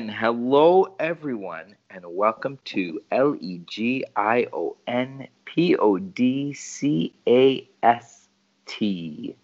right 0.00 0.06
then. 0.06 0.16
Hello, 0.16 0.94
everyone, 0.98 1.76
and 1.90 2.04
welcome 2.06 2.58
to 2.64 3.02
L 3.10 3.36
E 3.38 3.58
G 3.66 4.04
I 4.16 4.46
O 4.52 4.76
N 4.86 5.28
P 5.44 5.76
O 5.76 5.98
D 5.98 6.54
C 6.54 7.12
A 7.26 7.68
S 7.82 8.28
T. 8.66 9.36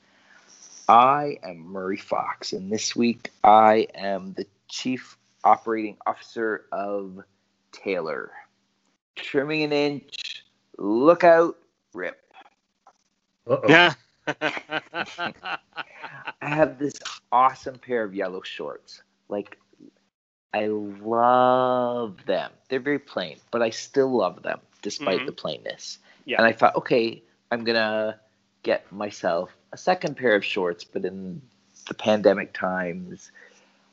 I 0.88 1.38
am 1.42 1.59
Murray 1.59 1.98
Fox, 1.98 2.52
and 2.52 2.70
this 2.70 2.96
week 2.96 3.30
I 3.45 3.88
am 3.95 4.32
the 4.34 4.46
Chief 4.69 5.19
Operating 5.45 5.97
Officer 6.06 6.64
of 6.73 7.23
Taylor. 7.73 8.30
Trimming 9.14 9.62
an 9.64 9.73
inch, 9.73 10.45
look 10.78 11.25
out, 11.25 11.56
rip. 11.92 12.19
Yeah. 13.69 13.92
I 14.27 15.59
have 16.41 16.78
this 16.78 16.95
awesome 17.30 17.78
pair 17.78 18.02
of 18.05 18.14
yellow 18.14 18.42
shorts. 18.42 19.02
Like, 19.28 19.59
I 20.56 20.69
love 20.69 22.24
them. 22.24 22.51
They're 22.69 22.80
very 22.80 22.98
plain, 22.98 23.37
but 23.51 23.60
I 23.60 23.69
still 23.69 24.09
love 24.16 24.42
them 24.42 24.60
despite 24.80 25.20
Mhm. 25.20 25.27
the 25.27 25.33
plainness. 25.33 25.98
Yeah. 26.24 26.38
And 26.38 26.47
I 26.47 26.52
thought, 26.52 26.77
okay, 26.77 27.23
I'm 27.51 27.62
gonna 27.62 28.19
get 28.62 28.91
myself 28.91 29.55
a 29.73 29.77
second 29.77 30.16
pair 30.16 30.34
of 30.34 30.42
shorts, 30.42 30.83
but 30.83 31.05
in 31.05 31.42
the 31.88 31.95
pandemic 31.95 32.55
times, 32.55 33.30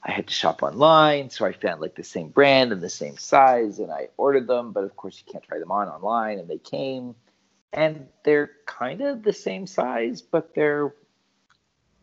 I 0.03 0.11
had 0.11 0.27
to 0.27 0.33
shop 0.33 0.63
online, 0.63 1.29
so 1.29 1.45
I 1.45 1.51
found 1.51 1.81
like 1.81 1.95
the 1.95 2.03
same 2.03 2.29
brand 2.29 2.71
and 2.71 2.81
the 2.81 2.89
same 2.89 3.17
size, 3.17 3.79
and 3.79 3.91
I 3.91 4.07
ordered 4.15 4.47
them. 4.47 4.71
But 4.71 4.85
of 4.85 4.95
course, 4.95 5.21
you 5.21 5.29
can't 5.31 5.43
try 5.43 5.59
them 5.59 5.71
on 5.71 5.89
online, 5.89 6.39
and 6.39 6.47
they 6.47 6.59
came, 6.59 7.15
and 7.73 8.07
they're 8.23 8.51
kind 8.65 9.01
of 9.01 9.23
the 9.23 9.33
same 9.33 9.67
size, 9.67 10.21
but 10.21 10.55
they're 10.55 10.93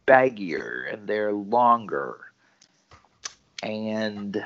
baggier 0.06 0.92
and 0.92 1.06
they're 1.08 1.32
longer. 1.32 2.29
And 3.62 4.42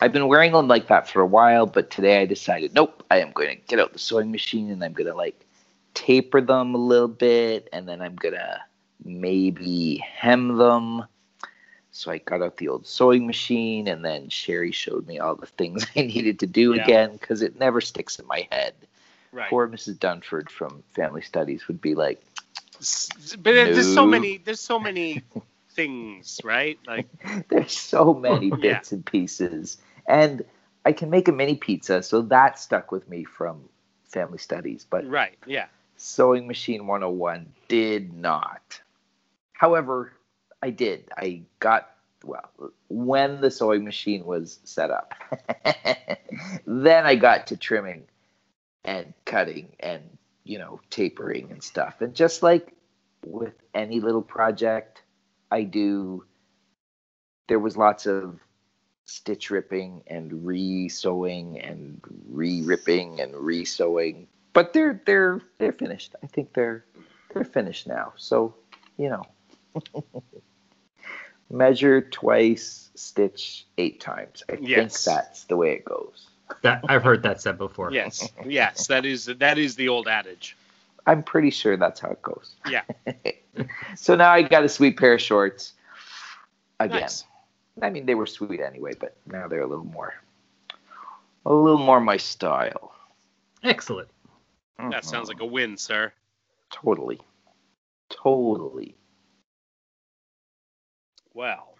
I've 0.00 0.12
been 0.12 0.28
wearing 0.28 0.52
them 0.52 0.68
like 0.68 0.86
that 0.88 1.08
for 1.08 1.20
a 1.20 1.26
while, 1.26 1.66
but 1.66 1.90
today 1.90 2.20
I 2.22 2.26
decided, 2.26 2.74
nope, 2.74 3.04
I 3.10 3.18
am 3.20 3.32
going 3.32 3.48
to 3.48 3.62
get 3.66 3.80
out 3.80 3.92
the 3.92 3.98
sewing 3.98 4.30
machine 4.30 4.70
and 4.70 4.82
I'm 4.84 4.92
going 4.92 5.08
to 5.08 5.14
like 5.14 5.44
taper 5.94 6.40
them 6.40 6.74
a 6.74 6.78
little 6.78 7.08
bit 7.08 7.68
and 7.72 7.88
then 7.88 8.00
I'm 8.00 8.14
going 8.14 8.34
to 8.34 8.60
maybe 9.04 9.96
hem 9.96 10.56
them. 10.56 11.04
So 11.90 12.12
I 12.12 12.18
got 12.18 12.42
out 12.42 12.58
the 12.58 12.68
old 12.68 12.86
sewing 12.86 13.26
machine 13.26 13.88
and 13.88 14.04
then 14.04 14.28
Sherry 14.28 14.70
showed 14.70 15.06
me 15.08 15.18
all 15.18 15.34
the 15.34 15.46
things 15.46 15.84
I 15.96 16.02
needed 16.02 16.38
to 16.40 16.46
do 16.46 16.74
Yeah. 16.74 16.82
again 16.82 17.12
because 17.12 17.42
it 17.42 17.58
never 17.58 17.80
sticks 17.80 18.20
in 18.20 18.26
my 18.26 18.46
head. 18.52 18.74
right. 19.32 19.50
Poor 19.50 19.66
Mrs. 19.66 19.98
Dunford 19.98 20.48
from 20.48 20.84
Family 20.94 21.22
Studies 21.22 21.66
would 21.66 21.80
be 21.80 21.96
like, 21.96 22.22
But 23.42 23.52
there's 23.52 23.92
so 23.92 24.06
many. 24.06 24.38
There's 24.38 24.60
so 24.60 24.78
many 24.78 25.22
things, 25.78 26.40
right? 26.44 26.78
Like, 26.86 27.06
There's 27.48 27.72
so 27.78 28.12
many 28.12 28.48
Yeah. 28.48 28.56
bits 28.56 28.92
and 28.92 29.06
pieces. 29.06 29.78
And 30.06 30.44
I 30.84 30.92
can 30.92 31.08
make 31.10 31.28
a 31.28 31.32
mini 31.32 31.54
pizza, 31.56 32.02
so 32.02 32.22
that 32.22 32.58
stuck 32.58 32.90
with 32.90 33.08
me 33.08 33.24
from 33.24 33.68
family 34.04 34.38
studies, 34.38 34.86
but 34.90 35.06
right? 35.08 35.38
Yeah. 35.46 35.66
sewing 35.96 36.46
machine 36.48 36.86
101 36.86 37.46
did 37.68 38.12
not. 38.12 38.80
However, 39.52 40.12
I 40.62 40.70
did. 40.70 41.08
I 41.16 41.42
got 41.60 41.90
well, 42.24 42.50
when 42.88 43.40
the 43.40 43.50
sewing 43.50 43.84
machine 43.84 44.24
was 44.24 44.58
set 44.64 44.90
up. 44.90 45.14
then 46.66 47.06
I 47.06 47.14
got 47.14 47.46
to 47.48 47.56
trimming 47.56 48.04
and 48.84 49.14
cutting 49.24 49.68
and, 49.80 50.02
you 50.44 50.58
know, 50.58 50.80
tapering 50.90 51.52
and 51.52 51.62
stuff. 51.62 52.00
And 52.00 52.14
just 52.14 52.42
like 52.42 52.72
with 53.24 53.54
any 53.74 54.00
little 54.00 54.22
project 54.22 55.02
I 55.50 55.62
do, 55.62 56.24
there 57.48 57.58
was 57.58 57.76
lots 57.76 58.06
of 58.06 58.38
stitch 59.04 59.50
ripping 59.50 60.02
and 60.06 60.46
re-sewing 60.46 61.58
and 61.60 62.00
re-ripping 62.28 63.20
and 63.20 63.34
re-sewing. 63.34 64.28
But 64.52 64.72
they're 64.72 65.00
they're 65.06 65.40
they're 65.58 65.72
finished. 65.72 66.14
I 66.22 66.26
think 66.26 66.52
they're 66.52 66.84
they're 67.32 67.44
finished 67.44 67.86
now. 67.86 68.12
So, 68.16 68.54
you 68.96 69.08
know. 69.10 69.24
Measure 71.50 72.02
twice, 72.02 72.90
stitch 72.94 73.66
eight 73.78 74.00
times. 74.00 74.42
I 74.50 74.56
think 74.56 74.92
that's 74.92 75.44
the 75.44 75.56
way 75.56 75.72
it 75.72 75.84
goes. 75.84 76.28
That 76.62 76.84
I've 76.88 77.02
heard 77.02 77.22
that 77.22 77.40
said 77.40 77.56
before. 77.56 77.90
Yes. 77.90 78.28
Yes. 78.44 78.86
That 78.88 79.06
is 79.06 79.26
that 79.26 79.56
is 79.56 79.76
the 79.76 79.88
old 79.88 80.08
adage. 80.08 80.56
I'm 81.06 81.22
pretty 81.22 81.50
sure 81.50 81.78
that's 81.78 82.00
how 82.00 82.10
it 82.10 82.20
goes. 82.20 82.54
Yeah. 82.68 82.82
so 83.96 84.14
now 84.14 84.30
I 84.30 84.42
got 84.42 84.64
a 84.64 84.68
sweet 84.68 84.96
pair 84.96 85.14
of 85.14 85.20
shorts 85.20 85.74
again. 86.80 87.00
Nice. 87.02 87.24
I 87.80 87.90
mean, 87.90 88.06
they 88.06 88.14
were 88.14 88.26
sweet 88.26 88.60
anyway, 88.60 88.92
but 88.98 89.16
now 89.26 89.46
they're 89.46 89.62
a 89.62 89.66
little 89.66 89.84
more, 89.84 90.14
a 91.46 91.52
little 91.52 91.78
more 91.78 92.00
my 92.00 92.16
style. 92.16 92.92
Excellent. 93.62 94.08
That 94.78 95.04
sounds 95.04 95.28
like 95.28 95.40
a 95.40 95.46
win, 95.46 95.76
sir. 95.76 96.12
totally, 96.70 97.20
totally. 98.10 98.96
Well, 101.34 101.74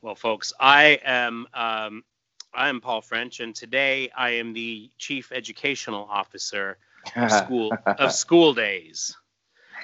well, 0.00 0.14
folks, 0.14 0.52
I 0.58 0.98
am 1.04 1.46
um, 1.52 2.04
I 2.54 2.68
am 2.68 2.80
Paul 2.80 3.02
French, 3.02 3.40
and 3.40 3.54
today 3.54 4.10
I 4.16 4.30
am 4.30 4.52
the 4.52 4.90
chief 4.98 5.32
educational 5.32 6.06
officer 6.10 6.78
of 7.14 7.30
school 7.44 7.76
of 7.86 8.12
school 8.12 8.54
days. 8.54 9.16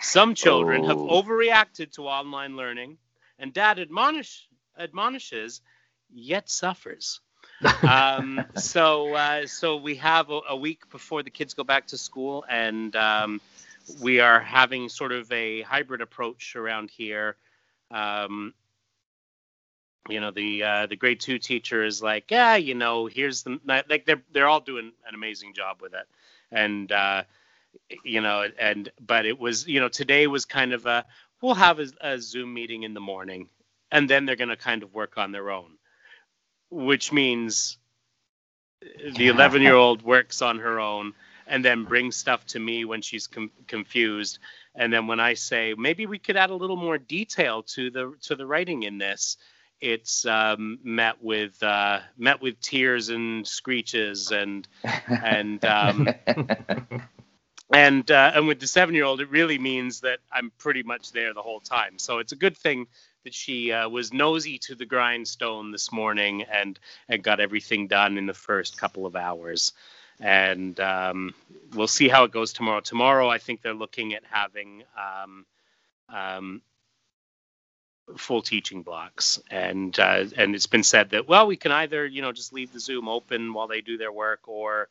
Some 0.02 0.34
children 0.34 0.84
have 0.84 1.00
Oh. 1.00 1.10
overreacted 1.10 1.92
to 1.92 2.08
online 2.08 2.56
learning, 2.56 2.98
and 3.38 3.52
Dad 3.52 3.78
admonish 3.78 4.48
admonishes, 4.78 5.62
yet 6.10 6.48
suffers. 6.50 7.20
um, 7.84 8.44
so 8.54 9.14
uh, 9.14 9.46
so 9.46 9.76
we 9.76 9.96
have 9.96 10.30
a, 10.30 10.40
a 10.50 10.56
week 10.56 10.88
before 10.90 11.22
the 11.22 11.30
kids 11.30 11.54
go 11.54 11.64
back 11.64 11.88
to 11.88 11.98
school, 11.98 12.44
and 12.48 12.94
um, 12.96 13.40
we 13.86 14.20
are 14.20 14.40
having 14.40 14.88
sort 14.88 15.12
of 15.12 15.30
a 15.32 15.62
hybrid 15.62 16.00
approach 16.02 16.56
around 16.56 16.90
here. 16.90 17.36
Um, 17.90 18.54
you 20.08 20.20
know, 20.20 20.30
the 20.30 20.62
uh, 20.62 20.86
the 20.86 20.96
grade 20.96 21.20
two 21.20 21.38
teacher 21.38 21.84
is 21.84 22.02
like, 22.02 22.30
yeah, 22.30 22.56
you 22.56 22.74
know, 22.74 23.06
here's 23.06 23.42
the 23.42 23.60
like 23.88 24.04
they're 24.06 24.22
they're 24.32 24.48
all 24.48 24.60
doing 24.60 24.92
an 25.06 25.14
amazing 25.14 25.54
job 25.54 25.80
with 25.80 25.94
it, 25.94 26.06
and 26.50 26.90
uh, 26.92 27.22
you 28.04 28.20
know, 28.20 28.46
and 28.58 28.90
but 29.00 29.26
it 29.26 29.38
was 29.38 29.66
you 29.66 29.80
know 29.80 29.88
today 29.88 30.26
was 30.26 30.44
kind 30.44 30.72
of 30.72 30.86
a 30.86 31.04
we'll 31.40 31.54
have 31.54 31.78
a, 31.80 31.86
a 32.00 32.18
Zoom 32.20 32.54
meeting 32.54 32.82
in 32.82 32.94
the 32.94 33.00
morning, 33.00 33.48
and 33.90 34.08
then 34.08 34.26
they're 34.26 34.36
going 34.36 34.48
to 34.48 34.56
kind 34.56 34.82
of 34.82 34.94
work 34.94 35.18
on 35.18 35.32
their 35.32 35.50
own, 35.50 35.72
which 36.70 37.12
means 37.12 37.78
the 39.14 39.28
11 39.28 39.62
year 39.62 39.74
old 39.74 40.02
works 40.02 40.42
on 40.42 40.58
her 40.58 40.80
own 40.80 41.12
and 41.46 41.64
then 41.64 41.84
brings 41.84 42.16
stuff 42.16 42.44
to 42.46 42.58
me 42.58 42.84
when 42.84 43.00
she's 43.00 43.26
com- 43.26 43.52
confused. 43.66 44.38
And 44.74 44.92
then 44.92 45.06
when 45.06 45.20
i 45.20 45.34
say 45.34 45.74
maybe 45.76 46.06
we 46.06 46.18
could 46.18 46.36
add 46.36 46.50
a 46.50 46.54
little 46.54 46.76
more 46.76 46.98
detail 46.98 47.62
to 47.62 47.90
the 47.90 48.14
to 48.22 48.34
the 48.34 48.46
writing 48.46 48.84
in 48.84 48.98
this 48.98 49.36
it's 49.82 50.24
um, 50.26 50.78
met 50.84 51.22
with 51.22 51.60
uh, 51.62 51.98
met 52.16 52.40
with 52.40 52.58
tears 52.60 53.08
and 53.08 53.46
screeches 53.46 54.30
and 54.30 54.66
and 55.08 55.62
um, 55.64 56.08
and 57.72 58.10
uh, 58.10 58.32
and 58.34 58.48
with 58.48 58.60
the 58.60 58.66
seven 58.66 58.94
year 58.94 59.04
old 59.04 59.20
it 59.20 59.30
really 59.30 59.58
means 59.58 60.00
that 60.00 60.20
i'm 60.32 60.52
pretty 60.58 60.82
much 60.82 61.12
there 61.12 61.34
the 61.34 61.42
whole 61.42 61.60
time. 61.60 61.98
So 61.98 62.18
it's 62.18 62.32
a 62.32 62.36
good 62.36 62.56
thing 62.56 62.86
that 63.24 63.34
she 63.34 63.72
uh, 63.72 63.88
was 63.88 64.12
nosy 64.12 64.58
to 64.60 64.74
the 64.74 64.86
grindstone 64.86 65.72
this 65.72 65.92
morning 65.92 66.44
and 66.44 66.78
and 67.08 67.22
got 67.22 67.40
everything 67.40 67.88
done 67.88 68.18
in 68.18 68.26
the 68.26 68.34
first 68.34 68.78
couple 68.78 69.06
of 69.06 69.16
hours. 69.16 69.72
And 70.20 70.78
um, 70.80 71.34
we'll 71.74 71.88
see 71.88 72.08
how 72.08 72.24
it 72.24 72.32
goes 72.32 72.52
tomorrow. 72.52 72.80
Tomorrow 72.80 73.28
i 73.30 73.38
think 73.38 73.62
they're 73.62 73.74
looking 73.74 74.14
at 74.14 74.24
having 74.30 74.84
um, 74.98 75.46
um, 76.10 76.62
full 78.18 78.42
teaching 78.42 78.82
blocks. 78.82 79.40
And 79.50 79.98
uh, 80.00 80.26
and 80.36 80.54
it's 80.54 80.66
been 80.68 80.84
said 80.84 81.10
that 81.10 81.28
well 81.28 81.46
we 81.46 81.56
can 81.56 81.72
either 81.72 82.06
you 82.06 82.22
know 82.22 82.32
just 82.32 82.52
leave 82.52 82.72
the 82.72 82.80
zoom 82.80 83.08
open 83.08 83.52
while 83.54 83.68
they 83.68 83.80
do 83.82 83.98
their 83.98 84.12
work 84.12 84.48
or 84.48 84.88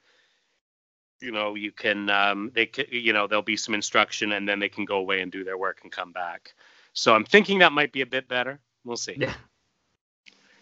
you 1.21 1.31
know 1.31 1.55
you 1.55 1.71
can 1.71 2.09
um, 2.09 2.51
they 2.53 2.65
can, 2.65 2.85
you 2.91 3.13
know 3.13 3.27
there'll 3.27 3.41
be 3.43 3.57
some 3.57 3.73
instruction 3.75 4.31
and 4.33 4.47
then 4.47 4.59
they 4.59 4.69
can 4.69 4.85
go 4.85 4.97
away 4.97 5.21
and 5.21 5.31
do 5.31 5.43
their 5.43 5.57
work 5.57 5.79
and 5.83 5.91
come 5.91 6.11
back. 6.11 6.53
So 6.93 7.13
i'm 7.15 7.23
thinking 7.25 7.59
that 7.59 7.71
might 7.71 7.91
be 7.91 8.01
a 8.01 8.05
bit 8.05 8.27
better. 8.27 8.59
We'll 8.83 8.97
see. 8.97 9.15
Yeah. 9.17 9.33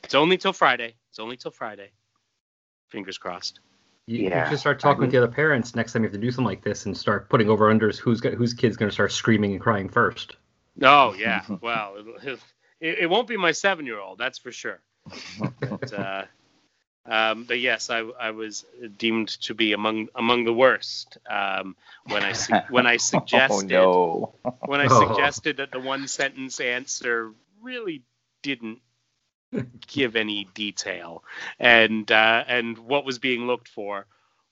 it's 0.04 0.16
only 0.16 0.38
till 0.38 0.54
friday. 0.54 0.96
It's 1.10 1.20
only 1.20 1.38
till 1.38 1.52
friday. 1.52 1.92
Fingers 2.90 3.18
crossed. 3.18 3.60
You, 4.08 4.20
you 4.20 4.30
Yeah, 4.30 4.50
should 4.50 4.60
start 4.60 4.80
talking 4.80 5.02
I 5.02 5.06
with 5.06 5.12
the 5.12 5.18
other 5.18 5.28
parents 5.32 5.76
next 5.76 5.94
time 5.94 6.04
you 6.04 6.08
have 6.08 6.14
to 6.14 6.20
do 6.20 6.32
something 6.32 6.46
like 6.46 6.64
this 6.64 6.86
and 6.86 6.98
start 6.98 7.30
putting 7.30 7.50
over 7.50 7.74
unders 7.74 7.98
who's 7.98 8.20
got, 8.22 8.34
whose 8.34 8.54
kid's 8.54 8.76
going 8.78 8.90
to 8.90 8.94
start 8.94 9.12
screaming 9.12 9.52
and 9.54 9.62
crying 9.62 9.88
first. 9.90 10.36
oh 10.82 11.14
yeah. 11.18 11.44
Well 11.62 11.96
it, 12.24 12.40
it, 12.80 13.00
it 13.02 13.10
won't 13.10 13.28
be 13.28 13.38
my 13.38 13.52
seven 13.52 13.86
year 13.86 14.00
old 14.00 14.18
that's 14.18 14.40
for 14.40 14.52
sure. 14.52 14.80
But, 15.60 15.94
uh, 15.94 16.24
um, 17.06 17.46
but 17.46 17.60
yes, 17.60 17.90
I, 17.90 18.00
I 18.00 18.32
was 18.32 18.66
deemed 18.98 19.30
to 19.44 19.54
be 19.54 19.74
among 19.74 20.10
among 20.16 20.46
the 20.46 20.54
worst 20.54 21.18
um, 21.30 21.76
when 22.06 22.24
I 22.24 22.34
su- 22.34 22.56
when 22.68 22.86
I 22.88 22.98
suggested 22.98 23.96
Oh 23.96 24.10
no. 24.10 24.34
when 24.66 24.80
I 24.82 24.88
Oh. 24.92 25.30
suggested 25.30 25.58
that 25.58 25.72
the 25.72 25.80
one 25.80 26.08
sentence 26.08 26.60
answer 26.60 27.34
really 27.62 28.04
didn't 28.44 28.80
give 29.88 30.16
any 30.16 30.46
detail, 30.54 31.24
and 31.60 32.10
uh, 32.12 32.44
and 32.48 32.78
what 32.78 33.06
was 33.06 33.20
being 33.20 33.48
looked 33.48 33.68
for 33.68 34.06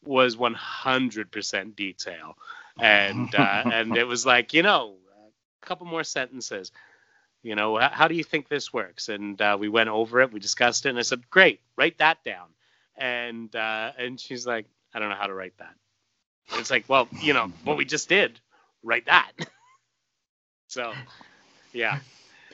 was 0.03 0.37
100% 0.37 1.75
detail, 1.75 2.37
and 2.79 3.33
uh, 3.35 3.65
and 3.69 3.97
it 3.97 4.05
was 4.05 4.25
like 4.25 4.53
you 4.53 4.63
know 4.63 4.97
a 5.63 5.65
couple 5.65 5.87
more 5.87 6.03
sentences. 6.03 6.71
You 7.43 7.55
know, 7.55 7.77
how 7.77 8.07
do 8.07 8.15
you 8.15 8.23
think 8.23 8.49
this 8.49 8.73
works? 8.73 9.09
And 9.09 9.39
uh, 9.41 9.57
we 9.59 9.69
went 9.69 9.89
over 9.89 10.21
it, 10.21 10.33
we 10.33 10.39
discussed 10.39 10.85
it, 10.85 10.89
and 10.89 10.97
I 10.99 11.03
said, 11.03 11.29
"Great, 11.29 11.61
write 11.77 11.97
that 11.99 12.23
down." 12.23 12.47
And 12.97 13.55
uh, 13.55 13.91
and 13.97 14.19
she's 14.19 14.45
like, 14.45 14.65
"I 14.93 14.99
don't 14.99 15.09
know 15.09 15.15
how 15.15 15.27
to 15.27 15.33
write 15.33 15.57
that." 15.59 15.75
And 16.51 16.59
it's 16.59 16.71
like, 16.71 16.85
well, 16.87 17.07
you 17.21 17.33
know, 17.33 17.51
what 17.63 17.77
we 17.77 17.85
just 17.85 18.09
did, 18.09 18.39
write 18.83 19.05
that. 19.07 19.31
so, 20.67 20.93
yeah, 21.73 21.99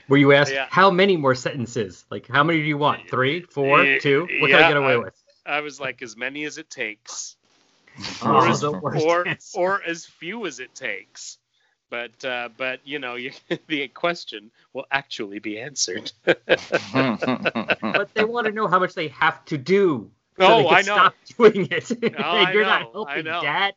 Were 0.09 0.17
you 0.17 0.31
asked 0.33 0.51
Yeah. 0.51 0.67
how 0.69 0.89
many 0.91 1.15
more 1.17 1.35
sentences? 1.35 2.03
Like 2.09 2.27
how 2.27 2.43
many 2.43 2.59
do 2.59 2.65
you 2.65 2.77
want? 2.77 3.09
Three, 3.09 3.41
four, 3.41 3.83
two? 3.99 4.27
four, 4.27 4.31
Yeah. 4.31 4.41
What 4.41 4.49
can 4.51 4.63
I 4.63 4.67
get 4.67 4.77
away 4.77 4.93
I- 4.93 4.97
with? 4.97 5.23
I 5.45 5.59
was 5.59 5.77
like, 5.79 6.01
as 6.01 6.15
many 6.15 6.45
as 6.45 6.57
it 6.57 6.69
takes, 6.69 7.35
Oh, 8.23 8.31
or 8.37 8.47
as, 8.47 8.63
or, 8.63 9.37
or 9.53 9.83
as 9.83 10.05
few 10.05 10.45
as 10.47 10.59
it 10.61 10.73
takes. 10.73 11.37
But 11.89 12.23
uh, 12.25 12.49
but 12.57 12.79
you 12.85 12.99
know, 12.99 13.15
you, 13.15 13.31
the 13.67 13.87
question 13.89 14.51
will 14.73 14.85
actually 14.91 15.39
be 15.39 15.59
answered. 15.59 16.11
but 16.25 18.13
they 18.13 18.23
want 18.23 18.45
to 18.47 18.51
know 18.51 18.67
how 18.67 18.79
much 18.79 18.93
they 18.93 19.09
have 19.09 19.43
to 19.45 19.57
do. 19.57 20.11
So 20.39 20.53
Oh, 20.53 20.55
they 20.55 20.65
can 20.65 20.77
I 20.77 20.81
know. 20.81 20.97
Stop 20.99 21.15
doing 21.37 21.67
it. 21.71 21.91
I 22.19 22.53
You're 22.53 22.65
know, 22.65 22.65
not 22.65 22.87
I 23.05 23.21
helping, 23.21 23.21
know. 23.21 23.41
Dad. 23.41 23.73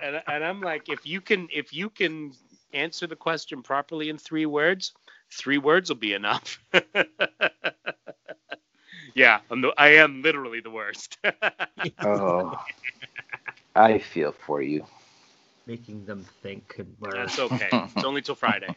and, 0.00 0.22
and 0.28 0.44
I'm 0.44 0.62
like, 0.62 0.88
if 0.88 1.06
you 1.06 1.20
can 1.20 1.48
if 1.52 1.72
you 1.72 1.90
can 1.90 2.32
answer 2.72 3.06
the 3.06 3.16
question 3.16 3.62
properly 3.62 4.08
in 4.08 4.18
three 4.18 4.46
words, 4.46 4.92
three 5.30 5.58
words 5.58 5.90
will 5.90 5.96
be 5.96 6.12
enough. 6.14 6.58
yeah, 9.14 9.40
I'm 9.50 9.60
the, 9.62 9.72
I 9.76 9.88
am 9.96 10.22
literally 10.22 10.60
the 10.60 10.70
worst. 10.70 11.18
oh, 12.02 12.58
I 13.74 13.98
feel 13.98 14.32
for 14.32 14.62
you. 14.62 14.84
Making 15.70 16.04
them 16.04 16.24
think 16.42 16.74
and 16.78 16.96
learn. 17.00 17.14
That's 17.14 17.38
okay. 17.38 17.70
It's 17.94 18.04
only 18.04 18.22
till 18.22 18.34
Friday. 18.34 18.74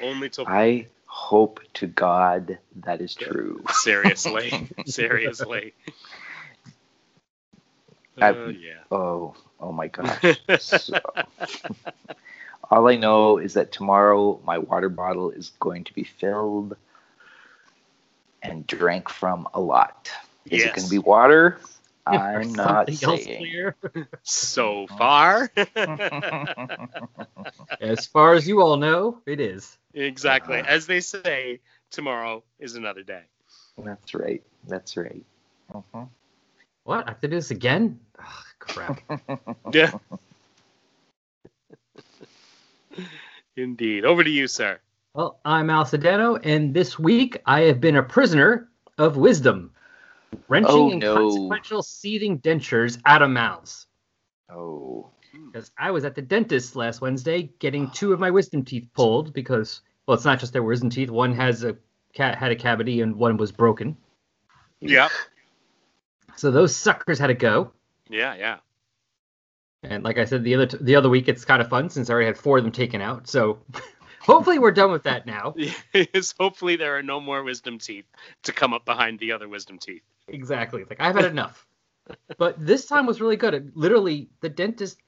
Only 0.00 0.28
till 0.30 0.46
I 0.46 0.86
hope 1.06 1.60
to 1.74 1.88
God 1.88 2.58
that 2.84 3.00
is 3.00 3.14
true. 3.14 3.64
seriously, 3.72 4.68
seriously. 4.86 5.74
I- 8.20 8.30
Uh, 8.30 8.48
yeah. 8.50 8.82
Oh, 8.92 9.34
oh 9.60 9.72
my 9.72 9.88
gosh. 9.88 10.40
So, 10.58 11.00
all 12.70 12.88
I 12.88 12.96
know 12.96 13.38
is 13.38 13.54
that 13.54 13.72
tomorrow 13.72 14.40
my 14.44 14.58
water 14.58 14.88
bottle 14.88 15.30
is 15.30 15.50
going 15.60 15.84
to 15.84 15.94
be 15.94 16.04
filled 16.04 16.76
and 18.42 18.66
drank 18.66 19.08
from 19.08 19.48
a 19.54 19.60
lot. 19.60 20.10
Is 20.50 20.64
it 20.64 20.72
going 20.72 20.86
to 20.86 20.90
be 20.90 20.98
water? 20.98 21.58
Or 22.14 22.40
I'm 22.40 22.52
not 22.52 22.90
something 22.92 23.24
saying. 23.24 23.38
clear. 23.38 23.76
So 24.22 24.86
far, 24.98 25.50
As 27.80 28.06
far 28.06 28.34
as 28.34 28.46
you 28.48 28.60
all 28.62 28.76
know, 28.76 29.18
it 29.26 29.40
is. 29.40 29.76
exactly. 29.94 30.58
Uh-huh. 30.58 30.66
As 30.68 30.86
they 30.86 31.00
say, 31.00 31.60
tomorrow 31.90 32.42
is 32.58 32.74
another 32.76 33.02
day. 33.02 33.22
That's 33.78 34.14
right. 34.14 34.42
That's 34.66 34.96
right. 34.96 35.24
Mhm. 35.72 36.08
What? 36.84 37.06
I 37.06 37.10
have 37.10 37.20
to 37.20 37.28
do 37.28 37.36
this 37.36 37.50
again? 37.50 38.00
Ugh, 38.18 38.44
crap. 38.58 39.00
Yeah. 39.72 39.92
Indeed. 43.56 44.04
Over 44.04 44.24
to 44.24 44.30
you, 44.30 44.48
sir. 44.48 44.78
well, 45.14 45.38
I'm 45.44 45.70
Al 45.70 45.84
Sedano, 45.84 46.38
and 46.42 46.74
this 46.74 46.98
week 46.98 47.40
I 47.46 47.62
have 47.62 47.80
been 47.80 47.96
a 47.96 48.02
prisoner 48.02 48.68
of 48.98 49.16
wisdom, 49.16 49.72
wrenching 50.48 50.70
Oh, 50.70 50.90
and 50.90 51.00
no. 51.00 51.14
consequential 51.14 51.82
seething 51.82 52.38
dentures 52.40 52.98
out 53.06 53.22
of 53.22 53.30
mouths. 53.30 53.86
Oh. 54.50 55.10
Hmm. 55.32 55.46
Because 55.50 55.70
I 55.78 55.90
was 55.90 56.04
at 56.04 56.14
the 56.14 56.22
dentist 56.22 56.76
last 56.76 57.00
Wednesday 57.00 57.50
getting 57.58 57.90
two 57.90 58.12
of 58.12 58.20
my 58.20 58.30
wisdom 58.30 58.64
teeth 58.64 58.88
pulled 58.94 59.32
because, 59.32 59.80
well, 60.06 60.14
it's 60.14 60.24
not 60.24 60.40
just 60.40 60.52
their 60.52 60.62
wisdom 60.62 60.90
teeth. 60.90 61.10
One 61.10 61.34
has 61.34 61.64
a 61.64 61.76
cat 62.14 62.38
had 62.38 62.50
a 62.50 62.56
cavity 62.56 63.00
and 63.02 63.16
one 63.16 63.36
was 63.36 63.52
broken. 63.52 63.96
Yeah. 64.80 65.08
So 66.36 66.50
those 66.50 66.74
suckers 66.74 67.18
had 67.18 67.26
to 67.28 67.34
go. 67.34 67.72
Yeah, 68.08 68.34
yeah. 68.36 68.58
And 69.82 70.02
like 70.02 70.18
I 70.18 70.24
said 70.24 70.44
the 70.44 70.54
other 70.54 70.66
t- 70.66 70.78
the 70.80 70.96
other 70.96 71.08
week, 71.08 71.28
it's 71.28 71.44
kind 71.44 71.60
of 71.60 71.68
fun 71.68 71.90
since 71.90 72.08
I 72.08 72.12
already 72.14 72.26
had 72.26 72.38
four 72.38 72.58
of 72.58 72.64
them 72.64 72.72
taken 72.72 73.00
out. 73.02 73.28
So 73.28 73.58
hopefully 74.20 74.58
we're 74.58 74.72
done 74.72 74.90
with 74.90 75.02
that 75.04 75.26
now. 75.26 75.54
Yes, 75.92 76.34
hopefully 76.38 76.76
there 76.76 76.96
are 76.96 77.02
no 77.02 77.20
more 77.20 77.42
wisdom 77.42 77.78
teeth 77.78 78.06
to 78.44 78.52
come 78.52 78.72
up 78.72 78.84
behind 78.84 79.18
the 79.18 79.32
other 79.32 79.48
wisdom 79.48 79.78
teeth. 79.78 80.02
Exactly. 80.28 80.84
Like 80.88 81.00
I've 81.00 81.14
had 81.16 81.24
enough. 81.26 81.66
But 82.38 82.54
this 82.64 82.86
time 82.86 83.06
was 83.06 83.20
really 83.20 83.36
good. 83.36 83.54
It, 83.54 83.76
literally, 83.76 84.28
the 84.40 84.48
dentist. 84.48 84.98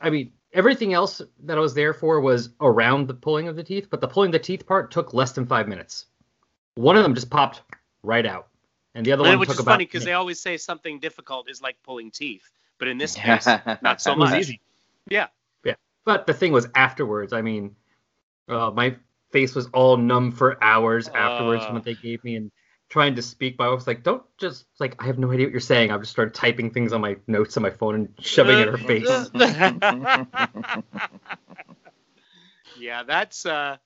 I 0.00 0.10
mean, 0.10 0.32
everything 0.52 0.92
else 0.92 1.22
that 1.44 1.56
I 1.56 1.60
was 1.60 1.72
there 1.74 1.94
for 1.94 2.20
was 2.20 2.50
around 2.60 3.08
the 3.08 3.14
pulling 3.14 3.48
of 3.48 3.56
the 3.56 3.64
teeth, 3.64 3.88
but 3.90 4.00
the 4.02 4.08
pulling 4.08 4.30
the 4.30 4.38
teeth 4.38 4.66
part 4.66 4.90
took 4.90 5.14
less 5.14 5.32
than 5.32 5.46
five 5.46 5.66
minutes. 5.68 6.06
One 6.74 6.96
of 6.96 7.02
them 7.02 7.14
just 7.14 7.30
popped 7.30 7.62
right 8.02 8.26
out, 8.26 8.48
and 8.94 9.06
the 9.06 9.12
other 9.12 9.22
And 9.22 9.30
one 9.32 9.38
which 9.40 9.48
took 9.48 9.54
is 9.56 9.60
about. 9.60 9.72
funny 9.72 9.86
because 9.86 10.04
they 10.04 10.12
always 10.12 10.38
say 10.38 10.58
something 10.58 11.00
difficult 11.00 11.48
is 11.48 11.62
like 11.62 11.76
pulling 11.82 12.10
teeth, 12.10 12.50
but 12.78 12.88
in 12.88 12.98
this 12.98 13.14
case, 13.16 13.46
not 13.80 14.02
so 14.02 14.14
much. 14.14 14.38
easy. 14.38 14.60
Yeah. 15.08 15.28
Yeah. 15.64 15.74
But 16.04 16.26
the 16.26 16.34
thing 16.34 16.52
was 16.52 16.68
afterwards. 16.74 17.32
I 17.32 17.40
mean, 17.40 17.74
uh, 18.50 18.70
my 18.72 18.94
face 19.32 19.54
was 19.54 19.68
all 19.72 19.96
numb 19.96 20.30
for 20.32 20.62
hours 20.62 21.08
afterwards 21.08 21.62
Uh. 21.62 21.66
from 21.68 21.74
what 21.76 21.84
they 21.84 21.94
gave 21.94 22.22
me, 22.24 22.36
and 22.36 22.50
trying 22.88 23.16
to 23.16 23.22
speak. 23.22 23.58
My 23.58 23.68
wife 23.68 23.76
was 23.76 23.86
like, 23.86 24.02
"Don't 24.02 24.22
just 24.38 24.66
like 24.78 25.02
I 25.02 25.06
have 25.06 25.18
no 25.18 25.30
idea 25.32 25.46
what 25.46 25.52
you're 25.52 25.60
saying." 25.60 25.90
I've 25.90 26.00
just 26.00 26.12
started 26.12 26.34
typing 26.34 26.70
things 26.70 26.92
on 26.92 27.00
my 27.00 27.16
notes 27.26 27.56
on 27.56 27.62
my 27.62 27.70
phone 27.70 27.94
and 27.94 28.14
shoving 28.20 28.58
it 28.58 28.68
in 28.68 28.74
her 28.74 28.78
face. 28.78 29.30
yeah, 32.78 33.02
that's. 33.02 33.46
Uh, 33.46 33.76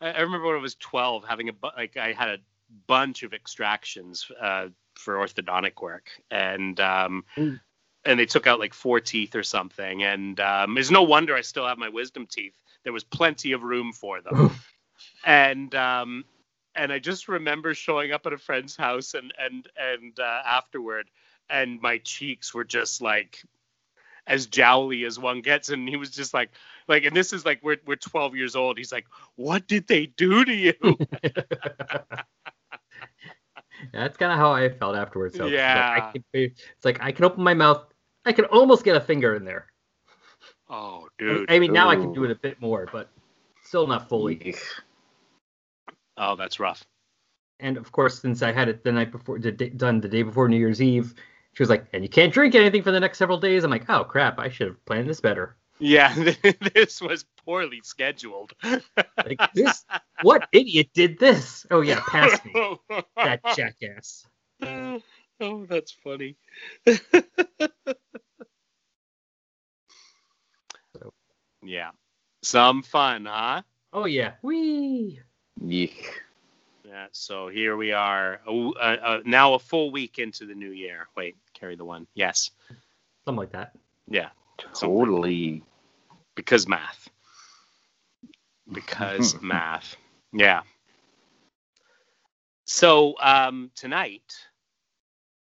I, 0.00 0.10
I 0.10 0.20
remember 0.20 0.46
when 0.48 0.56
I 0.56 0.60
was 0.60 0.74
12, 0.76 1.24
having 1.24 1.48
a 1.48 1.52
bu- 1.52 1.68
like 1.76 1.96
I 1.96 2.12
had 2.12 2.28
a 2.28 2.38
bunch 2.86 3.22
of 3.22 3.32
extractions 3.32 4.30
uh, 4.40 4.68
for 4.94 5.14
orthodontic 5.16 5.80
work, 5.80 6.08
and 6.30 6.78
um, 6.80 7.24
Mm. 7.36 7.60
and 8.04 8.20
they 8.20 8.26
took 8.26 8.46
out 8.46 8.58
like 8.60 8.74
four 8.74 9.00
teeth 9.00 9.34
or 9.34 9.42
something, 9.42 10.02
and 10.02 10.38
um, 10.40 10.76
it's 10.78 10.90
no 10.90 11.02
wonder 11.02 11.34
I 11.34 11.40
still 11.40 11.66
have 11.66 11.78
my 11.78 11.88
wisdom 11.88 12.26
teeth. 12.26 12.56
There 12.84 12.92
was 12.92 13.04
plenty 13.04 13.52
of 13.52 13.62
room 13.62 13.92
for 13.92 14.20
them, 14.20 14.34
and 15.24 15.74
um, 15.74 16.24
and 16.76 16.92
I 16.92 16.98
just 16.98 17.28
remember 17.28 17.74
showing 17.74 18.12
up 18.12 18.26
at 18.26 18.32
a 18.32 18.38
friend's 18.38 18.76
house 18.76 19.14
and 19.14 19.32
and 19.38 19.68
and 19.76 20.18
uh, 20.18 20.42
afterward, 20.46 21.08
and 21.48 21.80
my 21.80 21.98
cheeks 21.98 22.54
were 22.54 22.64
just 22.64 23.00
like 23.00 23.42
as 24.26 24.46
jowly 24.46 25.04
as 25.04 25.18
one 25.18 25.40
gets, 25.42 25.68
and 25.68 25.88
he 25.88 25.96
was 25.96 26.10
just 26.10 26.34
like 26.34 26.50
like, 26.88 27.04
and 27.04 27.14
this 27.14 27.32
is 27.32 27.44
like 27.44 27.60
we're 27.62 27.76
we're 27.86 27.96
12 27.96 28.36
years 28.36 28.56
old. 28.56 28.78
He's 28.78 28.92
like, 28.92 29.06
what 29.36 29.66
did 29.68 29.86
they 29.86 30.06
do 30.06 30.44
to 30.44 30.52
you? 30.52 30.74
That's 33.92 34.16
kind 34.16 34.32
of 34.32 34.38
how 34.38 34.52
I 34.52 34.70
felt 34.70 34.96
afterwards. 34.96 35.36
So, 35.36 35.44
it's 35.44 35.52
like, 35.52 35.58
Yeah. 35.58 36.00
I 36.08 36.12
could, 36.12 36.24
it's 36.32 36.84
like 36.84 37.02
I 37.02 37.12
can 37.12 37.24
open 37.24 37.44
my 37.44 37.54
mouth. 37.54 37.84
I 38.24 38.32
can 38.32 38.46
almost 38.46 38.84
get 38.84 38.96
a 38.96 39.00
finger 39.00 39.34
in 39.34 39.44
there. 39.44 39.66
oh, 40.70 41.08
dude. 41.18 41.50
I 41.50 41.58
mean, 41.58 41.72
now 41.72 41.90
I 41.90 41.96
can 41.96 42.12
do 42.12 42.24
it 42.24 42.30
a 42.30 42.34
bit 42.34 42.60
more, 42.60 42.88
but 42.90 43.10
still 43.62 43.86
not 43.86 44.08
fully. 44.08 44.54
Oh, 46.16 46.36
that's 46.36 46.60
rough. 46.60 46.84
And 47.60 47.76
of 47.76 47.92
course, 47.92 48.20
since 48.20 48.42
I 48.42 48.52
had 48.52 48.68
it 48.68 48.82
the 48.84 48.92
night 48.92 49.10
before, 49.12 49.38
the 49.38 49.52
day, 49.52 49.68
done 49.70 50.00
the 50.00 50.08
day 50.08 50.22
before 50.22 50.48
New 50.48 50.58
Year's 50.58 50.82
Eve, 50.82 51.14
she 51.52 51.62
was 51.62 51.70
like, 51.70 51.86
"And 51.92 52.02
you 52.02 52.08
can't 52.08 52.32
drink 52.32 52.54
anything 52.54 52.82
for 52.82 52.90
the 52.90 53.00
next 53.00 53.18
several 53.18 53.38
days." 53.38 53.62
I'm 53.64 53.70
like, 53.70 53.88
"Oh 53.88 54.04
crap! 54.04 54.38
I 54.38 54.48
should 54.48 54.66
have 54.66 54.84
planned 54.86 55.08
this 55.08 55.20
better." 55.20 55.56
Yeah, 55.78 56.14
this 56.74 57.00
was 57.00 57.24
poorly 57.44 57.80
scheduled. 57.84 58.52
Like 59.24 59.40
this, 59.54 59.84
what 60.22 60.48
idiot 60.52 60.90
did 60.92 61.18
this? 61.18 61.64
Oh 61.70 61.80
yeah, 61.80 62.00
pass 62.06 62.44
me, 62.44 62.52
that 63.16 63.40
jackass. 63.56 64.26
oh, 64.62 65.66
that's 65.66 65.92
funny. 65.92 66.36
So- 70.96 71.12
yeah, 71.62 71.90
some 72.42 72.82
fun, 72.82 73.24
huh? 73.26 73.62
Oh 73.92 74.04
yeah, 74.04 74.34
wee. 74.42 75.20
Eek. 75.62 76.22
Yeah. 76.86 77.06
So 77.12 77.48
here 77.48 77.76
we 77.76 77.92
are, 77.92 78.40
uh, 78.46 78.70
uh, 78.70 79.20
now 79.24 79.54
a 79.54 79.58
full 79.58 79.90
week 79.90 80.18
into 80.18 80.46
the 80.46 80.54
new 80.54 80.70
year. 80.70 81.08
Wait, 81.16 81.36
carry 81.54 81.76
the 81.76 81.84
one. 81.84 82.06
Yes. 82.14 82.50
Something 83.24 83.38
like 83.38 83.52
that. 83.52 83.72
Yeah. 84.08 84.28
Totally. 84.58 85.62
because 86.34 86.68
math. 86.68 87.08
Because 88.70 89.36
math. 89.42 89.96
Yeah. 90.32 90.62
So 92.66 93.14
um, 93.20 93.70
tonight 93.74 94.34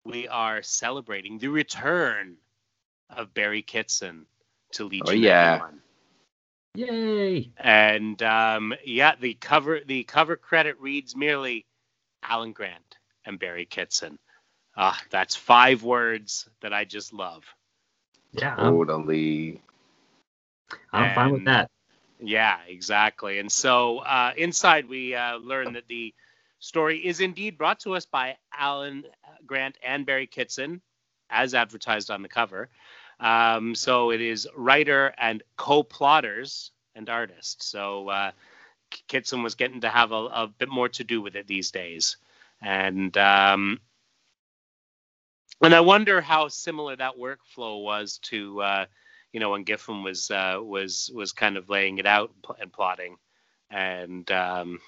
we 0.05 0.29
are 0.29 0.63
celebrating 0.63 1.39
the 1.39 1.49
return 1.49 2.37
of 3.11 3.33
Barry 3.35 3.63
Kitson 3.63 4.27
to 4.73 4.85
Legion 4.85 5.07
Oh, 5.09 5.13
yeah. 5.13 5.59
91. 5.59 5.81
Yay! 6.75 7.51
And 7.57 8.21
um, 8.23 8.75
yeah, 8.85 9.15
the 9.21 9.35
cover 9.35 9.81
the 9.87 10.05
cover 10.05 10.37
credit 10.37 10.81
reads 10.81 11.15
merely 11.17 11.67
Alan 12.23 12.53
Grant, 12.53 12.97
and 13.25 13.39
Barry 13.39 13.67
Kitson. 13.67 14.19
Ah, 14.77 15.01
that's 15.11 15.37
five 15.37 15.83
words 15.83 16.49
that 16.61 16.73
I 16.73 16.85
just 16.85 17.13
love. 17.13 17.45
Yeah, 18.33 18.55
I'm, 18.57 18.73
Totally. 18.73 19.63
I'm 20.93 21.15
fine 21.15 21.31
with 21.33 21.45
that. 21.45 21.71
Yeah, 22.21 22.59
exactly. 22.67 23.39
And 23.39 23.51
so 23.51 23.99
uh, 23.99 24.33
inside, 24.37 24.89
we 24.89 25.15
uh, 25.15 25.37
learn 25.37 25.73
that 25.75 25.87
the 25.89 26.15
story 26.59 27.05
is 27.05 27.21
indeed 27.21 27.59
brought 27.59 27.81
to 27.81 27.95
us 27.95 28.07
by 28.07 28.37
Alan 28.57 29.05
Grant 29.47 29.77
and 29.83 30.07
Barry 30.07 30.27
Kitson, 30.27 30.81
as 31.31 31.55
advertised 31.55 32.11
on 32.11 32.23
the 32.23 32.29
cover. 32.29 32.69
Um, 33.21 33.75
so 33.75 34.11
it 34.11 34.21
is 34.21 34.49
writer 34.57 35.15
and 35.19 35.43
co-plotters 35.57 36.73
and 36.95 37.09
artist. 37.09 37.63
So 37.63 38.09
uh, 38.09 38.31
Kitson 39.09 39.43
was 39.43 39.55
getting 39.55 39.81
to 39.83 39.89
have 39.89 40.13
a, 40.13 40.15
a 40.15 40.47
bit 40.47 40.69
more 40.69 40.89
to 40.91 41.05
do 41.05 41.21
with 41.21 41.37
it 41.37 41.47
these 41.47 41.71
days, 41.71 42.17
and 42.61 43.17
um, 43.17 43.81
and 45.63 45.75
I 45.75 45.81
wonder 45.81 46.21
how 46.21 46.49
similar 46.49 46.97
that 46.97 47.19
workflow 47.19 47.83
was 47.83 48.19
to. 48.25 48.63
Uh, 48.63 48.87
you 49.33 49.41
know, 49.41 49.51
when 49.51 49.65
Giffen 49.65 50.05
was 50.05 50.31
uh, 50.31 50.59
was 50.63 51.11
was 51.13 51.33
kind 51.33 51.57
of 51.57 51.69
laying 51.69 51.99
it 51.99 52.07
out 52.07 52.33
and 52.61 52.73
plotting, 52.73 53.17
and 53.69 54.31
um, 54.31 54.79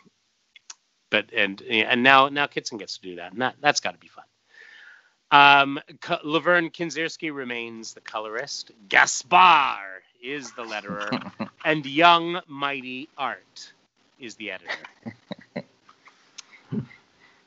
but 1.11 1.33
and 1.35 1.61
and 1.63 2.05
now 2.05 2.29
now 2.29 2.47
Kitson 2.47 2.79
gets 2.79 2.99
to 2.99 3.03
do 3.03 3.17
that, 3.17 3.33
and 3.33 3.43
that 3.43 3.57
that's 3.61 3.81
got 3.81 3.93
to 3.93 3.99
be 3.99 4.07
fun. 4.07 4.25
Um, 5.31 5.81
K- 6.01 6.19
Lovern 6.25 6.71
Kindzierski 6.71 7.35
remains 7.35 7.95
the 7.95 8.01
colorist. 8.01 8.71
Gaspar 8.89 10.03
is 10.23 10.53
the 10.53 10.63
letterer, 10.63 11.31
and 11.65 11.85
Young 11.85 12.41
Mighty 12.47 13.09
Art 13.19 13.73
is 14.21 14.35
the 14.37 14.51
editor. 14.53 14.73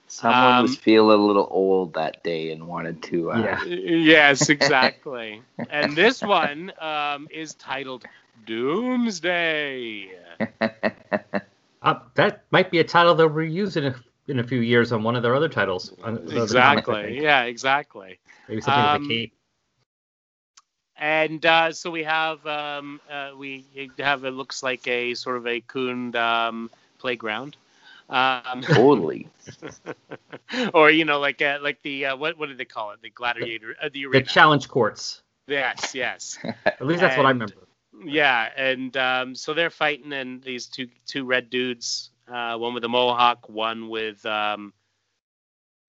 Someone 0.07 0.43
Um, 0.55 0.61
was 0.63 0.75
feeling 0.75 1.19
a 1.19 1.23
little 1.23 1.47
old 1.51 1.93
that 1.93 2.23
day 2.23 2.51
and 2.51 2.67
wanted 2.67 3.01
to. 3.03 3.31
Uh, 3.31 3.37
Yeah. 3.39 3.63
yes, 3.65 4.49
exactly. 4.49 5.41
and 5.69 5.95
this 5.95 6.21
one 6.21 6.71
um, 6.79 7.27
is 7.31 7.53
titled 7.53 8.05
Doomsday. 8.45 10.09
Uh, 11.81 11.99
that 12.15 12.43
might 12.51 12.71
be 12.71 12.79
a 12.79 12.83
title 12.83 13.15
they'll 13.15 13.29
reuse 13.29 13.77
in 13.77 13.85
a, 13.85 13.95
in 14.29 14.39
a 14.39 14.43
few 14.43 14.59
years 14.61 14.91
on 14.93 15.03
one 15.03 15.15
of 15.15 15.23
their 15.23 15.35
other 15.35 15.49
titles. 15.49 15.93
on 16.03 16.15
other 16.15 16.31
Exactly. 16.31 17.21
Yeah, 17.21 17.43
exactly. 17.43 18.19
Maybe 18.47 18.61
something 18.61 18.83
Um, 18.83 18.93
with 18.93 18.93
a 18.93 18.99
cape. 18.99 19.33
And 20.97 21.45
uh, 21.45 21.71
so 21.73 21.91
we 21.91 22.03
have 22.03 22.45
um, 22.45 23.01
uh, 23.09 23.31
we 23.37 23.65
have 23.99 24.23
it 24.25 24.31
looks 24.31 24.63
like 24.63 24.87
a 24.87 25.15
sort 25.15 25.37
of 25.37 25.47
a 25.47 25.61
Khund 25.61 26.15
um, 26.15 26.69
playground, 26.99 27.57
um, 28.09 28.61
totally. 28.61 29.27
or 30.73 30.89
you 30.91 31.05
know 31.05 31.19
like 31.19 31.41
uh, 31.41 31.59
like 31.61 31.81
the 31.83 32.07
uh, 32.07 32.15
what 32.17 32.37
what 32.37 32.49
do 32.49 32.55
they 32.55 32.65
call 32.65 32.91
it 32.91 33.01
the 33.01 33.09
gladiator 33.09 33.75
uh, 33.81 33.89
the 33.91 34.05
The 34.11 34.21
arena. 34.21 34.23
challenge 34.23 34.67
courts. 34.67 35.21
yes, 35.47 35.95
yes. 35.95 36.37
At 36.65 36.85
least 36.85 37.01
that's 37.01 37.17
what 37.17 37.25
I 37.25 37.29
remember. 37.29 37.67
Yeah, 38.05 38.49
and 38.55 38.95
um, 38.97 39.35
so 39.35 39.53
they're 39.53 39.69
fighting, 39.69 40.13
and 40.13 40.41
these 40.43 40.67
two 40.67 40.87
two 41.07 41.25
red 41.25 41.49
dudes, 41.49 42.11
uh, 42.29 42.57
one 42.57 42.73
with 42.73 42.83
a 42.85 42.89
mohawk, 42.89 43.49
one 43.49 43.89
with 43.89 44.25
um, 44.25 44.73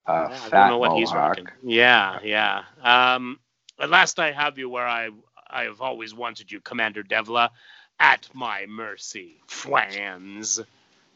Uh, 0.07 0.29
I 0.43 0.51
fat 0.51 0.51
don't 0.51 0.67
know 0.67 0.79
what 0.79 0.93
mohawk. 0.93 0.93
he's 0.93 1.15
rocking. 1.15 1.49
Yeah, 1.63 2.19
yeah. 2.23 2.65
Um, 2.83 3.39
at 3.79 3.91
last 3.91 4.19
I 4.19 4.33
have 4.33 4.59
you 4.59 4.69
where 4.69 4.87
I 4.87 5.11
I 5.49 5.65
have 5.65 5.81
always 5.81 6.15
wanted 6.15 6.51
you, 6.51 6.61
Commander 6.61 7.03
Devla, 7.03 7.51
at 7.99 8.29
my 8.35 8.67
mercy. 8.67 9.43
Flans, 9.47 10.61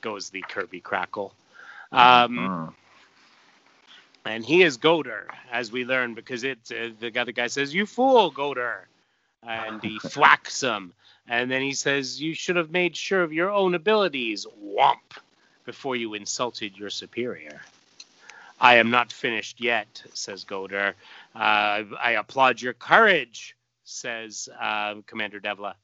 goes 0.00 0.30
the 0.30 0.44
Kirby 0.44 0.80
crackle. 0.80 1.34
Um, 1.92 2.50
Mm. 2.50 2.74
and 4.24 4.44
he 4.44 4.62
is 4.62 4.78
Goder, 4.78 5.26
as 5.50 5.72
we 5.72 5.84
learn, 5.84 6.14
because 6.14 6.44
it 6.44 6.58
uh, 6.70 6.90
the 6.98 7.12
other 7.18 7.32
guy 7.32 7.46
says, 7.48 7.74
"You 7.74 7.86
fool, 7.86 8.32
Goder," 8.32 8.84
and 9.42 9.82
he 9.82 9.98
thwacks 10.00 10.62
him, 10.62 10.94
and 11.28 11.50
then 11.50 11.62
he 11.62 11.72
says, 11.72 12.20
"You 12.20 12.34
should 12.34 12.56
have 12.56 12.70
made 12.70 12.96
sure 12.96 13.22
of 13.22 13.32
your 13.32 13.50
own 13.50 13.74
abilities, 13.74 14.46
womp, 14.62 15.18
before 15.64 15.96
you 15.96 16.14
insulted 16.14 16.76
your 16.76 16.90
superior." 16.90 17.60
I 18.60 18.76
am 18.76 18.90
not 18.90 19.12
finished 19.12 19.60
yet, 19.60 20.02
says 20.14 20.44
Goder. 20.44 20.94
Uh, 21.34 21.82
I 22.00 22.16
applaud 22.18 22.62
your 22.62 22.72
courage, 22.72 23.56
says 23.84 24.48
uh, 24.58 24.94
Commander 25.06 25.40
Devla. 25.40 25.74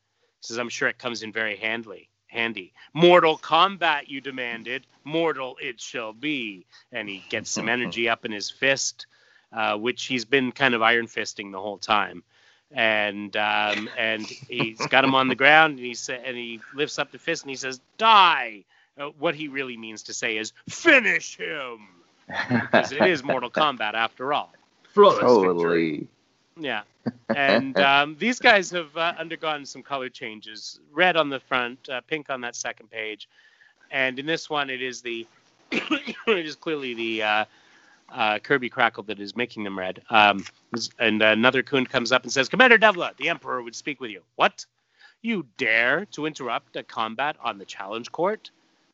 He 0.40 0.46
says, 0.46 0.58
I'm 0.58 0.68
sure 0.68 0.88
it 0.88 0.98
comes 0.98 1.22
in 1.22 1.32
very 1.32 1.56
handily. 1.56 2.08
Handy. 2.28 2.72
Mortal 2.94 3.36
combat, 3.36 4.08
you 4.08 4.20
demanded. 4.20 4.86
Mortal 5.04 5.58
it 5.60 5.80
shall 5.80 6.12
be. 6.12 6.64
And 6.92 7.08
he 7.08 7.24
gets 7.28 7.50
some 7.50 7.68
energy 7.76 8.08
up 8.08 8.24
in 8.24 8.32
his 8.32 8.50
fist, 8.50 9.06
uh, 9.52 9.76
which 9.76 10.04
he's 10.04 10.24
been 10.24 10.52
kind 10.52 10.74
of 10.74 10.80
iron 10.80 11.06
fisting 11.06 11.50
the 11.50 11.60
whole 11.60 11.78
time. 11.78 12.22
And 12.72 13.36
um, 13.36 13.88
and 13.98 14.26
he's 14.26 14.78
got 14.86 15.04
him 15.04 15.14
on 15.14 15.28
the 15.28 15.34
ground, 15.34 15.78
and 15.78 15.86
he 15.86 15.94
sa- 15.94 16.12
and 16.12 16.36
he 16.36 16.60
lifts 16.74 16.98
up 16.98 17.10
the 17.10 17.18
fist, 17.18 17.42
and 17.42 17.50
he 17.50 17.56
says, 17.56 17.80
"Die." 17.98 18.64
Uh, 18.98 19.08
what 19.18 19.34
he 19.34 19.48
really 19.48 19.76
means 19.76 20.04
to 20.04 20.14
say 20.14 20.36
is, 20.36 20.52
"Finish 20.68 21.36
him." 21.36 21.88
because 22.70 22.92
it 22.92 23.04
is 23.04 23.22
Mortal 23.24 23.50
Kombat 23.50 23.94
after 23.94 24.32
all. 24.32 24.56
Flawless 24.84 25.36
victory. 25.36 26.06
totally. 26.06 26.08
Yeah, 26.58 26.82
and 27.34 27.78
um, 27.78 28.16
these 28.18 28.38
guys 28.38 28.70
have 28.70 28.96
uh, 28.96 29.14
undergone 29.18 29.64
some 29.66 29.82
color 29.82 30.08
changes: 30.08 30.80
red 30.92 31.16
on 31.16 31.28
the 31.30 31.40
front, 31.40 31.88
uh, 31.88 32.00
pink 32.02 32.30
on 32.30 32.40
that 32.42 32.54
second 32.56 32.90
page, 32.90 33.28
and 33.90 34.18
in 34.18 34.26
this 34.26 34.50
one, 34.50 34.70
it 34.70 34.82
is 34.82 35.00
the 35.00 35.26
it 35.72 36.46
is 36.46 36.56
clearly 36.56 36.94
the 36.94 37.22
uh, 38.10 38.14
uh, 38.14 38.38
Kirby 38.38 38.68
Crackle 38.68 39.04
that 39.04 39.20
is 39.20 39.36
making 39.36 39.64
them 39.64 39.78
red. 39.78 40.02
Um, 40.10 40.44
and 40.98 41.22
another 41.22 41.62
Khund 41.62 41.88
comes 41.88 42.12
up 42.12 42.22
and 42.22 42.32
says, 42.32 42.48
"Commander 42.48 42.78
Devla, 42.78 43.16
the 43.16 43.28
Emperor 43.28 43.62
would 43.62 43.74
speak 43.74 44.00
with 44.00 44.10
you." 44.10 44.22
What? 44.36 44.66
You 45.22 45.46
dare 45.58 46.06
to 46.12 46.24
interrupt 46.24 46.76
a 46.76 46.82
combat 46.82 47.36
on 47.42 47.58
the 47.58 47.66
challenge 47.66 48.10
court? 48.10 48.50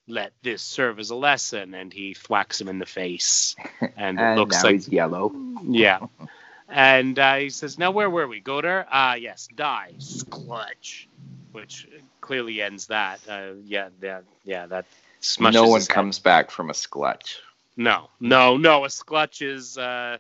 Let 0.08 0.32
this 0.42 0.62
serve 0.62 0.99
as 0.99 1.11
a 1.11 1.14
lesson. 1.14 1.75
And 1.75 1.92
he 1.92 2.14
thwacks 2.14 2.61
him 2.61 2.68
in 2.68 2.78
the 2.78 2.87
face, 2.87 3.54
and 3.96 4.18
it 4.18 4.37
looks 4.37 4.56
now 4.56 4.62
like 4.64 4.73
he's 4.75 4.88
yellow. 4.88 5.32
yeah. 5.62 6.00
And 6.68 7.18
uh, 7.18 7.37
he 7.37 7.50
says, 7.50 7.78
Now, 7.78 7.92
where 7.92 8.11
were 8.11 8.26
we? 8.26 8.40
Goder? 8.40 8.85
Ah, 8.90 9.14
yes, 9.14 9.49
die. 9.54 9.92
Sklutch. 9.99 11.06
Which 11.52 11.87
clearly 12.20 12.61
ends 12.61 12.88
that. 12.88 13.20
Uh, 13.28 13.52
yeah, 13.64 13.88
yeah, 14.02 14.20
yeah, 14.44 14.66
that 14.66 14.85
smushes 15.23 15.52
no 15.52 15.68
one 15.68 15.85
comes 15.87 16.18
back 16.18 16.50
from 16.50 16.70
a 16.70 16.75
sklutch. 16.75 17.37
No, 17.76 18.11
no, 18.21 18.56
no. 18.56 18.85
A 18.85 18.88
sklutch 18.88 19.42
is, 19.42 19.76
uh, 19.76 20.18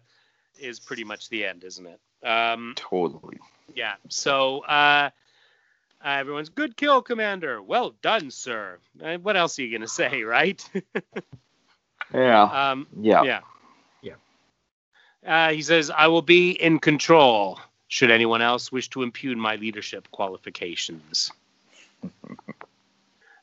is 0.58 0.78
pretty 0.80 1.04
much 1.04 1.28
the 1.28 1.44
end, 1.46 1.64
isn't 1.64 1.86
it? 1.86 2.00
Um, 2.26 2.74
Totally. 2.76 3.38
yeah. 3.74 3.94
So 4.08 4.60
uh, 4.60 5.10
uh, 6.04 6.08
everyone's 6.08 6.50
good 6.50 6.76
kill, 6.76 7.02
Commander. 7.02 7.62
Well 7.62 7.94
done, 8.02 8.30
sir. 8.30 8.78
Uh, 9.02 9.16
what 9.16 9.36
else 9.36 9.58
are 9.58 9.62
you 9.62 9.70
going 9.70 9.80
to 9.82 9.88
say, 9.88 10.22
right? 10.24 10.68
Yeah. 12.12 12.42
um, 12.42 12.86
yeah. 13.00 13.22
Yeah. 13.22 13.40
Yeah. 14.02 14.14
Uh, 15.26 15.52
he 15.52 15.62
says, 15.62 15.90
I 15.90 16.06
will 16.08 16.22
be 16.22 16.50
in 16.50 16.78
control 16.78 17.58
should 17.88 18.10
anyone 18.10 18.42
else 18.42 18.72
wish 18.72 18.90
to 18.90 19.02
impugn 19.02 19.38
my 19.38 19.56
leadership 19.56 20.10
qualifications. 20.10 21.30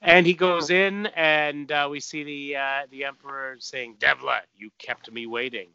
And 0.03 0.27
he 0.27 0.33
goes 0.33 0.69
in, 0.69 1.07
and 1.07 1.71
uh, 1.71 1.87
we 1.89 1.99
see 2.01 2.23
the 2.23 2.57
uh, 2.57 2.81
the 2.91 3.05
Emperor 3.05 3.55
saying, 3.59 3.95
Devla, 3.99 4.41
you 4.55 4.69
kept 4.77 5.11
me 5.11 5.25
waiting. 5.25 5.69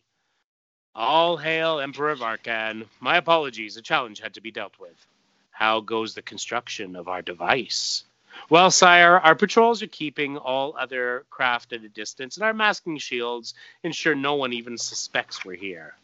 All 0.95 1.37
hail, 1.37 1.81
Emperor 1.81 2.15
Varkan. 2.15 2.87
My 3.01 3.17
apologies, 3.17 3.77
a 3.77 3.83
challenge 3.83 4.21
had 4.21 4.35
to 4.35 4.41
be 4.41 4.51
dealt 4.51 4.79
with. 4.79 5.07
How 5.51 5.81
goes 5.81 6.15
the 6.15 6.23
construction 6.23 6.95
of 6.95 7.09
our 7.09 7.23
device? 7.23 8.05
Well, 8.51 8.71
sire, 8.71 9.19
our 9.19 9.35
patrols 9.35 9.83
are 9.83 9.89
keeping 9.89 10.37
all 10.37 10.77
other 10.79 11.25
craft 11.31 11.73
at 11.73 11.83
a 11.85 11.89
distance, 11.89 12.37
and 12.37 12.45
our 12.45 12.55
masking 12.55 12.99
shields 12.99 13.55
ensure 13.83 14.15
no 14.15 14.35
one 14.35 14.53
even 14.53 14.77
suspects 14.79 15.45
we're 15.45 15.57
here. 15.57 15.95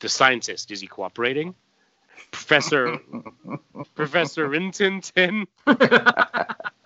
The 0.00 0.08
scientist, 0.08 0.70
is 0.70 0.80
he 0.80 0.86
cooperating? 0.86 1.54
Professor 2.30 2.98
Professor 3.94 4.48
Rintintin? 4.48 5.46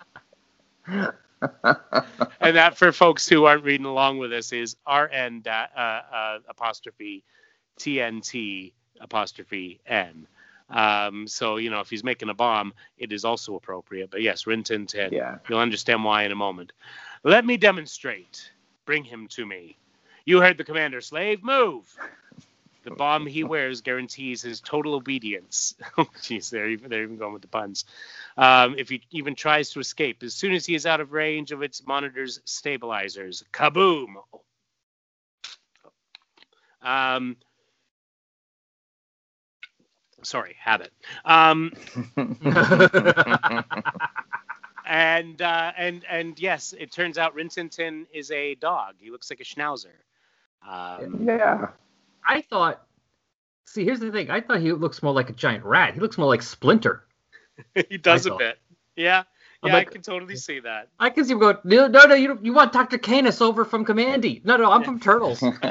and 0.87 2.55
that 2.55 2.77
for 2.77 2.91
folks 2.91 3.27
who 3.27 3.45
aren't 3.45 3.63
reading 3.63 3.85
along 3.85 4.17
with 4.17 4.31
us 4.33 4.51
is 4.51 4.75
RN 4.87 5.41
da- 5.41 5.67
uh, 5.75 6.01
uh, 6.13 6.39
apostrophe 6.47 7.23
TNT 7.79 8.73
apostrophe 9.01 9.79
N. 9.85 10.27
Um, 10.69 11.27
so 11.27 11.57
you 11.57 11.69
know 11.69 11.79
if 11.79 11.89
he's 11.89 12.03
making 12.03 12.29
a 12.29 12.33
bomb, 12.33 12.73
it 12.97 13.11
is 13.11 13.25
also 13.25 13.55
appropriate. 13.55 14.09
But 14.09 14.21
yes, 14.21 14.45
Rintintin. 14.45 15.11
Yeah. 15.11 15.37
You'll 15.47 15.59
understand 15.59 16.03
why 16.03 16.23
in 16.23 16.31
a 16.31 16.35
moment. 16.35 16.71
Let 17.23 17.45
me 17.45 17.57
demonstrate. 17.57 18.51
Bring 18.85 19.03
him 19.03 19.27
to 19.29 19.45
me. 19.45 19.77
You 20.25 20.41
heard 20.41 20.57
the 20.57 20.63
commander, 20.63 21.01
slave. 21.01 21.43
Move. 21.43 21.85
The 22.85 22.91
bomb 22.91 23.25
he 23.25 23.43
wears 23.43 23.81
guarantees 23.81 24.43
his 24.43 24.61
total 24.61 24.93
obedience. 24.93 25.73
Oh, 25.97 26.05
Jeez, 26.21 26.49
they're 26.49 26.69
even, 26.69 26.89
they're 26.89 27.03
even 27.03 27.17
going 27.17 27.33
with 27.33 27.41
the 27.41 27.47
puns. 27.47 27.85
Um, 28.37 28.75
if 28.77 28.89
he 28.89 29.01
even 29.11 29.33
tries 29.33 29.71
to 29.71 29.79
escape, 29.79 30.21
as 30.23 30.33
soon 30.33 30.53
as 30.53 30.65
he 30.65 30.75
is 30.75 30.85
out 30.85 31.01
of 31.01 31.11
range 31.11 31.51
of 31.51 31.63
its 31.63 31.85
monitor's 31.85 32.41
stabilizers, 32.45 33.43
kaboom! 33.51 34.15
Um, 36.81 37.37
sorry, 40.21 40.55
habit. 40.59 40.91
Um, 41.23 41.71
and 44.85 45.41
uh, 45.41 45.71
and 45.77 46.03
and 46.09 46.39
yes, 46.39 46.73
it 46.77 46.91
turns 46.91 47.17
out 47.17 47.35
Rintintin 47.35 48.05
is 48.13 48.29
a 48.31 48.55
dog. 48.55 48.95
He 48.99 49.09
looks 49.09 49.29
like 49.29 49.39
a 49.39 49.43
schnauzer. 49.43 49.95
Um, 50.67 51.25
yeah. 51.25 51.69
I 52.27 52.41
thought. 52.41 52.81
See, 53.67 53.83
here's 53.83 53.99
the 53.99 54.11
thing. 54.11 54.29
I 54.29 54.41
thought 54.41 54.59
he 54.61 54.71
looks 54.71 55.03
more 55.03 55.13
like 55.13 55.29
a 55.29 55.33
giant 55.33 55.65
rat. 55.65 55.95
He 55.95 55.99
looks 55.99 56.17
more 56.17 56.27
like 56.27 56.41
Splinter. 56.41 57.03
he 57.89 57.97
does 57.97 58.25
a 58.25 58.35
bit. 58.35 58.59
Yeah, 58.95 59.23
I'm 59.65 59.69
yeah, 59.69 59.73
like- 59.73 59.89
I 59.89 59.91
can 59.91 60.01
totally 60.01 60.35
see 60.35 60.59
that. 60.59 60.89
I 60.99 61.09
can 61.09 61.25
see 61.25 61.33
him 61.33 61.39
going, 61.39 61.57
no, 61.63 61.87
no, 61.87 62.05
no, 62.05 62.15
you, 62.15 62.39
you 62.41 62.53
want 62.53 62.71
Dr. 62.71 62.97
Canis 62.97 63.41
over 63.41 63.65
from 63.65 63.83
Commandy. 63.83 64.41
No, 64.45 64.57
no, 64.57 64.71
I'm 64.71 64.83
from 64.83 64.99
Turtles. 64.99 65.41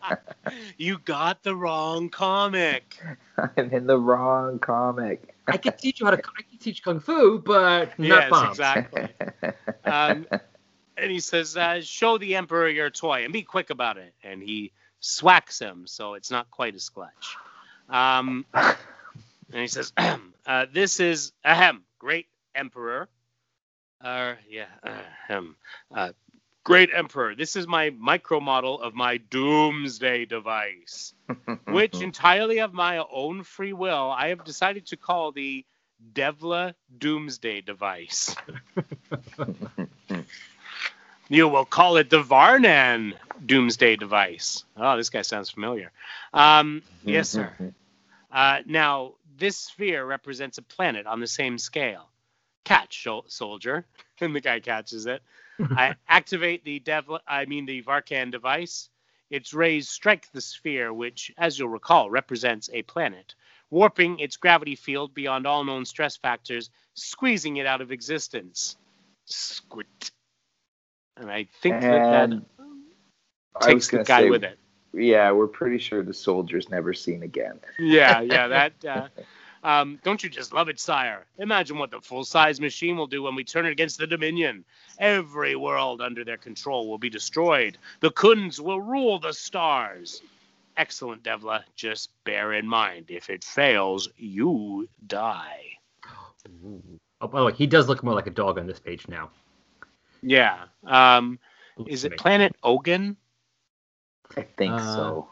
you 0.78 0.98
got 0.98 1.42
the 1.42 1.54
wrong 1.54 2.08
comic. 2.08 3.00
I'm 3.36 3.70
in 3.70 3.86
the 3.86 3.98
wrong 3.98 4.58
comic. 4.58 5.34
I 5.46 5.58
can 5.58 5.76
teach 5.76 6.00
you 6.00 6.06
how 6.06 6.12
to, 6.12 6.18
I 6.18 6.42
can 6.42 6.58
teach 6.58 6.82
Kung 6.82 7.00
Fu, 7.00 7.38
but 7.38 7.98
not 7.98 8.08
yes, 8.08 8.30
bombs. 8.30 8.50
exactly. 8.50 9.08
Um, 9.84 10.26
and 10.96 11.10
he 11.10 11.20
says, 11.20 11.56
uh, 11.56 11.80
"Show 11.82 12.16
the 12.16 12.36
emperor 12.36 12.68
your 12.68 12.88
toy 12.88 13.24
and 13.24 13.32
be 13.32 13.42
quick 13.42 13.68
about 13.70 13.98
it." 13.98 14.14
And 14.22 14.42
he 14.42 14.72
swacks 15.04 15.58
him, 15.58 15.86
so 15.86 16.14
it's 16.14 16.30
not 16.30 16.50
quite 16.50 16.74
as 16.74 16.88
clutch. 16.88 17.36
Um, 17.88 18.46
and 18.54 18.76
he 19.52 19.68
says, 19.68 19.92
uh, 20.46 20.66
"This 20.72 21.00
is 21.00 21.32
ahem, 21.44 21.84
great 21.98 22.26
emperor." 22.54 23.08
Uh, 24.00 24.34
yeah, 24.48 24.66
ahem, 24.82 25.56
uh, 25.94 26.12
great 26.64 26.90
emperor. 26.94 27.34
This 27.34 27.56
is 27.56 27.66
my 27.66 27.90
micro 27.90 28.40
model 28.40 28.80
of 28.80 28.94
my 28.94 29.18
doomsday 29.18 30.24
device, 30.24 31.14
which 31.68 32.00
entirely 32.00 32.60
of 32.60 32.72
my 32.72 32.98
own 32.98 33.42
free 33.42 33.72
will, 33.72 34.10
I 34.10 34.28
have 34.28 34.44
decided 34.44 34.86
to 34.86 34.96
call 34.96 35.32
the 35.32 35.64
Devla 36.12 36.74
Doomsday 36.98 37.62
device. 37.62 38.34
you 41.28 41.48
will 41.48 41.64
call 41.64 41.96
it 41.96 42.10
the 42.10 42.22
Varkan 42.22 43.14
Doomsday 43.44 43.96
device. 43.96 44.64
Oh, 44.76 44.96
this 44.96 45.10
guy 45.10 45.22
sounds 45.22 45.50
familiar. 45.50 45.92
Um, 46.32 46.82
yes, 47.04 47.30
sir. 47.30 47.52
Uh, 48.32 48.58
now, 48.66 49.14
this 49.38 49.56
sphere 49.56 50.04
represents 50.04 50.58
a 50.58 50.62
planet 50.62 51.06
on 51.06 51.20
the 51.20 51.26
same 51.26 51.56
scale. 51.56 52.10
Catch, 52.64 53.06
soldier. 53.28 53.86
And 54.20 54.34
the 54.34 54.40
guy 54.40 54.58
catches 54.58 55.06
it. 55.06 55.22
I 55.60 55.94
activate 56.08 56.64
the 56.64 56.80
Devla, 56.80 57.20
I 57.28 57.44
mean 57.44 57.66
the 57.66 57.82
Varkan 57.82 58.32
device. 58.32 58.88
Its 59.30 59.54
rays 59.54 59.88
strike 59.88 60.30
the 60.32 60.40
sphere, 60.40 60.92
which, 60.92 61.32
as 61.38 61.58
you'll 61.58 61.68
recall, 61.68 62.10
represents 62.10 62.70
a 62.72 62.82
planet, 62.82 63.34
warping 63.70 64.18
its 64.18 64.36
gravity 64.36 64.74
field 64.76 65.14
beyond 65.14 65.46
all 65.46 65.64
known 65.64 65.84
stress 65.84 66.16
factors, 66.16 66.70
squeezing 66.94 67.56
it 67.56 67.66
out 67.66 67.80
of 67.80 67.92
existence. 67.92 68.76
Squid. 69.26 69.86
And 71.16 71.30
I 71.30 71.46
think 71.60 71.80
that 71.80 71.92
And 71.92 72.32
that 72.32 72.44
I 73.60 73.66
takes 73.66 73.88
the 73.88 74.02
guy 74.02 74.22
say, 74.22 74.30
with 74.30 74.44
it. 74.44 74.58
Yeah, 74.92 75.32
we're 75.32 75.46
pretty 75.46 75.78
sure 75.78 76.02
the 76.02 76.14
soldier's 76.14 76.68
never 76.68 76.92
seen 76.92 77.22
again. 77.22 77.60
Yeah, 77.78 78.20
yeah, 78.20 78.48
that. 78.48 78.84
Uh, 78.84 79.08
um, 79.64 79.98
don't 80.04 80.22
you 80.22 80.28
just 80.28 80.52
love 80.52 80.68
it, 80.68 80.78
sire? 80.78 81.24
Imagine 81.38 81.78
what 81.78 81.90
the 81.90 82.00
full-size 82.00 82.60
machine 82.60 82.96
will 82.96 83.06
do 83.06 83.22
when 83.22 83.34
we 83.34 83.44
turn 83.44 83.64
it 83.64 83.70
against 83.70 83.98
the 83.98 84.06
Dominion. 84.06 84.64
Every 84.98 85.56
world 85.56 86.02
under 86.02 86.22
their 86.22 86.36
control 86.36 86.88
will 86.88 86.98
be 86.98 87.08
destroyed. 87.08 87.78
The 88.00 88.10
Khunds 88.10 88.60
will 88.60 88.80
rule 88.80 89.18
the 89.18 89.32
stars. 89.32 90.20
Excellent, 90.76 91.22
Devla. 91.22 91.62
Just 91.76 92.10
bear 92.24 92.52
in 92.52 92.66
mind, 92.66 93.06
if 93.08 93.30
it 93.30 93.42
fails, 93.42 94.08
you 94.18 94.86
die. 95.06 95.78
Oh, 97.22 97.28
by 97.28 97.38
the 97.38 97.46
way, 97.46 97.52
he 97.54 97.66
does 97.66 97.88
look 97.88 98.02
more 98.02 98.14
like 98.14 98.26
a 98.26 98.30
dog 98.30 98.58
on 98.58 98.66
this 98.66 98.80
page 98.80 99.08
now. 99.08 99.30
Yeah. 100.24 100.64
Um, 100.86 101.38
is 101.86 102.04
it. 102.04 102.16
Planet 102.16 102.54
Ogan? 102.62 103.16
I 104.36 104.42
think 104.42 104.72
Uh, 104.72 104.94
so. 104.94 105.28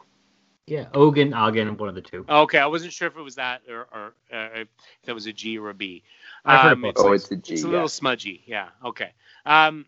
Yeah, 0.65 0.87
Ogan, 0.93 1.33
Ogan, 1.33 1.75
one 1.75 1.89
of 1.89 1.95
the 1.95 2.01
two. 2.01 2.25
Okay, 2.29 2.57
I 2.57 2.67
wasn't 2.67 2.93
sure 2.93 3.09
if 3.09 3.17
it 3.17 3.21
was 3.21 3.35
that 3.35 3.63
or, 3.67 3.81
or 3.91 4.13
uh, 4.31 4.49
if 4.61 4.67
that 5.03 5.13
was 5.13 5.25
a 5.25 5.33
G 5.33 5.57
or 5.57 5.69
a 5.69 5.73
B. 5.73 6.03
I've 6.45 6.61
heard 6.61 6.71
Um, 6.73 6.81
both 6.83 6.89
it's 6.91 7.01
Oh, 7.01 7.05
like- 7.07 7.15
it's 7.15 7.31
a 7.31 7.35
G. 7.35 7.53
It's 7.53 7.63
a 7.63 7.67
yeah. 7.67 7.71
little 7.73 7.89
smudgy. 7.89 8.43
Yeah. 8.45 8.69
Okay. 8.85 9.11
Um, 9.45 9.85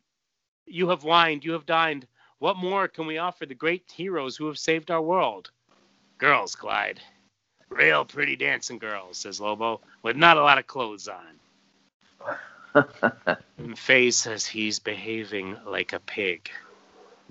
you 0.66 0.90
have 0.90 1.04
wined. 1.06 1.46
You 1.46 1.54
have 1.54 1.66
dined. 1.66 2.08
What 2.40 2.58
more 2.58 2.90
can 2.90 3.08
we 3.08 3.18
offer 3.20 3.46
the 3.46 3.56
great 3.56 3.90
heroes 3.90 4.36
who 4.36 4.48
have 4.48 4.58
saved 4.60 4.92
our 4.92 5.02
world? 5.02 5.52
Girls, 6.18 6.56
Clyde. 6.56 7.00
Real 7.70 8.04
pretty 8.04 8.36
dancing 8.36 8.78
girls, 8.78 9.18
says 9.18 9.40
Lobo, 9.40 9.80
with 10.04 10.18
not 10.18 10.36
a 10.38 10.42
lot 10.42 10.58
of 10.58 10.68
clothes 10.68 11.08
on. 11.08 12.36
Faye 13.76 14.12
says 14.12 14.46
he's 14.46 14.80
behaving 14.80 15.58
like 15.66 15.94
a 15.94 16.00
pig. 16.00 16.50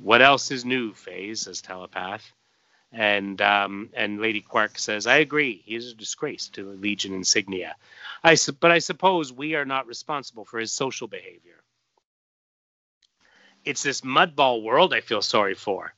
What 0.02 0.22
else 0.22 0.50
is 0.50 0.64
new, 0.64 0.92
Faye, 0.92 1.34
says 1.34 1.60
Telepath. 1.62 2.32
And 2.92 3.42
um, 3.42 3.90
and 3.94 4.20
Lady 4.20 4.40
Quark 4.40 4.78
says, 4.78 5.06
I 5.06 5.16
agree. 5.16 5.62
He 5.64 5.74
is 5.74 5.90
a 5.90 5.94
disgrace 5.96 6.48
to 6.50 6.64
the 6.64 6.70
Legion 6.70 7.12
insignia. 7.12 7.74
I 8.22 8.36
su- 8.36 8.52
but 8.52 8.70
I 8.70 8.78
suppose 8.78 9.32
we 9.32 9.56
are 9.56 9.64
not 9.64 9.88
responsible 9.88 10.44
for 10.44 10.60
his 10.60 10.72
social 10.72 11.08
behavior. 11.08 11.56
It's 13.64 13.82
this 13.82 14.02
mudball 14.02 14.62
world 14.62 14.94
I 14.94 15.00
feel 15.00 15.22
sorry 15.22 15.54
for. 15.54 15.92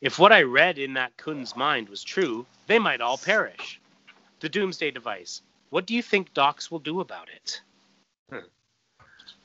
If 0.00 0.18
what 0.18 0.32
I 0.32 0.42
read 0.42 0.78
in 0.78 0.94
that 0.94 1.16
Khund's 1.16 1.54
mind 1.54 1.88
was 1.88 2.02
true, 2.02 2.46
they 2.66 2.78
might 2.78 3.00
all 3.00 3.18
perish. 3.18 3.80
The 4.40 4.48
Doomsday 4.48 4.90
device. 4.90 5.42
What 5.68 5.86
do 5.86 5.94
you 5.94 6.02
think 6.02 6.34
Dox 6.34 6.70
will 6.70 6.78
do 6.78 7.00
about 7.00 7.28
it? 7.28 7.60
Hmm. 8.30 8.38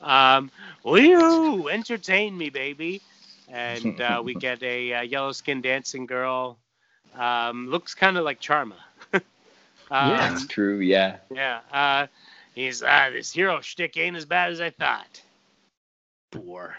Um, 0.06 0.52
woo! 0.84 1.68
Entertain 1.68 2.38
me, 2.38 2.50
baby. 2.50 3.02
And 3.50 4.00
uh, 4.00 4.22
we 4.24 4.36
get 4.40 4.62
a 4.64 4.94
uh, 4.94 5.02
yellow 5.02 5.32
skinned 5.32 5.64
dancing 5.64 6.06
girl. 6.06 6.58
Um, 7.16 7.70
looks 7.70 7.96
kind 7.96 8.18
of 8.18 8.24
like 8.24 8.40
Charma. 8.40 8.76
um, 9.14 9.22
Yeah. 9.92 10.30
That's 10.30 10.48
true. 10.48 10.80
Yeah. 10.80 11.18
yeah. 11.34 11.60
Uh, 11.72 12.08
he's 12.54 12.84
uh, 12.84 13.10
this 13.12 13.32
hero 13.32 13.60
shtick 13.62 13.98
ain't 13.98 14.16
as 14.16 14.26
bad 14.26 14.52
as 14.52 14.62
I 14.62 14.70
thought. 14.70 15.22
Bore. 16.32 16.76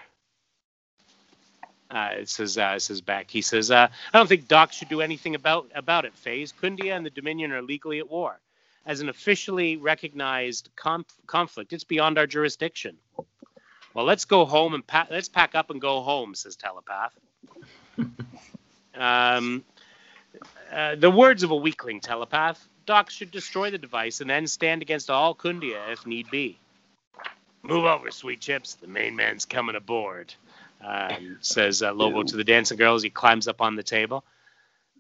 Uh, 1.91 2.11
it 2.19 2.29
says 2.29 2.59
uh, 2.59 2.75
it 2.77 2.81
says 2.81 3.01
back. 3.01 3.31
He 3.31 3.43
says, 3.43 3.71
uh, 3.71 3.89
"I 4.13 4.19
don't 4.19 4.27
think 4.27 4.49
Dox 4.49 4.77
should 4.77 4.89
do 4.89 5.01
anything 5.01 5.35
about 5.37 5.71
about 5.75 6.05
it. 6.05 6.15
Phase 6.15 6.53
Khundia 6.53 6.97
and 6.97 7.07
the 7.07 7.11
Dominion 7.11 7.53
are 7.53 7.63
legally 7.63 8.01
at 8.01 8.11
war. 8.11 8.41
As 8.87 9.01
an 9.01 9.09
officially 9.09 9.77
recognized 9.77 10.71
conf- 10.77 11.05
conflict, 11.27 11.73
it's 11.73 11.85
beyond 11.85 12.19
our 12.19 12.27
jurisdiction." 12.27 12.97
Well, 13.95 14.05
let's 14.05 14.27
go 14.27 14.45
home 14.45 14.75
and 14.75 14.87
pa- 14.87 15.09
let's 15.11 15.29
pack 15.29 15.55
up 15.55 15.71
and 15.71 15.81
go 15.81 16.03
home, 16.03 16.35
says 16.35 16.55
Telepath. 16.55 17.19
um, 18.95 19.65
uh, 20.71 20.97
the 20.97 21.11
words 21.11 21.43
of 21.43 21.51
a 21.51 21.57
weakling 21.57 22.01
telepath. 22.01 22.67
Dox 22.85 23.15
should 23.15 23.31
destroy 23.31 23.71
the 23.71 23.79
device 23.79 24.21
and 24.21 24.31
then 24.31 24.47
stand 24.47 24.83
against 24.83 25.11
all 25.11 25.35
Khundia 25.35 25.93
if 25.93 26.07
need 26.07 26.31
be. 26.31 26.59
Move 27.63 27.85
over, 27.85 28.11
sweet 28.11 28.41
chips. 28.41 28.75
The 28.75 28.87
main 28.87 29.17
man's 29.17 29.45
coming 29.45 29.75
aboard, 29.75 30.33
um, 30.85 31.39
says 31.41 31.83
uh, 31.83 31.93
Lobo 31.93 32.23
to 32.23 32.37
the 32.37 32.45
dancing 32.45 32.77
girl 32.77 32.95
as 32.95 33.03
he 33.03 33.11
climbs 33.11 33.49
up 33.49 33.61
on 33.61 33.75
the 33.75 33.83
table. 33.83 34.25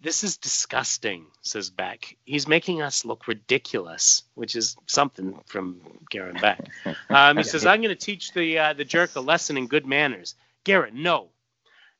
This 0.02 0.22
is 0.22 0.36
disgusting, 0.36 1.26
says 1.40 1.70
Bek. 1.70 2.16
He's 2.24 2.46
making 2.46 2.82
us 2.82 3.04
look 3.04 3.26
ridiculous, 3.26 4.24
which 4.34 4.54
is 4.54 4.76
something 4.86 5.40
from 5.46 5.80
Garryn 6.12 6.40
Bek. 6.40 6.68
Um, 7.08 7.38
he 7.38 7.42
says, 7.42 7.66
I'm 7.66 7.80
going 7.80 7.96
to 7.96 8.04
teach 8.04 8.32
the 8.32 8.58
uh, 8.58 8.72
the 8.74 8.84
jerk 8.84 9.16
a 9.16 9.20
lesson 9.20 9.56
in 9.56 9.66
good 9.66 9.86
manners. 9.86 10.34
Garryn, 10.64 10.94
no. 10.94 11.30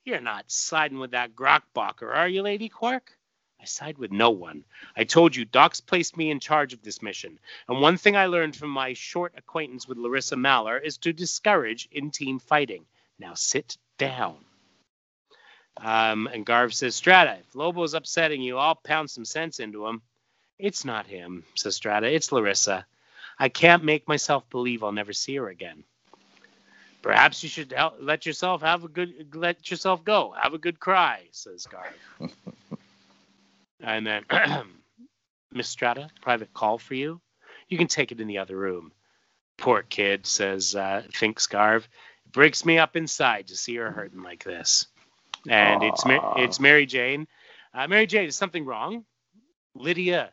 You're 0.04 0.20
not 0.20 0.44
siding 0.46 0.98
with 0.98 1.12
that 1.12 1.35
Grokbacher, 1.35 2.14
are 2.14 2.28
you, 2.28 2.42
Lady 2.42 2.68
Quark? 2.68 3.16
I 3.61 3.64
side 3.64 3.98
with 3.98 4.12
no 4.12 4.30
one. 4.30 4.64
I 4.96 5.04
told 5.04 5.35
you, 5.35 5.44
Dox's 5.44 5.80
placed 5.80 6.16
me 6.16 6.30
in 6.30 6.38
charge 6.38 6.72
of 6.72 6.82
this 6.82 7.02
mission. 7.02 7.38
And 7.68 7.80
one 7.80 7.96
thing 7.96 8.16
I 8.16 8.26
learned 8.26 8.54
from 8.54 8.70
my 8.70 8.92
short 8.92 9.35
acquaintance 9.37 9.88
with 9.88 9.98
Lyrissa 9.98 10.38
Mallor 10.38 10.78
is 10.78 10.98
to 10.98 11.12
discourage 11.12 11.88
in 11.90 12.11
team 12.11 12.38
fighting. 12.38 12.85
Now 13.18 13.35
sit 13.35 13.78
down. 13.98 14.37
Um, 15.78 16.26
and 16.32 16.46
Garv 16.46 16.72
says, 16.72 16.94
Strata, 16.94 17.38
if 17.40 17.54
Lobo's 17.54 17.94
upsetting 17.94 18.40
you, 18.40 18.58
I'll 18.58 18.74
pound 18.74 19.10
some 19.10 19.24
sense 19.24 19.60
into 19.60 19.86
him. 19.86 20.02
It's 20.58 20.84
not 20.84 21.06
him, 21.06 21.44
says 21.54 21.76
Strata. 21.76 22.12
It's 22.12 22.30
Lyrissa. 22.30 22.84
I 23.38 23.50
can't 23.50 23.84
make 23.84 24.08
myself 24.08 24.48
believe 24.48 24.82
I'll 24.82 24.92
never 24.92 25.12
see 25.12 25.36
her 25.36 25.48
again. 25.48 25.84
Perhaps 27.02 27.42
you 27.42 27.48
should 27.48 27.72
hel- 27.72 27.94
let 28.00 28.24
yourself 28.26 28.62
have 28.62 28.84
a 28.84 28.88
good 28.88 29.34
let 29.34 29.70
yourself 29.70 30.02
go. 30.02 30.34
Have 30.40 30.54
a 30.54 30.58
good 30.58 30.80
cry, 30.80 31.22
says 31.30 31.66
Garv. 31.66 32.30
and 33.80 34.06
then 34.06 34.24
Miss 35.52 35.68
Strata, 35.68 36.08
private 36.22 36.52
call 36.54 36.78
for 36.78 36.94
you. 36.94 37.20
You 37.68 37.76
can 37.78 37.86
take 37.86 38.12
it 38.12 38.20
in 38.20 38.26
the 38.26 38.38
other 38.38 38.56
room. 38.56 38.92
Poor 39.58 39.82
kid, 39.82 40.26
says 40.26 40.74
uh, 40.74 41.02
thinks 41.12 41.46
Garv. 41.46 41.84
It 42.24 42.32
breaks 42.32 42.64
me 42.64 42.78
up 42.78 42.96
inside 42.96 43.48
to 43.48 43.56
see 43.56 43.76
her 43.76 43.90
hurting 43.90 44.22
like 44.22 44.42
this. 44.42 44.86
And 45.48 45.82
it's 45.82 46.04
Ma- 46.04 46.16
Aw. 46.18 46.42
it's 46.42 46.61
Mary 46.61 46.87
Jane. 46.87 47.26
Uh, 47.74 47.87
Mary 47.88 48.06
Jane, 48.06 48.28
is 48.28 48.37
something 48.37 48.64
wrong? 48.64 49.04
Lydia, 49.74 50.32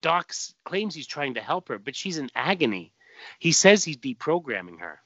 Doc 0.00 0.32
claims 0.64 0.94
he's 0.94 1.06
trying 1.06 1.34
to 1.34 1.40
help 1.40 1.68
her, 1.68 1.78
but 1.78 1.94
she's 1.96 2.18
in 2.18 2.30
agony. 2.34 2.92
He 3.38 3.52
says 3.52 3.84
he's 3.84 3.96
deprogramming 3.98 4.80
her. 4.80 5.00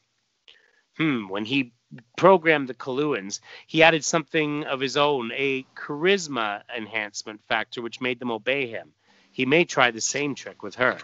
Hmm, 0.96 1.28
when 1.28 1.44
he 1.44 1.72
programmed 2.16 2.68
the 2.68 2.74
Coluans, 2.74 3.40
he 3.66 3.82
added 3.82 4.04
something 4.04 4.64
of 4.64 4.80
his 4.80 4.96
own, 4.96 5.30
a 5.34 5.64
charisma 5.76 6.62
enhancement 6.74 7.42
factor, 7.44 7.82
which 7.82 8.00
made 8.00 8.18
them 8.18 8.30
obey 8.30 8.66
him. 8.66 8.92
He 9.32 9.44
may 9.44 9.64
try 9.64 9.90
the 9.90 10.00
same 10.00 10.34
trick 10.34 10.62
with 10.62 10.76
her. 10.76 10.98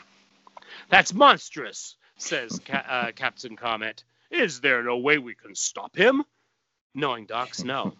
That's 0.88 1.12
monstrous, 1.12 1.96
says 2.16 2.60
Ca- 2.64 2.86
uh, 2.88 3.12
Captain 3.12 3.56
Comet. 3.56 4.04
Is 4.30 4.60
there 4.62 4.82
no 4.82 4.96
way 4.96 5.18
we 5.18 5.34
can 5.34 5.54
stop 5.54 5.94
him? 5.94 6.24
Knowing 6.94 7.26
Dox, 7.26 7.62
no. 7.64 7.92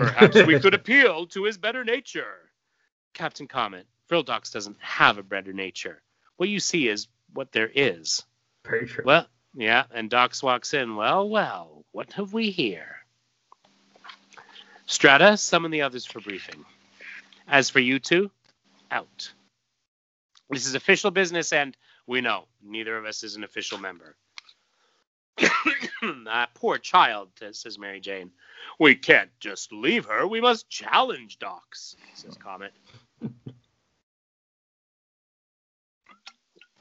Perhaps 0.00 0.46
we 0.46 0.58
could 0.58 0.74
appeal 0.80 1.26
to 1.26 1.44
his 1.44 1.58
better 1.58 1.84
nature. 1.84 2.50
Captain 3.12 3.46
Comet, 3.46 3.86
Vril 4.08 4.22
Dox 4.22 4.50
doesn't 4.50 4.78
have 4.80 5.18
a 5.18 5.22
better 5.22 5.52
nature. 5.52 6.00
What 6.38 6.48
you 6.48 6.58
see 6.58 6.88
is 6.88 7.06
what 7.34 7.52
there 7.52 7.70
is. 7.74 8.24
Very 8.64 8.86
true. 8.86 9.04
Well, 9.04 9.26
yeah, 9.54 9.84
and 9.92 10.08
Dox 10.08 10.42
walks 10.42 10.72
in. 10.72 10.96
Well, 10.96 11.28
well, 11.28 11.84
what 11.92 12.12
have 12.14 12.32
we 12.32 12.50
here? 12.50 12.96
Strata, 14.86 15.36
summon 15.36 15.70
the 15.70 15.82
others 15.82 16.06
for 16.06 16.20
briefing. 16.20 16.64
As 17.46 17.68
for 17.68 17.80
you 17.80 17.98
two, 17.98 18.30
out. 18.90 19.32
This 20.48 20.66
is 20.66 20.74
official 20.74 21.10
business, 21.10 21.52
and 21.52 21.76
we 22.06 22.22
know 22.22 22.46
neither 22.62 22.96
of 22.96 23.04
us 23.04 23.22
is 23.22 23.36
an 23.36 23.44
official 23.44 23.76
member. 23.78 24.16
that 26.24 26.54
poor 26.54 26.78
child, 26.78 27.28
says 27.52 27.78
Mary 27.78 28.00
Jane. 28.00 28.30
We 28.78 28.94
can't 28.94 29.30
just 29.40 29.72
leave 29.72 30.06
her. 30.06 30.26
We 30.26 30.40
must 30.40 30.68
challenge 30.68 31.38
Dox, 31.38 31.96
says 32.14 32.36
Comet. 32.36 32.72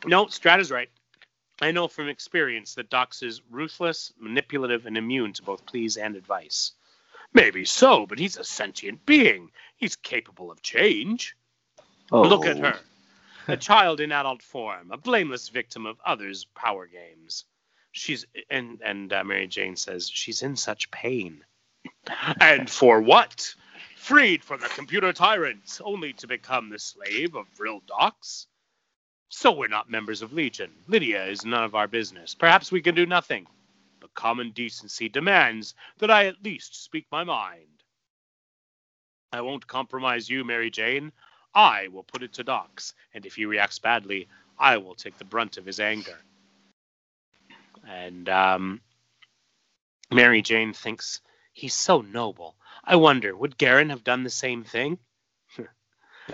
no, 0.06 0.28
Strata's 0.28 0.72
right. 0.72 0.90
I 1.62 1.72
know 1.72 1.88
from 1.88 2.08
experience 2.08 2.76
that 2.76 2.90
Dox 2.90 3.22
is 3.22 3.42
ruthless, 3.50 4.14
manipulative, 4.18 4.86
and 4.86 4.98
immune 4.98 5.34
to 5.34 5.44
both 5.44 5.66
pleas 5.66 5.98
and 5.98 6.16
advice. 6.16 6.72
Maybe 7.34 7.66
so, 7.66 8.06
but 8.06 8.18
he's 8.18 8.38
a 8.38 8.44
sentient 8.44 9.06
being. 9.06 9.52
He's 9.76 9.96
capable 9.96 10.52
of 10.52 10.62
change. 10.62 11.36
Oh, 12.12 12.22
Look 12.22 12.46
at 12.46 12.58
oh. 12.58 12.62
her. 12.62 12.80
A 13.48 13.58
child 13.58 14.00
in 14.00 14.12
adult 14.12 14.42
form, 14.42 14.92
a 14.92 14.98
blameless 14.98 15.50
victim 15.50 15.86
of 15.86 16.00
others' 16.06 16.46
power 16.56 16.88
games. 16.88 17.46
She's 17.92 18.26
and 18.50 18.82
and 18.84 19.12
uh, 19.12 19.24
Mary 19.24 19.48
Jane 19.48 19.76
says 19.76 20.10
she's 20.10 20.42
in 20.42 20.56
such 20.56 20.92
pain. 20.92 21.44
and 22.40 22.70
for 22.70 23.02
what? 23.02 23.56
Freed 23.96 24.44
from 24.44 24.62
the 24.62 24.70
computer 24.70 25.14
tyrants, 25.14 25.82
only 25.84 26.14
to 26.14 26.28
become 26.28 26.70
the 26.70 26.80
slave 26.80 27.36
of 27.36 27.48
Vril 27.50 27.82
Dox? 27.88 28.48
So 29.30 29.52
we're 29.52 29.68
not 29.68 29.90
members 29.90 30.22
of 30.22 30.34
Legion. 30.34 30.72
Lydia 30.88 31.28
is 31.28 31.46
none 31.46 31.64
of 31.64 31.76
our 31.76 31.88
business. 31.88 32.34
Perhaps 32.34 32.72
we 32.72 32.82
can 32.82 32.96
do 32.96 33.06
nothing. 33.06 33.46
But 34.00 34.14
common 34.16 34.52
decency 34.52 35.10
demands 35.10 35.76
that 36.00 36.10
I 36.10 36.26
at 36.26 36.44
least 36.44 36.84
speak 36.84 37.06
my 37.12 37.24
mind. 37.24 37.84
I 39.32 39.42
won't 39.42 39.68
compromise 39.68 40.30
you, 40.30 40.44
Mary 40.44 40.72
Jane. 40.72 41.12
I 41.54 41.90
will 41.90 42.04
put 42.04 42.24
it 42.24 42.34
to 42.34 42.44
Dox, 42.44 42.94
and 43.14 43.26
if 43.26 43.36
he 43.36 43.46
reacts 43.46 43.78
badly, 43.78 44.28
I 44.58 44.78
will 44.78 44.96
take 44.96 45.18
the 45.18 45.26
brunt 45.26 45.58
of 45.58 45.66
his 45.66 45.80
anger. 45.80 46.18
And 47.90 48.30
um, 48.30 48.82
Mary 50.12 50.42
Jane 50.42 50.74
thinks 50.74 51.22
he's 51.54 51.74
so 51.74 52.02
noble. 52.02 52.56
I 52.84 52.96
wonder, 52.96 53.36
would 53.36 53.58
Garryn 53.58 53.90
have 53.90 54.04
done 54.04 54.24
the 54.24 54.30
same 54.30 54.64
thing? 54.64 55.00
No. 55.58 55.66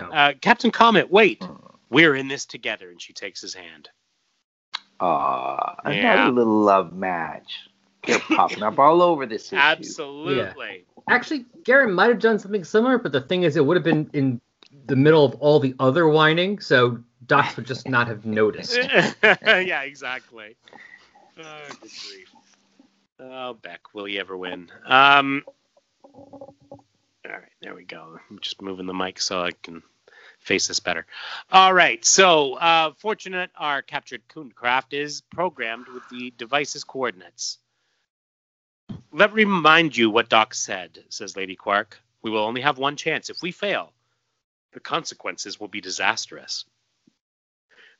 uh, 0.12 0.32
Captain 0.40 0.70
Comet, 0.70 1.10
wait. 1.10 1.42
We're 1.88 2.14
in 2.14 2.28
this 2.28 2.44
together. 2.46 2.90
And 2.90 3.00
she 3.00 3.12
takes 3.12 3.40
his 3.40 3.54
hand. 3.54 3.88
Aw, 5.00 5.74
Yeah. 5.90 6.14
another 6.14 6.32
little 6.32 6.60
love 6.60 6.92
match. 6.92 7.68
They're 8.06 8.18
popping 8.18 8.62
up 8.62 8.78
all 8.78 9.02
over 9.02 9.26
this 9.26 9.46
issue. 9.52 9.56
Absolutely. 9.56 10.84
Actually, 11.08 11.46
Garen 11.64 11.92
might 11.92 12.08
have 12.08 12.20
done 12.20 12.38
something 12.38 12.64
similar, 12.64 12.98
but 12.98 13.12
the 13.12 13.20
thing 13.20 13.42
is, 13.42 13.56
it 13.56 13.64
would 13.64 13.76
have 13.76 13.84
been 13.84 14.10
in 14.12 14.40
the 14.86 14.96
middle 14.96 15.24
of 15.24 15.34
all 15.36 15.60
the 15.60 15.74
other 15.78 16.08
whining, 16.08 16.60
so 16.60 16.98
Dox 17.26 17.56
would 17.56 17.66
just 17.66 17.88
not 17.88 18.08
have 18.08 18.24
noticed. 18.24 18.76
yeah, 19.22 19.82
exactly. 19.82 20.56
Oh, 21.38 21.68
good 21.68 21.78
grief. 21.80 22.34
Oh, 23.20 23.54
Bek, 23.54 23.94
will 23.94 24.08
you 24.08 24.20
ever 24.20 24.36
win? 24.36 24.70
Um, 24.86 25.42
all 26.04 26.54
right, 27.24 27.42
there 27.60 27.74
we 27.74 27.84
go. 27.84 28.18
I'm 28.30 28.38
just 28.40 28.62
moving 28.62 28.86
the 28.86 28.94
mic 28.94 29.20
so 29.20 29.42
I 29.42 29.52
can 29.62 29.82
face 30.38 30.68
this 30.68 30.80
better. 30.80 31.06
All 31.50 31.74
right, 31.74 32.04
so 32.04 32.54
uh, 32.54 32.92
fortunate 32.98 33.50
our 33.56 33.82
captured 33.82 34.22
Khundcraft 34.28 34.92
is 34.92 35.22
programmed 35.22 35.88
with 35.88 36.08
the 36.10 36.32
device's 36.38 36.84
coordinates. 36.84 37.58
Let 39.12 39.34
me 39.34 39.44
remind 39.44 39.96
you 39.96 40.10
what 40.10 40.28
Dox 40.28 40.58
said, 40.58 41.02
says 41.08 41.36
Lady 41.36 41.56
Quark. 41.56 41.98
We 42.22 42.30
will 42.30 42.44
only 42.44 42.60
have 42.60 42.78
one 42.78 42.96
chance. 42.96 43.30
If 43.30 43.42
we 43.42 43.50
fail, 43.50 43.92
the 44.72 44.80
consequences 44.80 45.58
will 45.58 45.68
be 45.68 45.80
disastrous. 45.80 46.64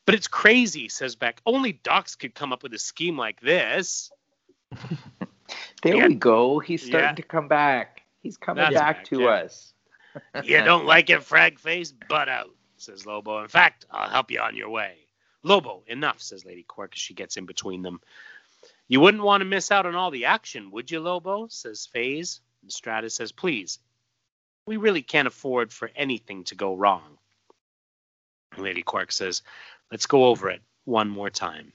But 0.07 0.15
it's 0.15 0.29
crazy, 0.29 0.89
says 0.89 1.17
Bek. 1.17 1.41
Only 1.45 1.73
Dox 1.73 2.15
could 2.15 2.35
come 2.35 2.53
up 2.53 2.63
with 2.63 2.73
a 2.75 2.79
scheme 2.79 3.19
like 3.19 3.41
this. 3.41 4.11
There 5.83 5.95
Yeah. 5.95 6.09
we 6.09 6.15
go. 6.15 6.59
He's 6.59 6.83
starting 6.85 7.11
Yeah. 7.11 7.15
to 7.15 7.23
come 7.23 7.47
back. 7.49 8.03
He's 8.23 8.37
coming 8.37 8.63
That's 8.65 8.75
back 8.75 8.97
back, 8.97 9.05
to 9.07 9.21
yeah. 9.21 9.27
us. 9.29 9.73
You 10.45 10.63
don't 10.63 10.87
like 10.87 11.11
it, 11.11 11.23
frag 11.23 11.59
face? 11.61 11.93
Butt 12.09 12.29
out, 12.29 12.51
says 12.79 13.05
Lobo. 13.07 13.43
In 13.43 13.49
fact, 13.49 13.85
I'll 13.91 14.09
help 14.09 14.31
you 14.31 14.41
on 14.41 14.57
your 14.57 14.71
way. 14.71 14.97
Lobo, 15.43 15.85
enough, 15.87 16.21
says 16.23 16.45
Lady 16.45 16.63
Quark 16.65 16.93
as 16.95 16.99
she 17.01 17.15
gets 17.15 17.37
in 17.37 17.45
between 17.47 17.83
them. 17.83 18.01
You 18.89 19.01
wouldn't 19.01 19.23
want 19.23 19.43
to 19.43 19.45
miss 19.45 19.71
out 19.71 19.87
on 19.87 19.95
all 19.95 20.11
the 20.11 20.25
action, 20.25 20.71
would 20.73 20.91
you, 20.91 21.01
Lobo? 21.01 21.47
says 21.49 21.87
Phase. 21.87 22.41
And 22.63 22.73
Stratus 22.73 23.15
says, 23.15 23.31
please. 23.31 23.79
We 24.67 24.79
really 24.79 25.03
can't 25.03 25.29
afford 25.29 25.73
for 25.73 25.91
anything 25.95 26.45
to 26.45 26.55
go 26.57 26.75
wrong. 26.75 27.16
Lady 28.59 28.83
Quark 28.83 29.13
says, 29.13 29.43
let's 29.91 30.07
go 30.07 30.27
over 30.27 30.51
it 30.51 30.63
one 30.85 31.09
more 31.09 31.31
time. 31.31 31.73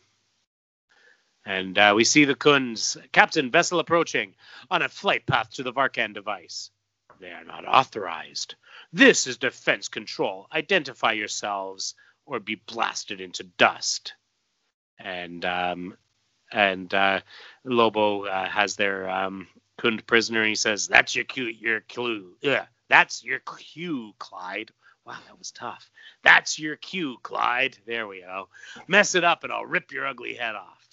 And 1.45 1.77
uh, 1.77 1.93
we 1.95 2.03
see 2.03 2.25
the 2.25 2.35
Khunds. 2.35 2.97
Captain, 3.11 3.49
vessel 3.49 3.79
approaching 3.79 4.35
on 4.69 4.81
a 4.81 4.89
flight 4.89 5.25
path 5.25 5.49
to 5.51 5.63
the 5.63 5.73
Varkan 5.73 6.13
device. 6.13 6.69
They 7.19 7.31
are 7.31 7.43
not 7.43 7.67
authorized. 7.67 8.55
This 8.93 9.27
is 9.27 9.37
defense 9.37 9.87
control. 9.87 10.47
Identify 10.53 11.13
yourselves 11.13 11.95
or 12.25 12.39
be 12.39 12.55
blasted 12.55 13.21
into 13.21 13.43
dust. 13.43 14.13
And 14.99 15.43
um, 15.45 15.97
and 16.51 16.93
uh, 16.93 17.21
Lobo 17.63 18.25
uh, 18.25 18.47
has 18.47 18.75
their 18.75 19.09
um, 19.09 19.47
Khund 19.79 20.05
prisoner. 20.05 20.41
And 20.41 20.49
he 20.49 20.55
says, 20.55 20.87
"That's 20.87 21.15
your 21.15 21.25
cue. 21.25 21.45
Your 21.45 21.81
clue. 21.81 22.33
Yeah, 22.41 22.65
that's 22.87 23.23
your 23.23 23.39
cue, 23.39 24.13
Clyde." 24.19 24.71
Wow, 25.05 25.17
that 25.27 25.37
was 25.37 25.51
tough. 25.51 25.89
That's 26.23 26.59
your 26.59 26.75
cue, 26.75 27.17
Clyde. 27.23 27.77
There 27.87 28.07
we 28.07 28.21
go. 28.21 28.49
Mess 28.87 29.15
it 29.15 29.23
up, 29.23 29.43
and 29.43 29.51
I'll 29.51 29.65
rip 29.65 29.91
your 29.91 30.05
ugly 30.05 30.35
head 30.35 30.55
off. 30.55 30.87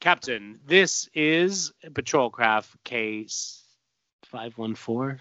Captain, 0.00 0.60
this 0.66 1.08
is 1.14 1.72
patrol 1.94 2.30
craft 2.30 2.76
case 2.84 3.62
514. 4.26 5.20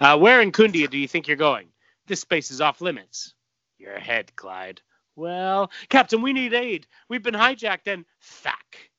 Uh, 0.00 0.18
where 0.18 0.40
in 0.40 0.52
Khundia 0.52 0.90
do 0.90 0.98
you 0.98 1.06
think 1.06 1.28
you're 1.28 1.36
going? 1.36 1.68
This 2.06 2.20
space 2.20 2.50
is 2.50 2.60
off 2.60 2.80
limits. 2.80 3.34
Your 3.78 3.98
head, 3.98 4.34
Clyde. 4.34 4.80
Well, 5.16 5.70
Captain, 5.88 6.22
we 6.22 6.32
need 6.32 6.54
aid. 6.54 6.86
We've 7.08 7.22
been 7.22 7.34
hijacked 7.34 7.86
and 7.86 8.04
thack. 8.20 8.90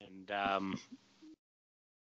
And 0.00 0.30
um, 0.30 0.78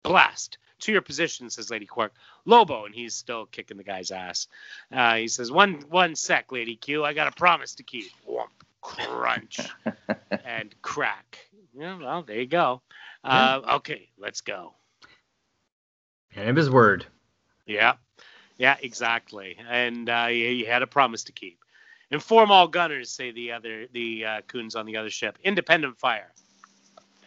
blast. 0.04 0.58
To 0.80 0.92
your 0.92 1.02
position, 1.02 1.50
says 1.50 1.70
Lady 1.70 1.86
Quark. 1.86 2.14
Lobo, 2.46 2.86
and 2.86 2.94
he's 2.94 3.16
still 3.16 3.46
kicking 3.46 3.78
the 3.78 3.84
guy's 3.84 4.12
ass. 4.12 4.48
Uh, 4.92 5.16
he 5.16 5.28
says, 5.28 5.52
"One, 5.52 5.86
one 5.90 6.16
sec, 6.16 6.52
Lady 6.52 6.76
Q. 6.76 7.06
I 7.06 7.14
got 7.14 7.28
a 7.28 7.32
promise 7.32 7.76
to 7.76 7.84
keep." 7.84 8.06
Whomp, 8.28 8.50
crunch, 8.82 9.60
and 10.46 10.76
crack. 10.82 11.40
Yeah, 11.78 11.98
well, 11.98 12.24
there 12.24 12.40
you 12.40 12.46
go. 12.46 12.82
Uh, 13.24 13.62
okay, 13.76 14.10
let's 14.18 14.42
go. 14.42 14.74
And 16.36 16.50
of 16.50 16.56
his 16.56 16.70
word. 16.70 17.06
Yeah, 17.66 17.94
yeah, 18.58 18.78
exactly. 18.82 19.58
And 19.68 20.10
uh, 20.10 20.28
he, 20.28 20.60
he 20.60 20.66
had 20.66 20.82
a 20.82 20.88
promise 20.88 21.24
to 21.26 21.32
keep. 21.32 21.60
Inform 22.12 22.52
all 22.52 22.68
gunners, 22.68 23.10
say 23.10 23.32
the 23.32 23.52
other 23.52 23.88
the 23.92 24.26
uh, 24.26 24.42
Khunds 24.48 24.76
on 24.76 24.86
the 24.86 24.98
other 24.98 25.10
ship. 25.10 25.38
Independent 25.44 25.98
fire. 25.98 26.32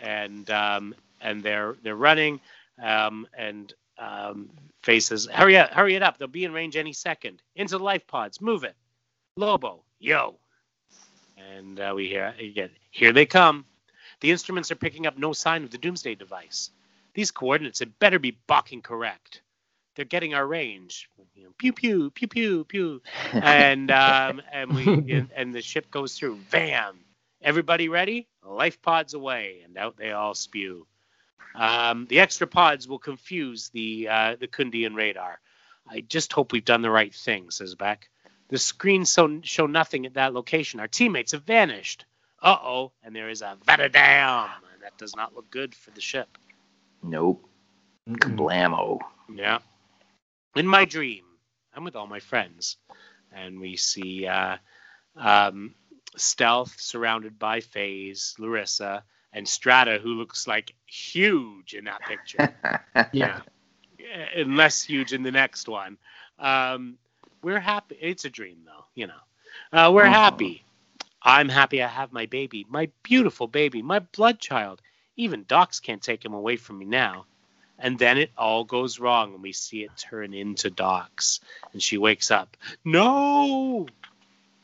And 0.00 0.48
um, 0.50 0.94
and 1.20 1.42
they're 1.42 1.76
they're 1.82 1.96
running. 1.96 2.40
Um, 2.82 3.26
and 3.36 3.72
um, 3.98 4.50
faces, 4.82 5.28
hurry 5.32 5.56
up, 5.58 5.70
hurry 5.72 5.94
it 5.96 6.02
up. 6.02 6.18
They'll 6.18 6.28
be 6.28 6.44
in 6.44 6.52
range 6.52 6.76
any 6.76 6.92
second. 6.92 7.42
Into 7.56 7.78
the 7.78 7.84
life 7.84 8.06
pods, 8.06 8.40
move 8.40 8.64
it. 8.64 8.76
Lobo, 9.36 9.84
yo. 10.00 10.38
And 11.36 11.80
uh, 11.80 11.92
we 11.96 12.08
hear 12.08 12.34
again. 12.40 12.70
Here 12.90 13.12
they 13.12 13.26
come. 13.26 13.66
The 14.20 14.30
instruments 14.32 14.72
are 14.72 14.76
picking 14.76 15.06
up 15.06 15.18
no 15.18 15.32
sign 15.32 15.64
of 15.64 15.70
the 15.70 15.78
Doomsday 15.78 16.16
device. 16.16 16.70
These 17.14 17.30
coordinates 17.32 17.80
had 17.80 17.98
better 18.00 18.18
be 18.18 18.38
balking 18.48 18.82
correct. 18.82 19.42
they're 19.96 20.04
getting 20.06 20.34
our 20.34 20.46
range. 20.46 21.10
You 21.34 21.44
know, 21.44 21.50
pew 21.58 21.72
pew 21.72 22.10
pew 22.12 22.28
pew 22.28 22.64
pew, 22.64 23.02
and 23.32 23.90
um, 23.90 24.42
and 24.52 24.74
we 24.74 25.26
and 25.36 25.54
the 25.54 25.62
ship 25.62 25.90
goes 25.90 26.14
through. 26.18 26.38
Bam! 26.50 27.00
Everybody 27.42 27.88
ready? 27.88 28.28
Life 28.44 28.82
pods 28.82 29.14
away, 29.14 29.62
and 29.64 29.76
out 29.78 29.96
they 29.98 30.12
all 30.12 30.34
spew. 30.34 30.86
Um, 31.54 32.06
the 32.08 32.20
extra 32.20 32.46
pods 32.46 32.86
will 32.86 32.98
confuse 32.98 33.68
the 33.70 34.08
uh, 34.08 34.36
the 34.38 34.46
Khundian 34.46 34.94
radar. 34.94 35.40
I 35.88 36.00
just 36.00 36.32
hope 36.32 36.52
we've 36.52 36.64
done 36.64 36.82
the 36.82 36.90
right 36.90 37.14
thing, 37.14 37.50
says 37.50 37.74
Bek. 37.74 38.08
The 38.48 38.58
screens 38.58 39.10
so, 39.10 39.40
show 39.42 39.66
nothing 39.66 40.06
at 40.06 40.14
that 40.14 40.34
location. 40.34 40.80
Our 40.80 40.88
teammates 40.88 41.32
have 41.32 41.44
vanished. 41.44 42.04
Uh 42.40 42.56
oh, 42.62 42.92
and 43.02 43.14
there 43.14 43.28
is 43.28 43.42
a 43.42 43.56
Vatadam. 43.66 44.48
That 44.82 44.96
does 44.96 45.16
not 45.16 45.34
look 45.34 45.50
good 45.50 45.74
for 45.74 45.90
the 45.90 46.00
ship. 46.00 46.38
Nope. 47.02 47.44
Blammo. 48.08 49.00
Yeah. 49.34 49.58
In 50.56 50.66
my 50.66 50.84
dream, 50.84 51.24
I'm 51.74 51.84
with 51.84 51.96
all 51.96 52.06
my 52.06 52.20
friends, 52.20 52.76
and 53.32 53.60
we 53.60 53.76
see 53.76 54.26
uh, 54.26 54.56
um, 55.16 55.74
Stealth 56.16 56.80
surrounded 56.80 57.38
by 57.38 57.60
Phase, 57.60 58.34
Lyrissa, 58.38 59.02
and 59.32 59.46
Strata, 59.48 59.98
who 60.02 60.14
looks 60.14 60.46
like 60.46 60.74
huge 60.86 61.74
in 61.74 61.84
that 61.84 62.00
picture. 62.06 62.54
Yeah. 63.12 63.40
and 64.34 64.56
less 64.56 64.82
huge 64.82 65.12
in 65.12 65.22
the 65.22 65.30
next 65.32 65.68
one. 65.68 65.98
Um, 66.38 66.96
we're 67.42 67.60
happy. 67.60 67.96
It's 68.00 68.24
a 68.24 68.30
dream, 68.30 68.58
though, 68.64 68.84
you 68.94 69.06
know. 69.06 69.20
Uh, 69.72 69.90
we're 69.92 70.04
Mhm. 70.04 70.12
happy. 70.12 70.64
I'm 71.22 71.48
happy 71.48 71.82
I 71.82 71.88
have 71.88 72.12
my 72.12 72.26
baby, 72.26 72.64
my 72.68 72.88
beautiful 73.02 73.46
baby, 73.46 73.82
my 73.82 73.98
blood 73.98 74.38
child. 74.40 74.80
Even 75.16 75.44
Dox 75.48 75.80
can't 75.80 76.02
take 76.02 76.24
him 76.24 76.32
away 76.32 76.56
from 76.56 76.78
me 76.78 76.84
now. 76.86 77.26
And 77.78 77.98
then 77.98 78.18
it 78.18 78.30
all 78.36 78.64
goes 78.64 78.98
wrong, 78.98 79.34
and 79.34 79.42
we 79.42 79.52
see 79.52 79.82
it 79.84 79.90
turn 79.96 80.32
into 80.34 80.70
Dox. 80.70 81.40
And 81.72 81.82
she 81.82 81.98
wakes 81.98 82.30
up. 82.30 82.56
No! 82.84 83.86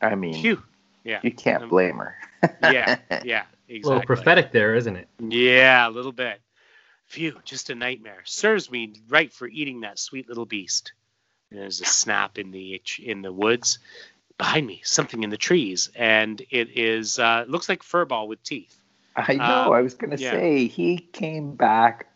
I 0.01 0.15
mean, 0.15 0.35
Phew. 0.43 0.63
Yeah. 1.05 1.21
you 1.23 1.31
can't 1.33 1.65
Um, 1.65 1.69
blame 1.69 1.99
her. 1.99 2.17
Yeah. 2.63 2.99
Yeah. 3.25 3.45
A 3.83 3.89
little 3.89 4.03
prophetic 4.03 4.53
there, 4.53 4.75
isn't 4.75 4.97
it? 4.97 5.09
Yeah, 5.19 5.89
a 5.89 5.91
little 5.91 6.13
bit. 6.13 6.41
Phew, 7.07 7.39
just 7.45 7.71
a 7.71 7.75
nightmare. 7.75 8.23
Serves 8.25 8.71
me 8.71 8.95
right 9.09 9.33
for 9.33 9.47
eating 9.47 9.81
that 9.81 9.99
sweet 9.99 10.29
little 10.29 10.47
beast. 10.47 10.93
And 11.51 11.61
there's 11.61 11.81
a 11.81 11.85
snap 11.85 12.39
in 12.39 12.51
the 12.51 12.81
in 13.03 13.23
the 13.23 13.33
woods 13.33 13.79
behind 14.39 14.67
me, 14.67 14.81
something 14.85 15.23
in 15.23 15.31
the 15.31 15.37
trees, 15.37 15.91
and 15.95 16.41
it 16.51 16.77
is 16.77 17.19
uh, 17.19 17.45
looks 17.47 17.69
like 17.69 17.83
furball 17.83 18.27
with 18.27 18.43
teeth. 18.43 18.77
I 19.17 19.35
know. 19.35 19.45
Um, 19.45 19.73
I 19.73 19.81
was 19.81 19.95
gonna 19.95 20.17
yeah. 20.17 20.33
say 20.33 20.67
he 20.67 20.99
came 20.99 21.55
back 21.55 22.07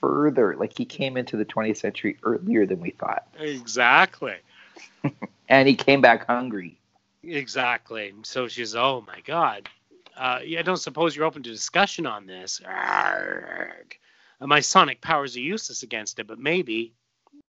further. 0.00 0.56
Like 0.56 0.76
he 0.76 0.84
came 0.84 1.16
into 1.16 1.36
the 1.36 1.44
20th 1.44 1.78
century 1.78 2.18
earlier 2.22 2.66
than 2.66 2.80
we 2.80 2.90
thought, 2.90 3.26
Exactly. 3.38 4.36
and 5.48 5.68
he 5.68 5.74
came 5.74 6.00
back 6.00 6.26
hungry. 6.26 6.78
Exactly. 7.22 8.12
So 8.22 8.48
she's, 8.48 8.74
oh 8.74 9.04
my 9.06 9.20
god. 9.24 9.68
Uh, 10.18 10.40
I 10.58 10.62
don't 10.62 10.76
suppose 10.76 11.14
you're 11.14 11.26
open 11.26 11.44
to 11.44 11.50
discussion 11.50 12.06
on 12.06 12.26
this. 12.26 12.60
Arrgh. 12.64 13.92
My 14.40 14.60
sonic 14.60 15.00
powers 15.00 15.36
are 15.36 15.40
useless 15.40 15.82
against 15.82 16.18
it, 16.18 16.26
but 16.26 16.38
maybe. 16.38 16.92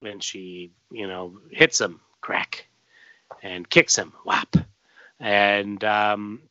And 0.01 0.23
she, 0.23 0.71
you 0.91 1.07
know, 1.07 1.39
hits 1.51 1.81
him, 1.81 1.99
crack, 2.21 2.67
and 3.43 3.69
kicks 3.69 3.97
him, 3.97 4.13
whap, 4.23 4.55
and 5.19 5.83
um, 5.83 6.41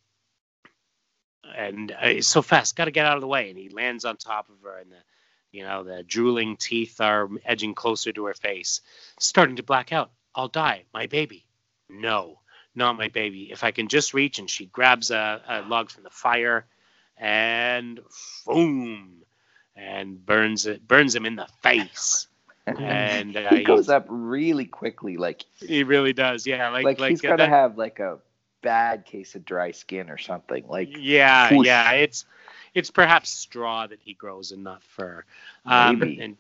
and 1.57 1.93
uh, 1.93 2.21
so 2.21 2.43
fast, 2.43 2.77
got 2.77 2.87
to 2.87 2.91
get 2.91 3.07
out 3.07 3.17
of 3.17 3.23
the 3.23 3.27
way, 3.27 3.49
and 3.49 3.59
he 3.59 3.71
lands 3.71 4.05
on 4.05 4.19
top 4.19 4.51
of 4.51 4.57
her, 4.65 4.79
and 4.79 4.93
the, 4.93 4.97
you 5.51 5.65
know, 5.65 5.83
the 5.83 6.03
drooling 6.03 6.59
teeth 6.59 7.01
are 7.01 7.29
edging 7.45 7.75
closer 7.75 8.13
to 8.13 8.27
her 8.27 8.35
face, 8.35 8.83
starting 9.19 9.57
to 9.57 9.63
black 9.63 9.93
out. 9.93 10.11
I'll 10.35 10.49
die, 10.49 10.85
my 10.93 11.07
baby. 11.07 11.47
No, 11.89 12.41
not 12.79 12.97
my 12.97 13.09
baby. 13.09 13.51
If 13.53 13.63
I 13.65 13.71
can 13.73 13.89
just 13.89 14.15
reach, 14.15 14.39
and 14.39 14.49
she 14.49 14.67
grabs 14.67 15.11
a, 15.11 15.43
a 15.47 15.61
log 15.69 15.91
from 15.91 16.05
the 16.05 16.11
fire, 16.11 16.65
and 17.19 18.01
boom, 18.47 19.23
and 19.77 20.25
burns 20.25 20.67
it, 20.67 20.87
burns 20.89 21.15
him 21.15 21.27
in 21.27 21.37
the 21.37 21.47
face. 21.63 22.27
And 22.67 23.37
uh, 23.37 23.51
he 23.51 23.65
goes 23.65 23.87
he's- 23.87 23.89
up 23.91 24.07
really 24.09 24.65
quickly. 24.65 25.17
Like 25.17 25.45
He 25.57 25.85
really 25.85 26.13
does, 26.13 26.47
yeah. 26.47 26.71
Like, 26.71 26.85
like, 26.85 27.01
like, 27.01 27.11
he's 27.11 27.21
uh, 27.25 27.29
gonna 27.29 27.37
that- 27.39 27.49
have 27.51 27.77
like 27.79 27.99
a 27.99 28.19
bad 28.63 29.05
case 29.05 29.35
of 29.35 29.45
dry 29.45 29.71
skin 29.71 30.11
or 30.11 30.19
something. 30.19 30.65
Like 30.69 30.89
yeah, 30.97 31.53
whoosh. 31.55 31.67
yeah. 31.67 31.91
It's 31.93 32.25
it's 32.75 32.91
perhaps 32.91 33.31
straw 33.31 33.87
that 33.87 33.99
he 34.03 34.15
grows 34.15 34.53
and 34.53 34.63
not 34.65 34.83
fur. 34.83 35.25
Um, 35.65 35.99
Maybe. 35.99 36.21
And, 36.21 36.37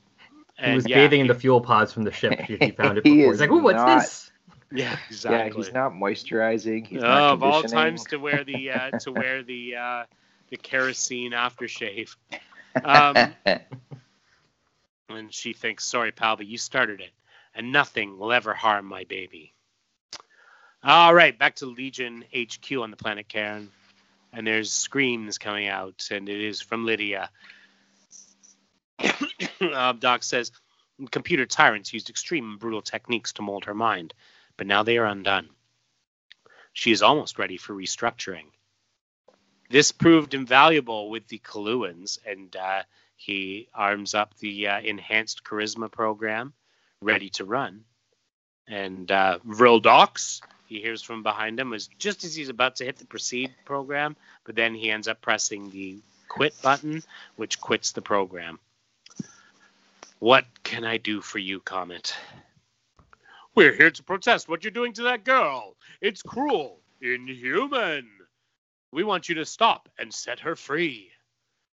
He 0.62 0.74
was 0.74 0.88
yeah, 0.88 0.96
bathing 0.96 1.20
in 1.20 1.26
the 1.28 1.34
fuel 1.34 1.60
pods 1.60 1.92
from 1.92 2.02
the 2.04 2.10
ship. 2.12 2.38
He 2.40 2.70
found 2.72 2.98
it 2.98 3.06
He 3.06 3.16
before, 3.18 3.32
is 3.32 3.38
he's 3.38 3.48
like, 3.48 3.50
"Ooh, 3.50 3.62
what's 3.62 3.76
not- 3.76 4.00
this?" 4.00 4.30
Yeah, 4.70 4.96
exactly. 5.08 5.38
yeah, 5.62 5.64
he's 5.64 5.72
not 5.74 5.92
moisturizing. 5.92 6.86
He's 6.86 7.02
oh, 7.02 7.06
not 7.06 7.32
of 7.32 7.42
all 7.42 7.62
times 7.62 8.04
to 8.06 8.18
wear 8.18 8.44
the 8.44 8.70
uh, 8.70 8.90
to 9.00 9.12
wear 9.12 9.42
the 9.42 9.76
uh, 9.76 10.04
the 10.50 10.56
kerosene 10.56 11.32
aftershave. 11.32 12.14
Um, 12.84 13.34
and 15.08 15.32
she 15.32 15.52
thinks, 15.52 15.84
"Sorry, 15.84 16.12
pal, 16.12 16.36
but 16.36 16.46
you 16.46 16.58
started 16.58 17.00
it, 17.00 17.12
and 17.54 17.72
nothing 17.72 18.18
will 18.18 18.32
ever 18.32 18.54
harm 18.54 18.86
my 18.86 19.04
baby." 19.04 19.54
All 20.82 21.12
right, 21.12 21.36
back 21.36 21.56
to 21.56 21.66
Legion 21.66 22.24
HQ 22.34 22.70
on 22.78 22.90
the 22.90 22.96
planet 22.96 23.28
Cairn, 23.28 23.70
and 24.32 24.46
there's 24.46 24.72
screams 24.72 25.36
coming 25.38 25.66
out, 25.66 26.08
and 26.10 26.28
it 26.28 26.40
is 26.40 26.60
from 26.60 26.86
Lydia. 26.86 27.30
uh, 29.60 29.92
Dox 29.98 30.26
says, 30.26 30.52
"Computer 31.10 31.46
tyrants 31.46 31.92
used 31.92 32.10
extreme 32.10 32.50
and 32.50 32.60
brutal 32.60 32.82
techniques 32.82 33.32
to 33.34 33.42
mold 33.42 33.64
her 33.64 33.74
mind, 33.74 34.14
but 34.58 34.66
now 34.66 34.82
they 34.82 34.98
are 34.98 35.06
undone. 35.06 35.48
She 36.74 36.92
is 36.92 37.00
almost 37.00 37.38
ready 37.38 37.56
for 37.56 37.72
restructuring." 37.72 38.50
This 39.70 39.92
proved 39.92 40.34
invaluable 40.34 41.10
with 41.10 41.28
the 41.28 41.38
Coluans, 41.38 42.18
and 42.26 42.54
uh, 42.56 42.82
he 43.16 43.68
arms 43.74 44.14
up 44.14 44.36
the 44.38 44.68
uh, 44.68 44.80
enhanced 44.80 45.44
charisma 45.44 45.90
program, 45.90 46.54
ready 47.02 47.28
to 47.30 47.44
run. 47.44 47.84
And 48.66 49.10
uh, 49.10 49.38
Vril 49.44 49.80
Dox, 49.80 50.40
he 50.66 50.80
hears 50.80 51.02
from 51.02 51.22
behind 51.22 51.58
him, 51.58 51.72
is 51.72 51.88
just 51.98 52.24
as 52.24 52.34
he's 52.34 52.48
about 52.48 52.76
to 52.76 52.84
hit 52.84 52.96
the 52.98 53.06
proceed 53.06 53.52
program, 53.64 54.16
but 54.44 54.54
then 54.54 54.74
he 54.74 54.90
ends 54.90 55.08
up 55.08 55.20
pressing 55.20 55.70
the 55.70 55.98
quit 56.28 56.54
button, 56.62 57.02
which 57.36 57.60
quits 57.60 57.92
the 57.92 58.02
program. 58.02 58.58
What 60.18 60.46
can 60.62 60.84
I 60.84 60.96
do 60.96 61.20
for 61.20 61.38
you, 61.38 61.60
Comet? 61.60 62.14
We're 63.58 63.74
here 63.74 63.90
to 63.90 64.04
protest 64.04 64.48
what 64.48 64.62
you're 64.62 64.70
doing 64.70 64.92
to 64.92 65.02
that 65.02 65.24
girl. 65.24 65.74
It's 66.00 66.22
cruel, 66.22 66.78
inhuman. 67.02 68.08
We 68.92 69.02
want 69.02 69.28
you 69.28 69.34
to 69.34 69.44
stop 69.44 69.88
and 69.98 70.14
set 70.14 70.38
her 70.38 70.54
free. 70.54 71.10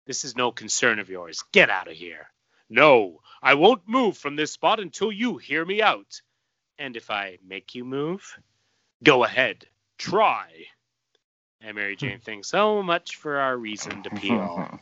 This 0.05 0.25
is 0.25 0.37
no 0.37 0.51
concern 0.51 0.99
of 0.99 1.09
yours. 1.09 1.45
Get 1.53 1.71
out 1.71 1.87
of 1.87 1.95
here. 1.95 2.27
No, 2.69 3.21
I 3.41 3.55
won't 3.55 3.87
move 3.87 4.19
from 4.19 4.35
this 4.35 4.51
spot 4.51 4.81
until 4.81 5.13
you 5.13 5.37
hear 5.37 5.65
me 5.65 5.81
out. 5.81 6.21
And 6.81 6.97
if 6.97 7.13
I 7.13 7.39
make 7.47 7.77
you 7.77 7.85
move, 7.85 8.37
go 9.05 9.23
ahead, 9.23 9.65
try. 9.99 10.49
And 11.61 11.77
Mary 11.77 11.95
hmm. 11.95 12.07
Jane 12.07 12.19
thinks, 12.19 12.49
so 12.49 12.83
much 12.83 13.15
for 13.15 13.37
our 13.37 13.57
reasoned 13.57 14.05
appeal. 14.07 14.81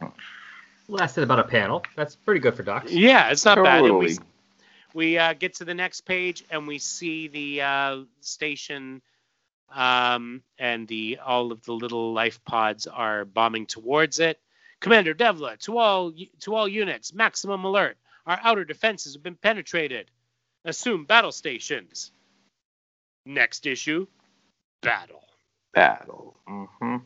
Lasted 0.89 1.25
about 1.25 1.41
a 1.41 1.45
panel. 1.45 1.85
That's 1.95 2.17
pretty 2.17 2.41
good 2.41 2.55
for 2.55 2.63
Dox. 2.63 2.91
yeah, 2.91 3.29
it's 3.29 3.45
not 3.45 3.63
bad. 3.63 3.85
And 3.85 3.99
we, 3.99 4.15
Totally. 4.15 4.29
We 4.97 5.19
uh, 5.19 5.35
get 5.35 5.57
to 5.57 5.65
the 5.67 5.75
next 5.75 6.01
page 6.01 6.43
and 6.51 6.67
we 6.67 6.79
see 6.79 7.29
the 7.29 7.61
uh, 7.61 7.99
station 8.23 9.03
um, 9.75 10.43
and 10.59 10.89
the 10.89 11.19
all 11.25 11.53
of 11.53 11.63
the 11.65 11.73
little 11.73 12.15
life 12.15 12.43
pods 12.47 12.87
are 12.87 13.27
bombing 13.27 13.67
towards 13.67 14.21
it. 14.21 14.41
Commander 14.81 15.15
Devla, 15.15 15.59
to 15.59 15.77
all 15.77 16.13
to 16.41 16.55
all 16.55 16.67
units, 16.67 17.13
maximum 17.13 17.65
alert. 17.65 17.99
Our 18.27 18.41
outer 18.43 18.65
defenses 18.65 19.13
have 19.13 19.23
been 19.23 19.37
penetrated. 19.37 20.11
Assume 20.65 21.05
battle 21.05 21.33
stations. 21.33 22.11
Next 23.27 23.67
issue, 23.67 24.07
battle. 24.81 25.25
Battle. 25.75 26.39
Mm-hmm. 26.49 26.97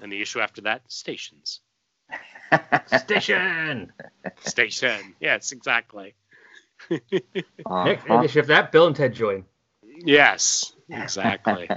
And 0.00 0.12
the 0.12 0.22
issue 0.22 0.38
after 0.38 0.60
that, 0.62 0.82
stations. 0.86 1.60
Station. 2.98 3.92
Station. 4.44 5.14
yes, 5.20 5.50
exactly. 5.50 6.14
Next 6.90 7.10
Uh-huh. 7.66 8.22
issue 8.22 8.40
of 8.40 8.46
that, 8.48 8.72
Bill 8.72 8.86
and 8.86 8.96
Ted 8.96 9.14
join. 9.14 9.44
Yes, 9.82 10.72
exactly. 10.90 11.68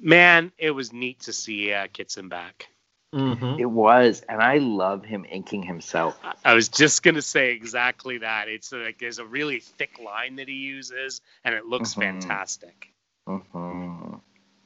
Man, 0.00 0.52
it 0.58 0.70
was 0.70 0.92
neat 0.92 1.20
to 1.20 1.32
see 1.32 1.72
uh, 1.72 1.88
Kitson 1.92 2.28
back. 2.28 2.68
Mm-hmm. 3.14 3.58
It 3.58 3.64
was, 3.70 4.22
and 4.28 4.42
I 4.42 4.58
love 4.58 5.02
him 5.04 5.24
inking 5.30 5.62
himself. 5.62 6.18
I- 6.22 6.34
I 6.44 6.54
was 6.54 6.68
just 6.68 7.02
gonna 7.02 7.22
say 7.22 7.52
exactly 7.52 8.18
that. 8.18 8.48
It's 8.48 8.70
like 8.70 8.98
there's 8.98 9.18
a 9.18 9.24
really 9.24 9.60
thick 9.60 9.98
line 9.98 10.36
that 10.36 10.46
he 10.48 10.54
uses, 10.54 11.20
and 11.44 11.54
it 11.54 11.64
looks 11.66 11.94
Mhm. 11.94 12.00
fantastic. 12.02 12.92
hmm 13.26 14.14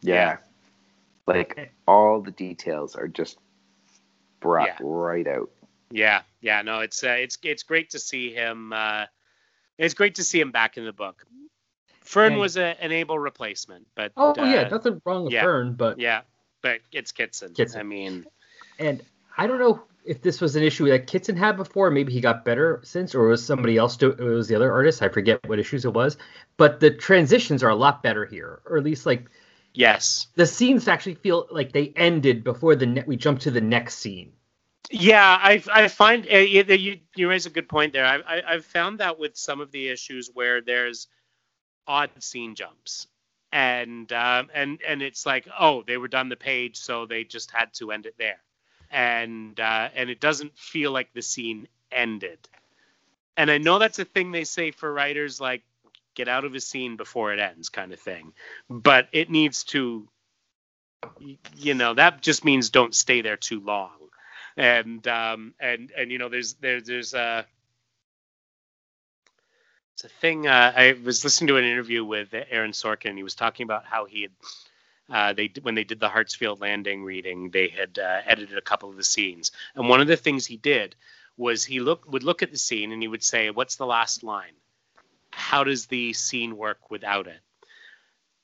Yeah. 0.01 0.15
Yeah. 0.15 0.37
Like 1.27 1.73
all 1.87 2.21
the 2.21 2.33
details 2.33 2.97
are 2.97 3.07
just 3.09 3.39
brought 4.41 4.67
Yeah. 4.69 4.77
right 4.81 5.27
out. 5.29 5.51
Yeah, 5.91 6.23
yeah, 6.41 6.63
no, 6.63 6.81
it's 6.81 7.05
uh, 7.05 7.09
it's 7.19 7.39
it's 7.45 7.63
great 7.63 7.91
to 7.91 7.99
see 8.01 8.33
him. 8.33 8.73
Uh, 8.73 9.07
It's 9.83 9.95
great 9.95 10.15
to 10.17 10.25
see 10.25 10.41
him 10.41 10.51
back 10.53 10.77
in 10.77 10.85
the 10.85 10.93
book. 10.93 11.27
Fern 12.03 12.33
And- 12.33 12.41
was 12.41 12.57
a, 12.57 12.77
an 12.83 12.93
able 12.93 13.19
replacement, 13.19 13.87
but 13.95 14.13
Oh 14.17 14.31
uh, 14.31 14.45
yeah, 14.45 14.69
nothing 14.69 15.01
wrong 15.05 15.25
with 15.25 15.33
yeah. 15.33 15.43
Fern, 15.43 15.75
but 15.75 15.99
yeah, 15.99 16.23
but 16.63 16.81
it's 16.93 17.13
Kitson. 17.13 17.55
Kitson. 17.55 17.81
I 17.81 17.83
mean, 17.83 18.27
and 18.79 19.03
I 19.37 19.47
don't 19.47 19.59
know 19.59 19.83
if 20.05 20.21
this 20.21 20.41
was 20.41 20.57
an 20.57 20.63
issue 20.65 20.89
that 20.89 21.07
Kitson 21.07 21.37
had 21.37 21.57
before. 21.57 21.91
Maybe 21.91 22.13
he 22.13 22.21
got 22.21 22.45
better 22.45 22.81
since, 22.85 23.15
or 23.15 23.29
was 23.29 23.45
somebody 23.45 23.77
else 23.77 23.97
do 23.97 24.11
it 24.11 24.21
was 24.21 24.49
the 24.49 24.57
other 24.57 24.73
artist. 24.73 25.03
I 25.03 25.09
forget 25.09 25.41
what 25.49 25.59
issues 25.59 25.85
it 25.85 25.95
was, 25.95 26.17
but 26.57 26.81
the 26.81 26.91
transitions 26.91 27.63
are 27.63 27.71
a 27.71 27.77
lot 27.77 28.03
better 28.03 28.25
here, 28.27 28.61
or 28.67 28.77
at 28.79 28.85
least 28.85 29.07
like 29.07 29.31
yes, 29.75 30.27
the 30.35 30.47
scenes 30.47 30.89
actually 30.89 31.15
feel 31.15 31.47
like 31.51 31.73
they 31.73 31.93
ended 31.97 32.43
before 32.45 32.75
the 32.77 32.87
ne- 32.87 33.05
we 33.07 33.17
jump 33.17 33.41
to 33.41 33.51
the 33.51 33.61
next 33.61 33.99
scene. 33.99 34.33
Yeah, 34.91 35.39
I 35.41 35.63
I 35.73 35.89
find 35.89 36.27
uh, 36.33 36.37
you 36.39 37.01
you 37.17 37.29
raise 37.29 37.47
a 37.47 37.51
good 37.51 37.69
point 37.69 37.93
there. 37.93 38.07
I, 38.07 38.17
I 38.39 38.43
I've 38.55 38.65
found 38.65 39.01
that 39.01 39.19
with 39.19 39.37
some 39.37 39.61
of 39.61 39.71
the 39.73 39.89
issues 39.89 40.31
where 40.33 40.61
there's 40.63 41.09
odd 41.87 42.11
scene 42.21 42.55
jumps, 42.57 43.09
and 43.53 44.13
um, 44.13 44.51
and 44.55 44.81
and 44.87 45.03
it's 45.03 45.27
like 45.27 45.49
oh 45.59 45.85
they 45.87 45.99
were 45.99 46.09
done 46.09 46.29
the 46.31 46.37
page 46.37 46.79
so 46.79 47.07
they 47.07 47.25
just 47.25 47.51
had 47.53 47.75
to 47.75 47.93
end 47.93 48.07
it 48.07 48.17
there, 48.19 48.41
and 48.91 49.59
uh, 49.61 49.91
and 49.95 50.11
it 50.11 50.21
doesn't 50.21 50.59
feel 50.59 50.93
like 50.93 51.13
the 51.15 51.23
scene 51.23 51.69
ended, 51.93 52.39
and 53.37 53.51
I 53.51 53.59
know 53.59 53.79
that's 53.79 54.01
a 54.01 54.07
thing 54.07 54.33
they 54.33 54.45
say 54.45 54.73
for 54.73 54.93
writers 54.93 55.41
like 55.41 55.63
get 56.15 56.29
out 56.29 56.45
of 56.45 56.55
a 56.55 56.61
scene 56.61 56.97
before 56.97 57.33
it 57.33 57.41
ends 57.41 57.71
kind 57.71 57.93
of 57.93 58.01
thing, 58.01 58.33
but 58.71 59.09
it 59.13 59.31
needs 59.31 59.65
to, 59.65 60.09
you 61.57 61.75
know 61.75 61.95
that 61.95 62.23
just 62.23 62.45
means 62.45 62.71
don't 62.71 62.95
stay 62.95 63.23
there 63.23 63.39
too 63.39 63.61
long 63.61 64.02
and 64.57 65.07
um 65.09 65.55
and 65.61 65.93
and 65.97 66.11
you 66.11 66.19
know 66.19 66.29
there's 66.29 66.55
there's 66.55 66.85
there's 66.85 67.15
a 67.15 67.47
it's 69.95 70.05
a 70.05 70.09
thing 70.09 70.47
uh, 70.47 70.73
I 70.75 70.97
was 71.05 71.23
listening 71.25 71.49
to 71.49 71.57
an 71.59 71.65
interview 71.65 72.05
with 72.05 72.35
Aaron 72.51 72.73
Sorkin 72.73 73.17
he 73.17 73.23
was 73.23 73.35
talking 73.35 73.65
about 73.65 73.85
how 73.85 74.07
he 74.07 74.23
had 74.23 74.33
uh, 75.11 75.33
they 75.35 75.53
when 75.63 75.75
they 75.75 75.85
did 75.85 76.01
the 76.01 76.09
Hartsfield 76.09 76.61
Landing 76.61 77.05
reading 77.05 77.51
they 77.51 77.69
had 77.69 77.99
uh, 77.99 78.21
edited 78.27 78.57
a 78.57 78.63
couple 78.63 78.89
of 78.89 78.97
the 78.97 79.05
scenes. 79.05 79.53
And 79.75 79.89
one 79.89 80.01
of 80.01 80.07
the 80.07 80.17
things 80.17 80.47
he 80.47 80.57
did 80.57 80.97
was 81.37 81.65
he 81.65 81.81
look 81.81 82.11
would 82.11 82.23
look 82.23 82.43
at 82.43 82.51
the 82.51 82.59
scene 82.59 82.93
and 82.93 83.03
he 83.03 83.09
would 83.09 83.23
say 83.23 83.51
what's 83.51 83.77
the 83.77 83.87
last 83.87 84.23
line? 84.23 84.55
How 85.31 85.65
does 85.65 85.87
the 85.87 86.13
scene 86.15 86.57
work 86.57 86.91
without 86.91 87.27
it? 87.27 87.41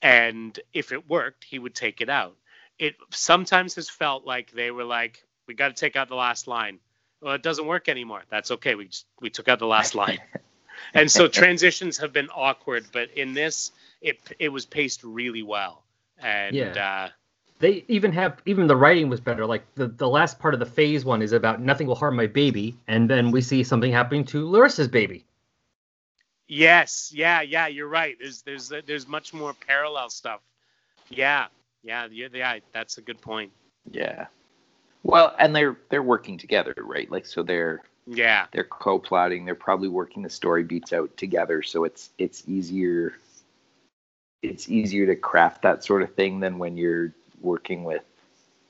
And 0.02 0.58
if 0.72 0.92
it 0.92 1.08
worked 1.08 1.44
he 1.44 1.58
would 1.58 1.74
take 1.74 2.00
it 2.00 2.10
out. 2.10 2.36
It 2.78 2.96
sometimes 3.10 3.74
has 3.74 3.88
felt 3.88 4.24
like 4.24 4.52
they 4.52 4.70
were 4.70 4.84
like 4.84 5.24
we 5.48 5.54
got 5.54 5.68
to 5.68 5.74
take 5.74 5.96
out 5.96 6.08
the 6.08 6.16
last 6.16 6.46
line. 6.46 6.78
Well, 7.20 7.34
it 7.34 7.42
doesn't 7.42 7.66
work 7.66 7.88
anymore. 7.88 8.22
That's 8.30 8.52
okay. 8.52 8.76
We 8.76 8.86
just 8.86 9.06
we 9.20 9.30
took 9.30 9.48
out 9.48 9.58
the 9.58 9.66
last 9.66 9.94
line. 9.96 10.20
and 10.94 11.10
so 11.10 11.28
transitions 11.28 11.98
have 11.98 12.12
been 12.12 12.28
awkward, 12.30 12.86
but 12.92 13.10
in 13.12 13.34
this 13.34 13.72
it 14.00 14.20
it 14.38 14.50
was 14.50 14.66
paced 14.66 15.02
really 15.04 15.42
well. 15.42 15.84
And 16.18 16.76
uh 16.76 17.08
They 17.58 17.84
even 17.88 18.12
have 18.12 18.40
even 18.46 18.68
the 18.68 18.76
writing 18.76 19.08
was 19.08 19.20
better. 19.20 19.46
Like 19.46 19.64
the 19.74 19.88
the 19.88 20.08
last 20.08 20.38
part 20.38 20.54
of 20.54 20.60
the 20.60 20.66
phase 20.66 21.04
one 21.04 21.22
is 21.22 21.32
about 21.32 21.60
nothing 21.60 21.88
will 21.88 21.96
harm 21.96 22.16
my 22.16 22.26
baby, 22.28 22.76
and 22.86 23.10
then 23.10 23.32
we 23.32 23.40
see 23.40 23.64
something 23.64 23.92
happening 23.92 24.24
to 24.26 24.46
Lyrissa's 24.46 24.88
baby. 24.88 25.24
yes, 26.48 27.12
yeah, 27.14 27.40
yeah, 27.42 27.66
you're 27.66 27.88
right. 27.88 28.16
There's 28.20 28.42
there's 28.42 28.68
there's 28.86 29.08
much 29.08 29.34
more 29.34 29.54
parallel 29.54 30.10
stuff. 30.10 30.40
Yeah. 31.08 31.48
Yeah, 31.82 32.08
yeah, 32.10 32.28
yeah 32.32 32.58
that's 32.72 32.98
a 32.98 33.02
good 33.02 33.20
point. 33.20 33.52
Yeah. 33.90 34.26
Well, 35.08 35.34
and 35.38 35.56
they're 35.56 35.74
they're 35.88 36.02
working 36.02 36.36
together, 36.36 36.74
right? 36.76 37.10
Like 37.10 37.24
so 37.24 37.42
they're 37.42 37.82
Yeah. 38.06 38.46
they're 38.52 38.64
co-plotting. 38.64 39.46
They're 39.46 39.54
probably 39.54 39.88
working 39.88 40.22
the 40.22 40.28
story 40.28 40.62
beats 40.62 40.92
out 40.92 41.16
together, 41.16 41.62
so 41.62 41.84
it's 41.84 42.10
it's 42.18 42.46
easier. 42.46 43.14
It's 44.42 44.68
easier 44.68 45.06
to 45.06 45.16
craft 45.16 45.62
that 45.62 45.82
sort 45.82 46.02
of 46.02 46.14
thing 46.14 46.40
than 46.40 46.58
when 46.58 46.76
you're 46.76 47.12
working 47.40 47.84
with 47.84 48.04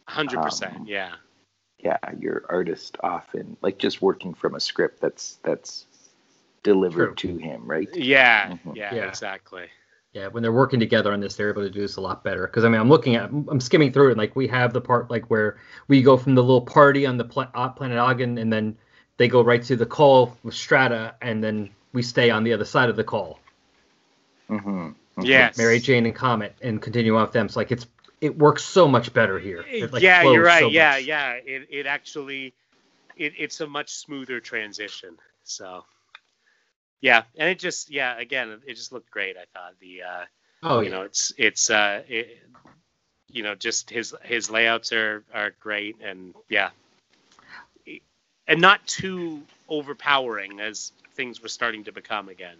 100%. 0.09 0.77
Um, 0.77 0.87
yeah. 0.87 1.16
yeah 1.81 1.98
your 2.20 2.44
artist 2.48 2.96
often 3.03 3.57
like 3.61 3.79
just 3.79 4.01
working 4.01 4.33
from 4.33 4.55
a 4.55 4.61
script 4.61 5.01
that's 5.01 5.38
that's 5.42 5.87
delivered 6.62 7.16
to 7.18 7.37
him, 7.37 7.66
right? 7.66 7.88
Yeah, 7.92 8.51
Mhm. 8.51 8.77
yeah, 8.77 8.94
Yeah. 8.94 9.09
exactly. 9.09 9.66
Yeah, 10.18 10.26
when 10.28 10.42
they're 10.42 10.52
working 10.52 10.81
together 10.81 11.12
on 11.12 11.20
this, 11.20 11.37
they're 11.37 11.50
able 11.50 11.62
to 11.62 11.70
do 11.70 11.81
this 11.81 11.96
a 11.96 12.00
lot 12.00 12.24
better. 12.24 12.46
Because 12.46 12.64
I 12.64 12.68
mean, 12.68 12.81
I'm 12.81 12.88
looking 12.88 13.14
at, 13.14 13.31
I'm 13.31 13.61
skimming 13.61 13.92
through 13.92 14.09
it, 14.09 14.12
and 14.12 14.18
like 14.18 14.35
we 14.35 14.48
have 14.48 14.72
the 14.72 14.81
part 14.81 15.11
like 15.11 15.31
where 15.31 15.59
we 15.87 16.02
go 16.02 16.16
from 16.16 16.35
the 16.35 16.42
little 16.42 16.62
party 16.62 17.07
on 17.07 17.16
the 17.16 17.24
pla- 17.24 17.50
uh, 17.54 17.68
planet 17.68 17.98
Ogden, 17.98 18.37
and 18.37 18.52
then 18.52 18.76
they 19.16 19.28
go 19.28 19.42
right 19.42 19.62
to 19.62 19.76
the 19.76 19.87
call 19.87 20.37
with 20.42 20.54
Strata, 20.54 21.14
and 21.22 21.42
then 21.42 21.70
we 21.92 22.02
stay 22.02 22.31
on 22.31 22.42
the 22.42 22.52
other 22.52 22.64
side 22.64 22.88
of 22.88 22.96
the 22.96 23.04
call, 23.04 23.38
Mm-hmm. 24.50 25.22
Yes. 25.22 25.59
Mary 25.59 25.78
Jane 25.81 26.07
and 26.07 26.14
Comet, 26.14 26.54
and 26.62 26.81
continue 26.81 27.16
off 27.16 27.33
them. 27.33 27.48
So 27.48 27.61
like 27.61 27.70
it's 27.72 27.87
it 28.20 28.37
works 28.37 28.64
so 28.64 28.88
much 28.88 29.12
better 29.12 29.38
here. 29.38 29.64
It, 29.68 29.92
like, 29.92 30.02
yeah, 30.02 30.22
you're 30.22 30.42
right. 30.42 30.61
so 30.61 30.68
yeah, 30.68 30.92
much. 30.92 31.04
yeah. 31.04 31.33
It 31.44 31.68
it 31.70 31.87
actually 31.87 32.54
it, 33.16 33.35
it's 33.38 33.61
a 33.61 33.66
much 33.66 33.90
smoother 33.90 34.40
transition. 34.40 35.16
So 35.44 35.85
yeah, 37.00 37.24
and 37.37 37.50
it 37.50 37.58
just 37.58 37.90
yeah, 37.90 38.18
again, 38.18 38.61
it 38.66 38.74
just 38.74 38.92
looked 38.92 39.11
great. 39.11 39.37
I 39.37 39.44
thought 39.58 39.74
the 39.80 40.02
uh, 40.02 40.24
Oh 40.62 40.80
you 40.80 40.90
yeah. 40.90 40.90
know 40.90 41.02
it's 41.02 41.32
it's 41.38 41.70
uh 41.70 42.02
it, 42.08 42.38
you 43.28 43.42
know 43.42 43.54
just 43.54 43.90
his 43.90 44.14
his 44.22 44.50
layouts 44.50 44.92
are 44.92 45.24
are 45.34 45.52
great 45.61 45.96
and 46.02 46.34
yeah, 46.48 46.70
and 48.48 48.61
not 48.61 48.87
too 48.87 49.42
overpowering 49.68 50.61
as 50.61 50.92
things 51.14 51.42
were 51.42 51.48
starting 51.48 51.84
to 51.84 51.92
become 51.92 52.28
again. 52.28 52.56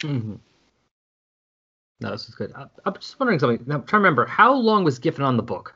Mm-hmm. 0.00 0.34
No, 2.00 2.10
this 2.10 2.28
is 2.28 2.34
good. 2.34 2.52
I, 2.54 2.66
I'm 2.84 2.94
just 2.94 3.18
wondering 3.18 3.38
something. 3.38 3.64
Now, 3.66 3.76
I'm 3.76 3.84
trying 3.84 4.00
to 4.02 4.04
remember 4.04 4.26
how 4.26 4.54
long 4.54 4.84
was 4.84 4.98
Giffen 4.98 5.24
on 5.24 5.36
the 5.36 5.42
book? 5.42 5.74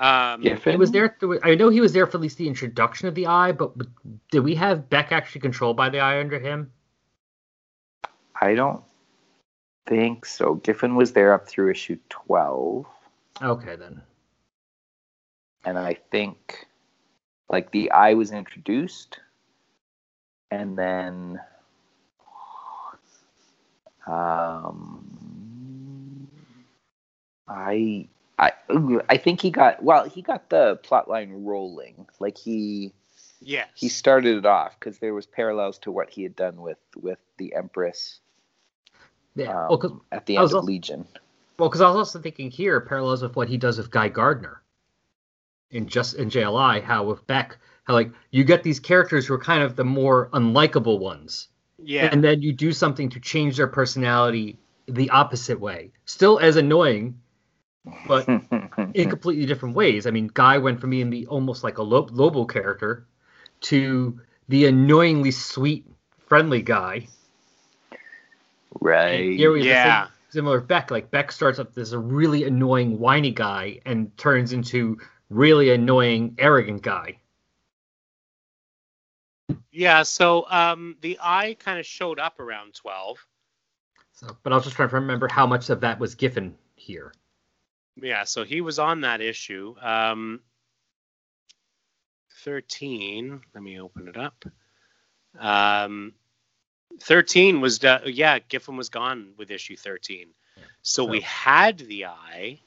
Um, 0.00 0.40
Giffen? 0.40 0.72
He 0.72 0.78
was 0.78 0.90
there. 0.90 1.14
I 1.42 1.54
know 1.54 1.68
he 1.68 1.82
was 1.82 1.92
there 1.92 2.06
for 2.06 2.16
at 2.16 2.22
least 2.22 2.38
the 2.38 2.48
introduction 2.48 3.06
of 3.06 3.14
the 3.14 3.26
eye, 3.26 3.52
but 3.52 3.74
did 4.30 4.40
we 4.40 4.54
have 4.54 4.88
Bek 4.88 5.12
actually 5.12 5.42
controlled 5.42 5.76
by 5.76 5.90
the 5.90 6.00
eye 6.00 6.20
under 6.20 6.38
him? 6.38 6.72
I 8.40 8.54
don't 8.54 8.82
think 9.86 10.24
so. 10.24 10.54
Giffen 10.54 10.96
was 10.96 11.12
there 11.12 11.34
up 11.34 11.46
through 11.46 11.70
issue 11.70 11.98
twelve, 12.08 12.86
Okay, 13.42 13.76
then. 13.76 14.00
and 15.66 15.78
I 15.78 15.98
think 16.10 16.66
like 17.50 17.70
the 17.70 17.90
eye 17.90 18.14
was 18.14 18.32
introduced, 18.32 19.20
and 20.50 20.78
then 20.78 21.38
um, 24.06 26.26
I 27.46 28.08
I 28.40 28.52
I 29.10 29.16
think 29.18 29.40
he 29.42 29.50
got 29.50 29.82
well. 29.84 30.08
He 30.08 30.22
got 30.22 30.48
the 30.48 30.76
plot 30.82 31.08
line 31.08 31.30
rolling. 31.44 32.06
Like 32.18 32.38
he 32.38 32.92
yeah, 33.40 33.66
he 33.74 33.88
started 33.88 34.38
it 34.38 34.46
off 34.46 34.78
because 34.80 34.98
there 34.98 35.14
was 35.14 35.26
parallels 35.26 35.78
to 35.80 35.92
what 35.92 36.08
he 36.10 36.22
had 36.22 36.34
done 36.34 36.56
with 36.62 36.78
with 36.96 37.18
the 37.36 37.54
Empress 37.54 38.20
Yeah. 39.36 39.50
um, 39.50 39.68
well, 39.68 39.76
because 39.78 39.92
at 40.12 40.26
the 40.26 40.36
end 40.36 40.44
of 40.46 40.54
also- 40.54 40.66
Legion. 40.66 41.06
well, 41.58 41.68
'cause 41.70 41.80
I 41.82 41.88
was 41.88 41.96
also 41.96 42.18
thinking 42.20 42.50
here 42.50 42.80
parallels 42.80 43.22
with 43.22 43.36
what 43.36 43.48
he 43.48 43.56
does 43.58 43.76
with 43.78 43.90
Guy 43.90 44.08
Gardner 44.08 44.62
in 45.70 45.86
just 45.86 46.14
in 46.14 46.30
JLI. 46.30 46.80
How 46.82 47.04
with 47.04 47.26
Bek, 47.26 47.56
how 47.84 47.94
like 47.94 48.10
you 48.30 48.42
get 48.44 48.62
these 48.62 48.80
characters 48.80 49.26
who 49.26 49.34
are 49.34 49.38
kind 49.38 49.62
of 49.62 49.76
the 49.76 49.84
more 49.84 50.30
unlikable 50.30 50.98
ones, 50.98 51.48
yeah. 51.78 52.08
and 52.10 52.24
then 52.24 52.40
you 52.42 52.52
do 52.52 52.72
something 52.72 53.08
to 53.10 53.20
change 53.20 53.56
their 53.58 53.66
personality 53.68 54.58
the 54.88 55.10
opposite 55.10 55.60
way. 55.60 55.92
Still 56.06 56.38
as 56.40 56.56
annoying, 56.56 57.20
but 58.06 58.28
in 58.94 59.08
completely 59.10 59.46
different 59.46 59.74
ways. 59.74 60.06
I 60.06 60.10
mean, 60.10 60.30
Guy 60.32 60.58
went 60.58 60.80
from 60.80 60.90
being 60.90 61.10
the 61.10 61.26
almost 61.26 61.64
like 61.64 61.78
a 61.78 61.82
Lo- 61.82 62.08
Lobo 62.10 62.44
character 62.44 63.06
to 63.62 64.20
the 64.48 64.66
annoyingly 64.66 65.30
sweet, 65.30 65.86
friendly 66.26 66.62
guy. 66.62 67.08
right. 68.80 69.20
And 69.30 69.34
here 69.34 69.52
we 69.52 69.62
Yeah. 69.66 70.04
same- 70.06 70.12
similar 70.30 70.58
with 70.58 70.68
Bek. 70.68 70.90
Like 70.90 71.10
Bek 71.10 71.32
starts 71.32 71.58
up 71.58 71.76
as 71.78 71.92
a 71.92 71.98
really 71.98 72.44
annoying, 72.44 72.98
whiny 72.98 73.30
guy 73.32 73.80
and 73.86 74.16
turns 74.16 74.52
into 74.52 74.98
really 75.28 75.70
annoying, 75.70 76.34
arrogant 76.38 76.82
guy. 76.82 77.18
Yeah, 79.72 80.02
so 80.02 80.46
um, 80.50 80.96
the 81.00 81.18
eye 81.22 81.56
kind 81.58 81.78
of 81.78 81.86
showed 81.86 82.18
up 82.18 82.40
around 82.40 82.74
12. 82.74 83.24
So, 84.12 84.36
but 84.42 84.52
I 84.52 84.56
was 84.56 84.64
just 84.64 84.76
trying 84.76 84.88
to 84.88 84.96
remember 84.96 85.28
how 85.28 85.46
much 85.46 85.70
of 85.70 85.80
that 85.80 85.98
was 85.98 86.14
Giffen 86.16 86.56
here. 86.74 87.12
Yeah, 87.96 88.24
so 88.24 88.44
he 88.44 88.60
was 88.60 88.78
on 88.78 89.02
that 89.02 89.20
issue. 89.20 89.74
Um, 89.80 90.40
13, 92.44 93.40
let 93.54 93.62
me 93.62 93.80
open 93.80 94.08
it 94.08 94.16
up. 94.16 94.44
Um, 95.38 96.14
13 97.00 97.60
was, 97.60 97.78
do- 97.78 97.98
yeah, 98.06 98.38
Giffen 98.38 98.76
was 98.76 98.88
gone 98.88 99.32
with 99.36 99.50
issue 99.50 99.76
13. 99.76 100.28
So, 100.82 101.04
we 101.04 101.20
had 101.20 101.78
the 101.78 102.06
eye. 102.06 102.58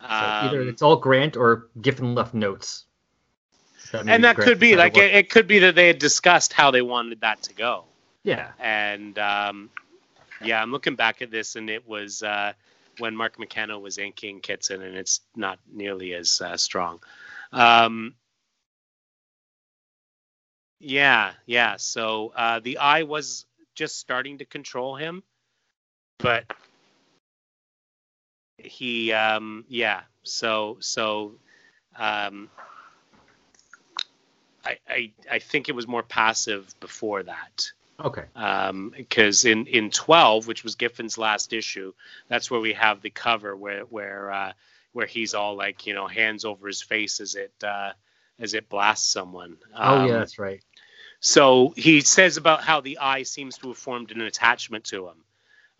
So 0.00 0.06
either 0.06 0.62
Um, 0.62 0.68
it's 0.68 0.82
all 0.82 0.96
Grant 0.96 1.36
or 1.36 1.68
Giffen 1.80 2.14
left 2.14 2.34
notes. 2.34 2.84
So 3.90 3.98
and 4.06 4.22
that 4.22 4.36
Grant 4.36 4.48
could 4.48 4.58
be 4.60 4.76
like 4.76 4.96
it, 4.96 5.14
it 5.14 5.30
could 5.30 5.46
be 5.46 5.58
that 5.60 5.74
they 5.74 5.88
had 5.88 5.98
discussed 5.98 6.52
how 6.52 6.70
they 6.70 6.82
wanted 6.82 7.20
that 7.22 7.42
to 7.42 7.54
go. 7.54 7.84
Yeah. 8.22 8.52
And 8.60 9.18
um, 9.18 9.70
yeah, 10.42 10.62
I'm 10.62 10.70
looking 10.70 10.94
back 10.94 11.22
at 11.22 11.30
this, 11.30 11.56
and 11.56 11.70
it 11.70 11.88
was 11.88 12.22
uh, 12.22 12.52
when 12.98 13.16
Mark 13.16 13.38
McKenna 13.38 13.78
was 13.78 13.98
inking 13.98 14.40
Kitson, 14.40 14.82
and 14.82 14.96
it's 14.96 15.20
not 15.34 15.58
nearly 15.70 16.14
as 16.14 16.40
uh, 16.40 16.56
strong. 16.56 17.00
Um, 17.52 18.14
yeah, 20.80 21.32
yeah. 21.46 21.76
So 21.76 22.32
uh, 22.36 22.60
the 22.60 22.78
eye 22.78 23.02
was 23.02 23.46
just 23.74 23.98
starting 23.98 24.38
to 24.38 24.44
control 24.44 24.96
him, 24.96 25.22
but 26.18 26.44
he, 28.58 29.12
um, 29.12 29.64
yeah. 29.68 30.02
So 30.22 30.76
so 30.80 31.34
um, 31.96 32.50
I, 34.64 34.78
I 34.88 35.12
I 35.30 35.38
think 35.38 35.68
it 35.68 35.74
was 35.74 35.86
more 35.86 36.02
passive 36.02 36.74
before 36.80 37.22
that 37.24 37.72
Okay. 38.04 38.24
because 38.96 39.44
in 39.44 39.66
in 39.66 39.90
12 39.90 40.46
which 40.46 40.62
was 40.64 40.76
Giffen's 40.76 41.18
last 41.18 41.52
issue 41.52 41.92
that's 42.28 42.50
where 42.50 42.60
we 42.60 42.72
have 42.74 43.02
the 43.02 43.10
cover 43.10 43.56
where 43.56 43.82
where 43.82 44.30
uh, 44.30 44.52
where 44.92 45.06
he's 45.06 45.34
all 45.34 45.56
like 45.56 45.86
you 45.86 45.94
know 45.94 46.06
hands 46.06 46.44
over 46.44 46.66
his 46.66 46.82
face 46.82 47.20
as 47.20 47.34
it 47.34 47.52
uh, 47.64 47.92
as 48.38 48.54
it 48.54 48.68
blasts 48.68 49.12
someone 49.12 49.56
oh 49.82 49.94
Um, 49.94 50.06
yeah, 50.06 50.18
that's 50.18 50.38
right. 50.38 50.62
so 51.20 51.72
he 51.76 52.00
says 52.00 52.36
about 52.36 52.62
how 52.62 52.80
the 52.80 52.98
eye 52.98 53.24
seems 53.24 53.58
to 53.58 53.68
have 53.68 53.78
formed 53.78 54.12
an 54.12 54.20
attachment 54.20 54.84
to 54.84 55.08
him 55.08 55.24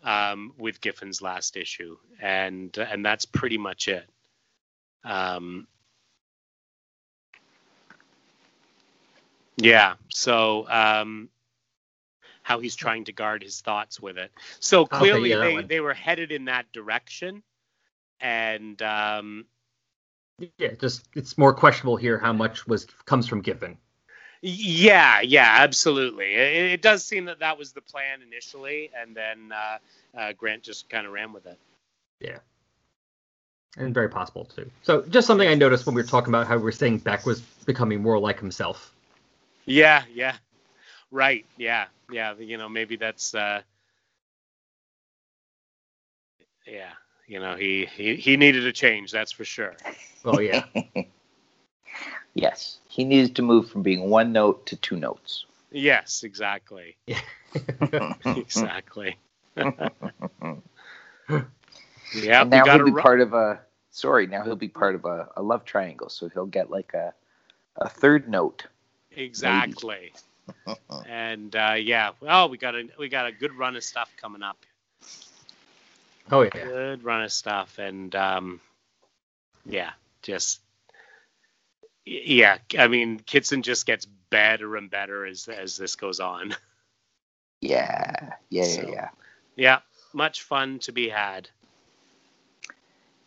um, 0.03 0.53
with 0.57 0.81
Giffen's 0.81 1.21
last 1.21 1.55
issue 1.57 1.97
and 2.21 2.77
and 2.77 3.05
that's 3.05 3.25
pretty 3.25 3.57
much 3.57 3.87
it 3.87 4.09
um, 5.05 5.67
yeah 9.57 9.95
so 10.09 10.67
um, 10.69 11.29
how 12.49 12.59
he's 12.59 12.75
trying 12.75 13.03
to 13.05 13.11
guard 13.11 13.43
his 13.43 13.61
thoughts 13.61 13.99
with 13.99 14.17
it. 14.17 14.31
So 14.59 14.83
clearly 14.83 15.29
yeah, 15.29 15.39
they, 15.39 15.61
they 15.61 15.79
were 15.79 15.93
headed 15.93 16.31
in 16.31 16.45
that 16.45 16.65
direction. 16.73 17.43
And 18.19 18.81
um, 18.81 19.45
Yeah, 20.57 20.71
just 20.81 21.07
it's 21.15 21.37
more 21.37 21.53
questionable 21.53 21.95
here 21.95 22.17
how 22.17 22.33
much 22.33 22.65
was 22.65 22.85
comes 23.05 23.27
from 23.27 23.41
Giffen. 23.41 23.77
yeah, 24.41 25.21
yeah, 25.21 25.57
absolutely. 25.59 26.33
It, 26.33 26.71
it 26.71 26.81
does 26.81 27.05
seem 27.05 27.25
that 27.25 27.39
that 27.39 27.55
was 27.57 27.71
the 27.71 27.81
plan 27.81 28.23
initially, 28.23 28.89
and 28.99 29.15
then 29.15 29.51
uh, 29.51 29.77
uh, 30.17 30.33
Grant 30.33 30.63
just 30.63 30.89
kind 30.89 31.05
of 31.05 31.13
ran 31.13 31.31
with 31.31 31.45
it. 31.45 31.59
Yeah, 32.19 32.39
and 33.77 33.93
very 33.93 34.09
possible 34.09 34.45
too. 34.45 34.71
So 34.81 35.03
just 35.03 35.27
something 35.27 35.47
I 35.47 35.53
noticed 35.53 35.85
when 35.85 35.93
we 35.93 36.01
were 36.01 36.07
talking 36.07 36.33
about 36.33 36.47
how 36.47 36.57
we 36.57 36.63
were 36.63 36.71
saying 36.71 36.99
Bek 36.99 37.27
was 37.27 37.41
becoming 37.41 38.01
more 38.01 38.17
like 38.17 38.39
himself. 38.39 38.91
Yeah, 39.65 40.03
yeah, 40.11 40.35
right. 41.11 41.45
Yeah, 41.57 41.85
yeah. 42.11 42.33
You 42.37 42.57
know, 42.57 42.69
maybe 42.69 42.95
that's. 42.95 43.33
Uh, 43.33 43.61
yeah, 46.65 46.91
you 47.27 47.39
know, 47.39 47.55
he, 47.55 47.85
he 47.85 48.15
he 48.15 48.37
needed 48.37 48.65
a 48.65 48.71
change. 48.71 49.11
That's 49.11 49.31
for 49.31 49.45
sure. 49.45 49.75
Oh 50.25 50.39
yeah. 50.39 50.63
yes, 52.33 52.79
he 52.87 53.03
needs 53.03 53.31
to 53.31 53.41
move 53.41 53.69
from 53.69 53.81
being 53.81 54.09
one 54.09 54.31
note 54.31 54.65
to 54.67 54.75
two 54.75 54.95
notes. 54.95 55.45
Yes, 55.71 56.23
exactly. 56.23 56.97
exactly. 58.25 59.17
yeah, 59.55 59.65
and 62.41 62.49
now 62.49 62.65
he'll 62.65 62.77
to 62.79 62.85
be 62.85 63.01
part 63.01 63.21
of 63.21 63.33
a. 63.33 63.59
Sorry, 63.91 64.27
now 64.27 64.43
he'll 64.43 64.55
be 64.55 64.67
part 64.67 64.95
of 64.95 65.05
a, 65.05 65.29
a 65.35 65.41
love 65.41 65.65
triangle, 65.65 66.09
so 66.09 66.29
he'll 66.29 66.45
get 66.45 66.69
like 66.69 66.93
a 66.93 67.13
a 67.77 67.89
third 67.89 68.29
note. 68.29 68.65
exactly. 69.15 70.11
and 71.07 71.55
uh, 71.55 71.75
yeah, 71.77 72.11
well, 72.21 72.49
we 72.49 72.57
got 72.57 72.75
a 72.75 72.87
we 72.97 73.09
got 73.09 73.27
a 73.27 73.31
good 73.31 73.53
run 73.53 73.75
of 73.75 73.83
stuff 73.83 74.11
coming 74.21 74.43
up. 74.43 74.57
Oh 76.31 76.41
yeah. 76.43 76.49
Good 76.51 77.03
run 77.03 77.23
of 77.23 77.31
stuff, 77.31 77.79
and 77.79 78.13
um, 78.15 78.59
yeah, 79.65 79.91
just 80.21 80.59
yeah. 82.05 82.57
I 82.77 82.87
mean, 82.87 83.19
Kitson 83.19 83.61
just 83.63 83.85
gets 83.85 84.05
better 84.29 84.75
and 84.77 84.89
better 84.91 85.25
as 85.25 85.47
as 85.47 85.77
this 85.77 85.95
goes 85.95 86.19
on. 86.19 86.55
Yeah, 87.61 88.13
yeah, 88.49 88.63
yeah, 88.63 88.63
So- 88.63 88.89
yeah. 88.89 89.09
yeah, 89.57 89.79
much 90.13 90.43
fun 90.43 90.79
to 90.79 90.93
be 90.93 91.09
had. 91.09 91.49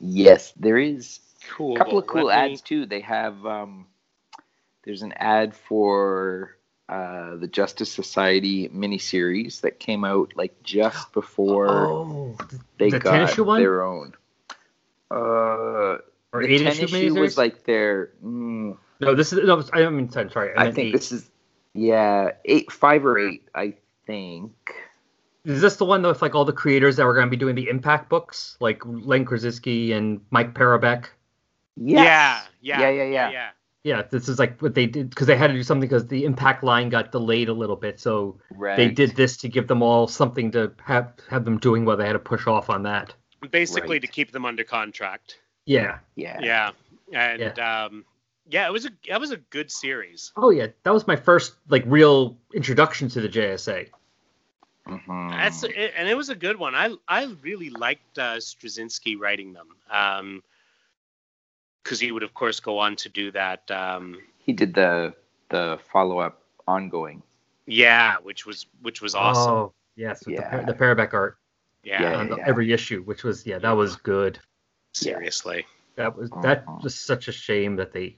Yes, 0.01 0.53
there 0.57 0.79
is 0.79 1.21
Cool. 1.51 1.75
a 1.75 1.79
couple 1.79 1.99
of 1.99 2.07
cool 2.07 2.25
Let 2.25 2.47
me- 2.47 2.53
ads 2.53 2.63
too. 2.63 2.87
They 2.87 3.01
have 3.01 3.45
um, 3.45 3.87
there's 4.85 5.03
an 5.03 5.13
ad 5.13 5.55
for 5.55 6.57
uh, 6.89 7.37
the 7.37 7.47
Justice 7.47 7.91
Society 7.91 8.69
miniseries 8.69 9.61
that 9.63 9.79
came 9.79 10.05
out 10.05 10.33
like 10.37 10.63
just 10.63 11.13
before 11.13 11.69
Oh, 11.69 12.37
they 12.79 12.91
the 12.91 12.99
got 12.99 13.39
one? 13.39 13.61
their 13.61 13.83
own. 13.83 14.15
Uh, 15.11 15.99
or 16.33 16.43
the 16.43 16.47
eight 16.49 16.63
issue 16.63 16.85
issue 16.85 17.15
was 17.15 17.37
like 17.37 17.65
their. 17.65 18.11
Mm, 18.25 18.77
no, 19.01 19.15
this 19.15 19.33
is 19.33 19.47
no. 19.47 19.63
I 19.73 19.89
mean 19.91 20.09
ten. 20.09 20.31
Sorry, 20.31 20.55
I, 20.57 20.67
I 20.67 20.73
think 20.73 20.89
eight. 20.89 20.93
this 20.93 21.13
is 21.13 21.31
yeah 21.75 22.33
eight 22.45 22.71
five 22.73 23.05
or 23.05 23.19
eight. 23.19 23.49
I 23.55 23.75
think. 24.07 24.53
Is 25.45 25.61
this 25.61 25.77
the 25.77 25.85
one 25.85 26.03
with 26.03 26.23
like 26.23 26.35
all 26.35 26.45
the 26.45 26.53
creators 26.53 26.97
that 26.97 27.05
were 27.05 27.15
going 27.15 27.27
to 27.27 27.31
be 27.31 27.37
doing 27.37 27.57
the 27.57 27.69
Impact 27.69 28.09
books, 28.09 28.57
like 28.61 28.81
Len 28.87 29.27
Strazewski 29.27 29.93
and 29.93 30.21
Mike 30.31 30.55
Parobeck? 30.55 31.07
Yes. 31.77 32.47
Yeah, 32.61 32.79
yeah, 32.81 32.91
yeah, 32.91 32.91
yeah, 32.91 33.11
yeah. 33.11 33.31
yeah. 33.31 33.51
Yeah, 33.85 34.03
this 34.03 34.29
is 34.29 34.39
like 34.39 34.61
what 34.63 34.75
they 34.75 34.87
did 34.87 35.11
because 35.11 35.27
they 35.27 35.37
had 35.37 35.49
to 35.49 35.55
do 35.55 35.63
something 35.65 35.89
because 35.89 36.07
the 36.07 36.25
Impact 36.25 36.63
line 36.63 36.89
got 36.89 37.11
delayed 37.11 37.49
a 37.49 37.53
little 37.53 37.75
bit, 37.77 37.99
so 37.99 38.39
Right. 38.53 38.77
they 38.77 38.89
did 38.89 39.17
this 39.17 39.37
to 39.39 39.49
give 39.49 39.67
them 39.67 39.83
all 39.83 40.07
something 40.07 40.53
to 40.53 40.73
have 40.85 41.13
have 41.29 41.45
them 41.45 41.59
doing 41.59 41.85
while 41.85 41.97
they 41.97 42.07
had 42.07 42.13
to 42.13 42.21
push 42.21 42.47
off 42.47 42.71
on 42.71 42.85
that. 42.85 43.15
Basically, 43.51 43.97
Right. 43.97 44.03
to 44.03 44.07
keep 44.07 44.31
them 44.31 44.45
under 44.47 44.63
contract. 44.63 45.41
Yeah. 45.67 45.99
Yeah. 46.15 46.39
Yeah, 46.41 46.71
and 47.13 47.59
um, 47.59 48.05
yeah, 48.49 48.67
it 48.69 48.73
was 48.73 48.87
a 48.87 48.91
that 49.09 49.21
was 49.21 49.33
a 49.33 49.37
good 49.37 49.71
series. 49.73 50.31
Oh 50.37 50.51
yeah, 50.51 50.69
that 50.85 50.93
was 50.95 51.07
my 51.09 51.17
first 51.17 51.55
like 51.69 51.83
real 51.87 52.37
introduction 52.55 53.09
to 53.09 53.21
the 53.21 53.29
JSA. 53.29 53.89
Mhm. 54.87 55.31
That's 55.31 55.63
it, 55.65 55.93
and 55.97 56.09
it 56.09 56.17
was 56.17 56.29
a 56.29 56.35
good 56.37 56.57
one. 56.57 56.75
I 56.77 56.95
I 57.09 57.25
really 57.43 57.71
liked 57.71 58.17
uh, 58.19 58.37
Strazewski 58.37 59.19
writing 59.19 59.53
them. 59.53 59.69
Um, 59.91 60.43
because 61.83 61.99
he 62.01 62.13
would 62.13 62.23
of 62.23 62.35
course 62.35 62.61
go 62.61 62.79
on 62.79 62.97
to 62.97 63.09
do 63.09 63.31
that. 63.33 63.71
Um, 63.71 64.19
He 64.39 64.53
did 64.53 64.75
the 64.75 65.15
the 65.51 65.79
follow 65.93 66.19
up 66.19 66.43
ongoing. 66.67 67.23
yeah, 67.67 68.17
which 68.23 68.47
was 68.47 68.67
which 68.83 69.01
was 69.03 69.15
awesome. 69.15 69.53
Oh 69.53 69.73
yes, 69.97 70.25
with 70.27 70.35
Yeah. 70.37 70.57
the, 70.67 70.75
Par- 70.75 70.95
the 70.95 71.03
Parobeck 71.03 71.15
art 71.15 71.39
yeah, 71.85 72.03
Yeah. 72.03 72.17
on 72.19 72.29
the, 72.31 72.37
every 72.47 72.73
issue, 72.73 73.03
which 73.03 73.25
was 73.25 73.47
yeah, 73.47 73.59
that 73.59 73.73
was 73.73 73.97
good. 73.97 74.39
seriously. 74.93 75.67
That 75.97 76.17
was 76.17 76.31
that 76.43 76.65
Uh-huh. 76.67 76.79
was 76.83 76.95
such 76.99 77.29
a 77.29 77.33
shame 77.33 77.77
that 77.77 77.93
they. 77.93 78.17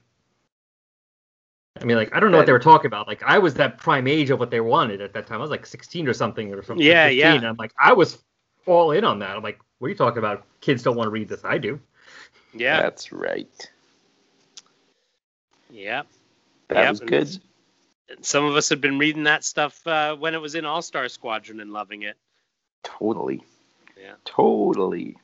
I 1.81 1.83
mean, 1.83 1.97
like 1.97 2.15
I 2.15 2.19
don't 2.21 2.31
know 2.31 2.37
what 2.37 2.45
they 2.45 2.53
were 2.53 2.59
talking 2.59 2.87
about. 2.87 3.05
Like 3.07 3.21
I 3.23 3.37
was 3.37 3.53
that 3.55 3.77
prime 3.77 4.07
age 4.07 4.29
of 4.29 4.39
what 4.39 4.49
they 4.49 4.61
wanted 4.61 5.01
at 5.01 5.13
that 5.13 5.27
time. 5.27 5.39
I 5.39 5.41
was 5.41 5.49
like 5.51 5.65
16 5.65 6.07
or 6.07 6.13
something 6.13 6.53
or 6.53 6.63
something. 6.63 6.85
Yeah, 6.85 7.07
15, 7.07 7.19
yeah. 7.19 7.33
And 7.33 7.45
I'm 7.45 7.57
like, 7.57 7.73
I 7.79 7.91
was 7.91 8.23
all 8.65 8.91
in 8.91 9.03
on 9.03 9.19
that. 9.19 9.35
I'm 9.35 9.43
like, 9.43 9.59
what 9.79 9.87
are 9.87 9.89
you 9.89 9.95
talking 9.95 10.19
about? 10.19 10.45
Kids 10.61 10.83
don't 10.83 10.95
want 10.95 11.07
to 11.07 11.11
read 11.11 11.27
this. 11.27 11.43
I 11.43 11.57
do. 11.57 11.79
Yeah, 12.55 12.81
That's 12.81 13.11
right. 13.11 13.69
yeah. 15.69 16.03
That 16.69 16.83
Yep, 16.83 16.89
was 16.89 16.99
and 17.01 17.09
good. 17.09 17.39
Some 18.21 18.45
of 18.45 18.55
us 18.55 18.69
had 18.69 18.81
been 18.81 18.99
reading 18.99 19.23
that 19.23 19.43
stuff 19.43 19.85
uh, 19.87 20.15
when 20.15 20.33
it 20.35 20.41
was 20.41 20.55
in 20.55 20.65
All 20.65 20.81
Star 20.81 21.07
Squadron 21.09 21.59
and 21.59 21.71
loving 21.71 22.03
it. 22.03 22.17
Totally. 22.83 23.43
Yeah. 23.97 24.15
Totally. 24.25 25.17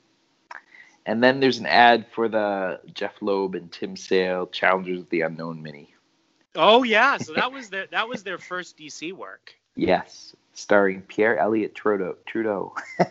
And 1.06 1.24
then 1.24 1.40
there's 1.40 1.60
an 1.60 1.66
ad 1.66 2.08
for 2.14 2.28
the 2.30 2.80
Jeph 2.94 3.22
Loeb 3.22 3.56
and 3.56 3.72
Tim 3.72 3.96
Sale 3.96 4.48
Challengers 4.48 5.00
of 5.02 5.10
the 5.10 5.22
Unknown 5.22 5.62
mini. 5.62 5.94
Oh 6.56 6.84
yeah, 6.84 7.18
so 7.20 7.34
that 7.34 7.52
was 7.52 7.70
their 7.70 7.88
that 7.92 8.08
was 8.08 8.24
their 8.24 8.38
first 8.38 8.78
DC 8.78 9.14
work. 9.14 9.54
Yes, 9.76 10.36
starring 10.54 11.02
Pierre 11.02 11.38
Elliott 11.38 11.76
Trudeau. 11.76 12.16
Trudeau. 12.26 12.76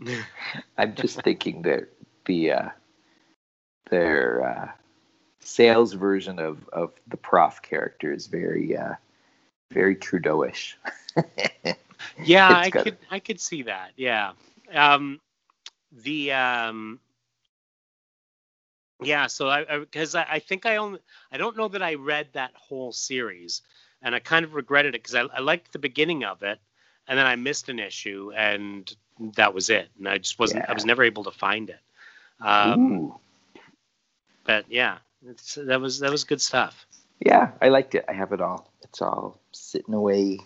I'm 0.78 0.94
just 0.94 1.22
thinking 1.22 1.62
that 1.62 1.88
the 2.24 2.52
uh, 2.52 2.68
their 3.90 4.44
uh, 4.44 4.70
Sale's 5.40 5.92
version 5.92 6.38
of, 6.38 6.68
of 6.70 6.92
the 7.08 7.16
prof 7.16 7.62
character 7.62 8.12
is 8.12 8.26
very 8.26 8.76
uh, 8.76 8.94
very 9.70 9.96
Trudeauish. 9.96 10.74
Yeah, 12.24 12.48
I 12.48 12.70
could 12.70 12.98
I 13.10 13.18
could 13.18 13.40
see 13.40 13.62
that. 13.62 13.92
Yeah. 13.96 14.32
Um 14.72 15.20
the 15.92 16.32
um 16.32 17.00
yeah, 19.02 19.26
so 19.26 19.48
I 19.48 19.78
because 19.78 20.14
I, 20.14 20.26
I, 20.28 20.38
think 20.38 20.64
I 20.64 20.76
only 20.76 21.00
I 21.32 21.36
don't 21.36 21.56
know 21.56 21.68
that 21.68 21.82
I 21.82 21.94
read 21.94 22.28
that 22.32 22.52
whole 22.54 22.92
series 22.92 23.62
and 24.00 24.14
I 24.14 24.20
kind 24.20 24.44
of 24.44 24.54
regretted 24.54 24.94
it 24.94 25.02
because 25.02 25.14
I, 25.14 25.22
I 25.22 25.40
liked 25.40 25.72
the 25.72 25.78
beginning 25.78 26.24
of 26.24 26.42
it 26.42 26.60
and 27.08 27.18
then 27.18 27.26
I 27.26 27.36
missed 27.36 27.68
an 27.68 27.78
issue 27.78 28.32
and 28.36 28.94
that 29.34 29.54
was 29.54 29.70
it 29.70 29.88
and 29.98 30.08
I 30.08 30.18
just 30.18 30.38
wasn't 30.38 30.68
I 30.68 30.72
was 30.72 30.84
never 30.84 31.02
able 31.02 31.24
to 31.24 31.32
find 31.32 31.70
it. 31.70 31.80
Um, 32.42 33.14
but 34.44 34.64
yeah, 34.68 34.98
it's, 35.26 35.54
that 35.54 35.80
was 35.80 36.00
that 36.00 36.10
was 36.10 36.24
good 36.24 36.40
stuff. 36.40 36.86
Yeah, 37.20 37.52
I 37.60 37.68
liked 37.68 37.94
it. 37.94 38.04
I 38.08 38.12
have 38.12 38.32
it 38.32 38.40
all. 38.40 38.70
It's 38.82 39.00
all 39.00 39.38
sitting 39.52 39.94
away 39.94 40.38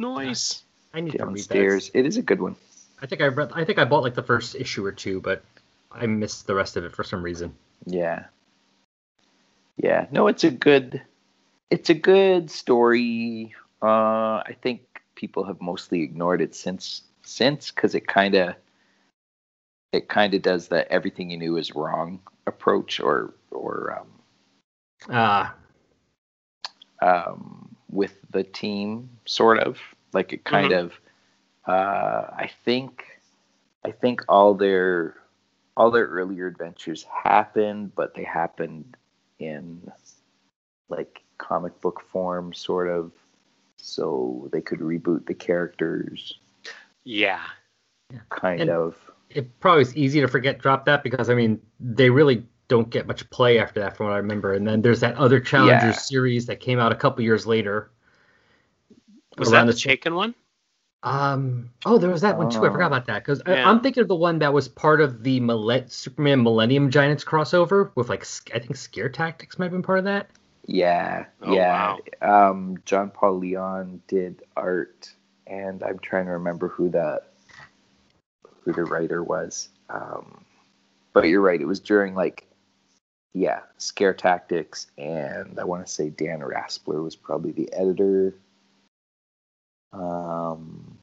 Nice. 0.00 0.62
I 0.94 1.00
need 1.00 1.12
to 1.12 1.18
read 1.18 1.34
Downstairs. 1.34 1.90
It 1.92 2.06
is 2.06 2.16
a 2.16 2.22
good 2.22 2.40
one. 2.40 2.56
I 3.02 3.06
think 3.06 3.20
I 3.20 3.26
read. 3.26 3.52
I 3.54 3.64
think 3.64 3.78
I 3.78 3.84
bought 3.84 4.02
like 4.02 4.14
the 4.14 4.22
first 4.22 4.54
issue 4.54 4.84
or 4.84 4.92
two, 4.92 5.20
but 5.20 5.44
I 5.92 6.06
missed 6.06 6.46
the 6.46 6.54
rest 6.54 6.76
of 6.76 6.84
it 6.84 6.94
for 6.94 7.04
some 7.04 7.22
reason. 7.22 7.54
Yeah. 7.84 8.24
Yeah. 9.76 10.06
No, 10.10 10.26
it's 10.28 10.44
a 10.44 10.50
good 10.50 11.02
it's 11.70 11.90
a 11.90 11.94
good 11.94 12.50
story. 12.50 13.54
Uh 13.82 14.40
I 14.40 14.56
think 14.62 14.82
people 15.14 15.44
have 15.44 15.60
mostly 15.60 16.02
ignored 16.02 16.40
it 16.40 16.54
since 16.54 17.02
since 17.22 17.70
cuz 17.70 17.94
it 17.94 18.06
kind 18.06 18.34
of 18.34 18.54
it 19.92 20.08
kind 20.08 20.34
of 20.34 20.42
does 20.42 20.68
the 20.68 20.90
everything 20.90 21.30
you 21.30 21.36
knew 21.38 21.56
is 21.56 21.74
wrong 21.74 22.20
approach 22.46 23.00
or 23.00 23.34
or 23.50 23.98
um 23.98 24.06
Ah, 25.08 25.54
um, 27.00 27.74
with 27.90 28.18
the 28.32 28.42
team, 28.44 29.08
sort 29.24 29.58
of. 29.60 29.78
Like 30.12 30.32
it 30.34 30.44
kind 30.44 30.72
of. 30.72 30.92
Uh, 31.66 32.26
I 32.36 32.50
think, 32.66 33.04
I 33.84 33.90
think 33.92 34.22
all 34.28 34.52
their 34.54 35.14
all 35.76 35.90
their 35.90 36.06
earlier 36.06 36.46
adventures 36.46 37.04
happened, 37.04 37.94
but 37.94 38.14
they 38.14 38.24
happened 38.24 38.96
in 39.38 39.90
like 40.90 41.22
comic 41.38 41.80
book 41.80 42.02
form, 42.12 42.52
sort 42.52 42.88
of, 42.88 43.12
so 43.78 44.48
they 44.52 44.60
could 44.60 44.80
reboot 44.80 45.24
the 45.24 45.34
characters, 45.34 46.38
Yeah. 47.04 47.40
kind 48.28 48.60
And- 48.62 48.70
of. 48.70 48.96
It 49.30 49.60
probably 49.60 49.78
was 49.80 49.96
easy 49.96 50.20
to 50.20 50.28
forget 50.28 50.58
drop 50.58 50.84
that 50.86 51.02
because 51.02 51.30
I 51.30 51.34
mean 51.34 51.60
they 51.78 52.10
really 52.10 52.44
don't 52.68 52.90
get 52.90 53.06
much 53.06 53.28
play 53.30 53.58
after 53.58 53.80
that 53.80 53.96
from 53.96 54.06
what 54.06 54.12
I 54.12 54.18
remember. 54.18 54.52
And 54.54 54.66
then 54.66 54.82
there's 54.82 55.00
that 55.00 55.16
other 55.16 55.40
Challenger 55.40 55.86
Yeah. 55.86 55.92
series 55.92 56.46
that 56.46 56.60
came 56.60 56.78
out 56.78 56.92
a 56.92 56.96
couple 56.96 57.22
years 57.24 57.46
later. 57.46 57.90
Was 59.38 59.50
that 59.50 59.66
the 59.66 59.72
the- 59.72 59.78
Chaykin 59.78 60.14
one? 60.14 60.34
Um. 61.02 61.70
Oh, 61.86 61.96
there 61.96 62.10
was 62.10 62.20
that 62.20 62.36
one 62.36 62.50
too. 62.50 62.58
I 62.62 62.68
Oh. 62.68 62.72
forgot 62.72 62.88
about 62.88 63.06
that 63.06 63.24
because 63.24 63.40
Yeah. 63.46 63.68
I'm 63.68 63.80
thinking 63.80 64.02
of 64.02 64.08
the 64.08 64.14
one 64.14 64.38
that 64.40 64.52
was 64.52 64.68
part 64.68 65.00
of 65.00 65.22
the 65.22 65.40
Millet- 65.40 65.90
Superman 65.90 66.42
Millennium 66.42 66.90
Giants 66.90 67.24
crossover 67.24 67.90
with 67.94 68.08
like 68.10 68.24
I 68.54 68.58
think 68.58 68.76
Scare 68.76 69.08
Tactics 69.08 69.58
might 69.58 69.66
have 69.66 69.72
been 69.72 69.82
part 69.82 69.98
of 70.00 70.04
that. 70.04 70.28
Yeah, 70.66 71.24
Oh, 71.42 71.52
yeah. 71.54 71.96
Um, 72.20 72.76
John 72.84 73.10
Paul 73.10 73.38
Leon 73.38 74.02
did 74.08 74.42
art, 74.56 75.10
and 75.46 75.82
I'm 75.82 75.98
trying 76.00 76.26
to 76.26 76.32
remember 76.32 76.68
who 76.68 76.90
the 76.90 77.22
who 78.64 78.72
the 78.72 78.84
writer 78.84 79.22
was. 79.22 79.68
Um, 79.88 80.44
but 81.12 81.24
you're 81.26 81.40
right; 81.40 81.60
it 81.60 81.66
was 81.66 81.80
during 81.80 82.14
like, 82.14 82.46
yeah, 83.34 83.60
Scare 83.78 84.14
Tactics, 84.14 84.86
and 84.98 85.58
I 85.58 85.64
want 85.64 85.86
to 85.86 85.92
say 85.92 86.10
Dan 86.10 86.40
Raspler 86.40 87.02
was 87.02 87.16
probably 87.16 87.52
the 87.52 87.72
editor. 87.72 88.34
Um, 89.92 90.98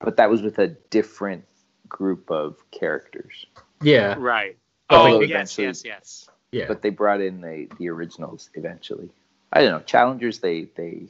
but 0.00 0.16
that 0.16 0.30
was 0.30 0.42
with 0.42 0.58
a 0.58 0.68
different 0.68 1.44
group 1.88 2.30
of 2.30 2.58
characters. 2.70 3.46
Yeah. 3.82 4.14
Right. 4.18 4.56
But 4.88 5.10
Oh, 5.10 5.20
yes, 5.20 5.58
yes, 5.58 5.84
yes. 5.84 6.28
Yeah. 6.52 6.66
But 6.68 6.82
they 6.82 6.90
brought 6.90 7.20
in 7.20 7.40
the 7.40 7.68
the 7.78 7.88
originals 7.88 8.50
eventually. 8.54 9.10
I 9.52 9.62
don't 9.62 9.72
know. 9.72 9.80
Challengers 9.80 10.38
they 10.38 10.68
they 10.76 11.08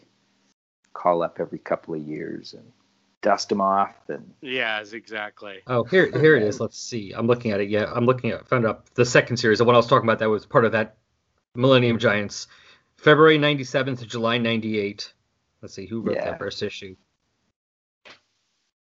call 0.92 1.22
up 1.22 1.38
every 1.40 1.58
couple 1.58 1.94
of 1.94 2.00
years 2.00 2.54
and 2.54 2.72
dust 3.22 3.48
them 3.48 3.60
off 3.60 3.94
and 4.08 4.32
Yes, 4.40 4.92
exactly. 4.92 5.60
Oh, 5.66 5.84
here, 5.84 6.06
here 6.20 6.36
it 6.36 6.42
is. 6.42 6.60
Let's 6.60 6.78
see. 6.78 7.12
I'm 7.12 7.26
looking 7.26 7.50
at 7.50 7.60
it. 7.60 7.68
Yeah, 7.68 7.90
I'm 7.94 8.06
looking 8.06 8.30
at. 8.30 8.46
Found 8.48 8.66
up 8.66 8.88
the 8.94 9.04
second 9.04 9.36
series. 9.38 9.58
The 9.58 9.64
one 9.64 9.74
I 9.74 9.78
was 9.78 9.86
talking 9.86 10.08
about 10.08 10.18
that 10.20 10.28
was 10.30 10.46
part 10.46 10.64
of 10.64 10.72
that 10.72 10.96
Millennium 11.54 11.98
Giants, 11.98 12.46
February 12.98 13.38
'97 13.38 13.96
to 13.96 14.06
July 14.06 14.38
'98. 14.38 15.12
Let's 15.62 15.74
see 15.74 15.86
who 15.86 16.00
wrote 16.02 16.16
Yeah. 16.16 16.26
that 16.30 16.38
first 16.38 16.62
issue. 16.62 16.94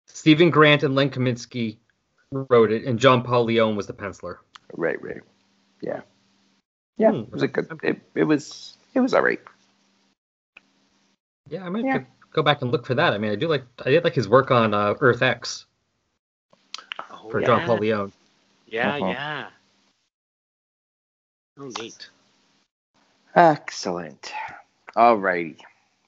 Stephen 0.06 0.50
Grant 0.50 0.82
and 0.82 0.94
Len 0.94 1.10
Kaminski 1.10 1.78
wrote 2.32 2.72
it, 2.72 2.84
and 2.84 2.98
John 2.98 3.22
Paul 3.22 3.44
Leon 3.44 3.76
was 3.76 3.86
the 3.86 3.92
penciler. 3.94 4.38
right, 4.74 5.00
right. 5.02 5.22
Yeah. 5.80 6.00
Yeah, 6.98 7.12
Hmm. 7.12 7.18
it 7.20 7.32
was 7.32 7.42
a 7.42 7.48
good 7.48 7.68
it, 7.82 8.00
it 8.16 8.24
was 8.24 8.76
it 8.94 9.00
was 9.00 9.14
all 9.14 9.22
right. 9.22 9.40
Yeah, 11.48 11.64
I 11.64 11.68
might 11.70 11.84
Yeah. 11.84 11.98
go- 11.98 12.06
go 12.32 12.42
back 12.42 12.62
and 12.62 12.70
look 12.70 12.86
for 12.86 12.94
that. 12.94 13.12
I 13.12 13.18
mean, 13.18 13.32
I 13.32 13.36
do 13.36 13.48
like 13.48 13.64
I 13.84 13.90
did 13.90 14.04
like 14.04 14.14
his 14.14 14.28
work 14.28 14.50
on 14.50 14.74
uh, 14.74 14.94
Earth 15.00 15.22
X 15.22 15.66
Oh, 17.10 17.28
for 17.30 17.40
yeah. 17.40 17.46
John 17.46 17.66
Paul 17.66 17.78
Leon. 17.78 18.12
Yeah, 18.66 18.94
Uh-huh. 18.96 19.06
yeah. 19.06 19.46
Oh, 21.58 21.70
neat. 21.80 22.08
Excellent. 23.34 24.32
All 24.96 25.16
righty. 25.16 25.56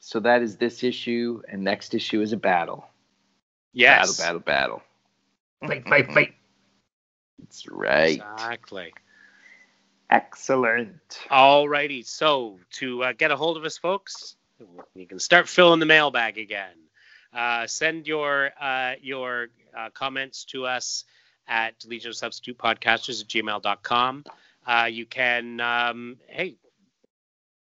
So 0.00 0.20
that 0.20 0.42
is 0.42 0.56
this 0.56 0.82
issue, 0.82 1.42
and 1.48 1.62
next 1.62 1.94
issue 1.94 2.20
is 2.22 2.32
a 2.32 2.36
battle. 2.36 2.86
Yes. 3.72 4.18
Battle, 4.18 4.40
battle, 4.40 4.80
battle. 5.60 5.68
Fight, 5.68 5.88
fight, 5.88 6.12
fight. 6.12 6.34
That's 7.38 7.68
right. 7.68 8.20
Exactly. 8.34 8.92
Excellent. 10.10 11.20
Alrighty. 11.30 12.04
So 12.06 12.58
to 12.72 13.04
uh, 13.04 13.12
get 13.12 13.30
a 13.30 13.36
hold 13.36 13.56
of 13.56 13.64
us, 13.64 13.78
folks, 13.78 14.36
you 14.94 15.06
can 15.06 15.18
start 15.18 15.48
filling 15.48 15.80
the 15.80 15.86
mailbag 15.86 16.38
again. 16.38 16.76
Uh, 17.32 17.66
send 17.66 18.06
your 18.06 18.50
uh, 18.60 18.94
your 19.00 19.48
uh, 19.76 19.90
comments 19.90 20.44
to 20.46 20.66
us 20.66 21.04
at 21.46 21.74
Legion 21.86 22.10
of 22.10 22.16
Substitute 22.16 22.58
Podcasters 22.58 23.20
at 23.20 23.28
gmail.com. 23.28 24.24
Uh, 24.66 24.88
you 24.90 25.06
can, 25.06 25.60
um, 25.60 26.16
hey, 26.28 26.56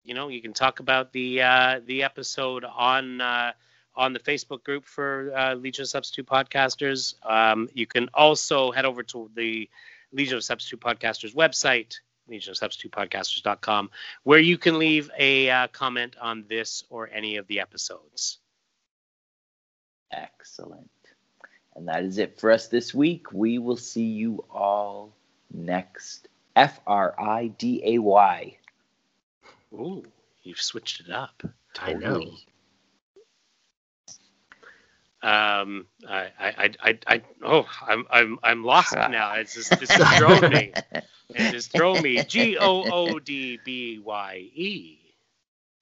you 0.03 0.13
know, 0.13 0.29
you 0.29 0.41
can 0.41 0.53
talk 0.53 0.79
about 0.79 1.11
the 1.11 1.41
uh, 1.41 1.79
the 1.85 2.03
episode 2.03 2.63
on 2.63 3.21
uh, 3.21 3.51
on 3.95 4.13
the 4.13 4.19
Facebook 4.19 4.63
group 4.63 4.85
for 4.85 5.33
uh, 5.35 5.55
Legion 5.55 5.83
of 5.83 5.89
Substitute 5.89 6.25
Podcasters. 6.25 7.15
Um, 7.25 7.67
you 7.73 7.87
can 7.87 8.09
also 8.13 8.71
head 8.71 8.85
over 8.85 9.03
to 9.03 9.29
the 9.35 9.69
Legion 10.11 10.37
of 10.37 10.43
Substitute 10.43 10.79
Podcasters 10.79 11.35
website, 11.35 11.95
legionofsubstitutepodcasters.com, 12.29 13.89
where 14.23 14.39
you 14.39 14.57
can 14.57 14.79
leave 14.79 15.09
a 15.17 15.49
uh, 15.49 15.67
comment 15.67 16.15
on 16.21 16.45
this 16.47 16.83
or 16.89 17.09
any 17.11 17.37
of 17.37 17.47
the 17.47 17.59
episodes. 17.59 18.39
Excellent. 20.11 20.89
And 21.75 21.87
that 21.87 22.03
is 22.03 22.17
it 22.17 22.39
for 22.39 22.51
us 22.51 22.67
this 22.67 22.93
week. 22.93 23.31
We 23.31 23.59
will 23.59 23.77
see 23.77 24.05
you 24.05 24.43
all 24.49 25.13
next. 25.53 26.27
F 26.55 26.79
R 26.87 27.13
I 27.19 27.47
D 27.47 27.81
A 27.85 27.99
Y. 27.99 28.57
Ooh, 29.73 30.03
you've 30.41 30.61
switched 30.61 31.01
it 31.01 31.11
up. 31.11 31.43
I 31.79 31.93
know. 31.93 32.23
Um, 35.27 35.87
I, 36.07 36.29
I, 36.39 36.47
I, 36.47 36.73
I, 36.81 36.99
I 37.05 37.21
oh, 37.43 37.65
I'm, 37.85 38.05
I'm, 38.09 38.39
I'm 38.43 38.63
lost 38.63 38.95
now. 38.95 39.33
It's 39.33 39.55
just, 39.55 39.73
it's 39.81 39.93
just 39.97 40.13
thrown 40.17 40.49
me. 40.49 40.73
It 41.33 41.49
just 41.51 41.73
thrown 41.73 42.01
me. 42.01 42.21
G 42.21 42.57
O 42.57 42.85
O 42.89 43.19
D 43.19 43.57
B 43.57 43.99
Y 43.99 44.49
E. 44.55 44.97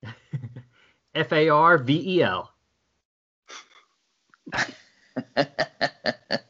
F 1.15 1.31
A 1.31 1.49
R 1.49 1.77
V 1.77 2.17
E 2.17 2.23
L. 2.23 2.51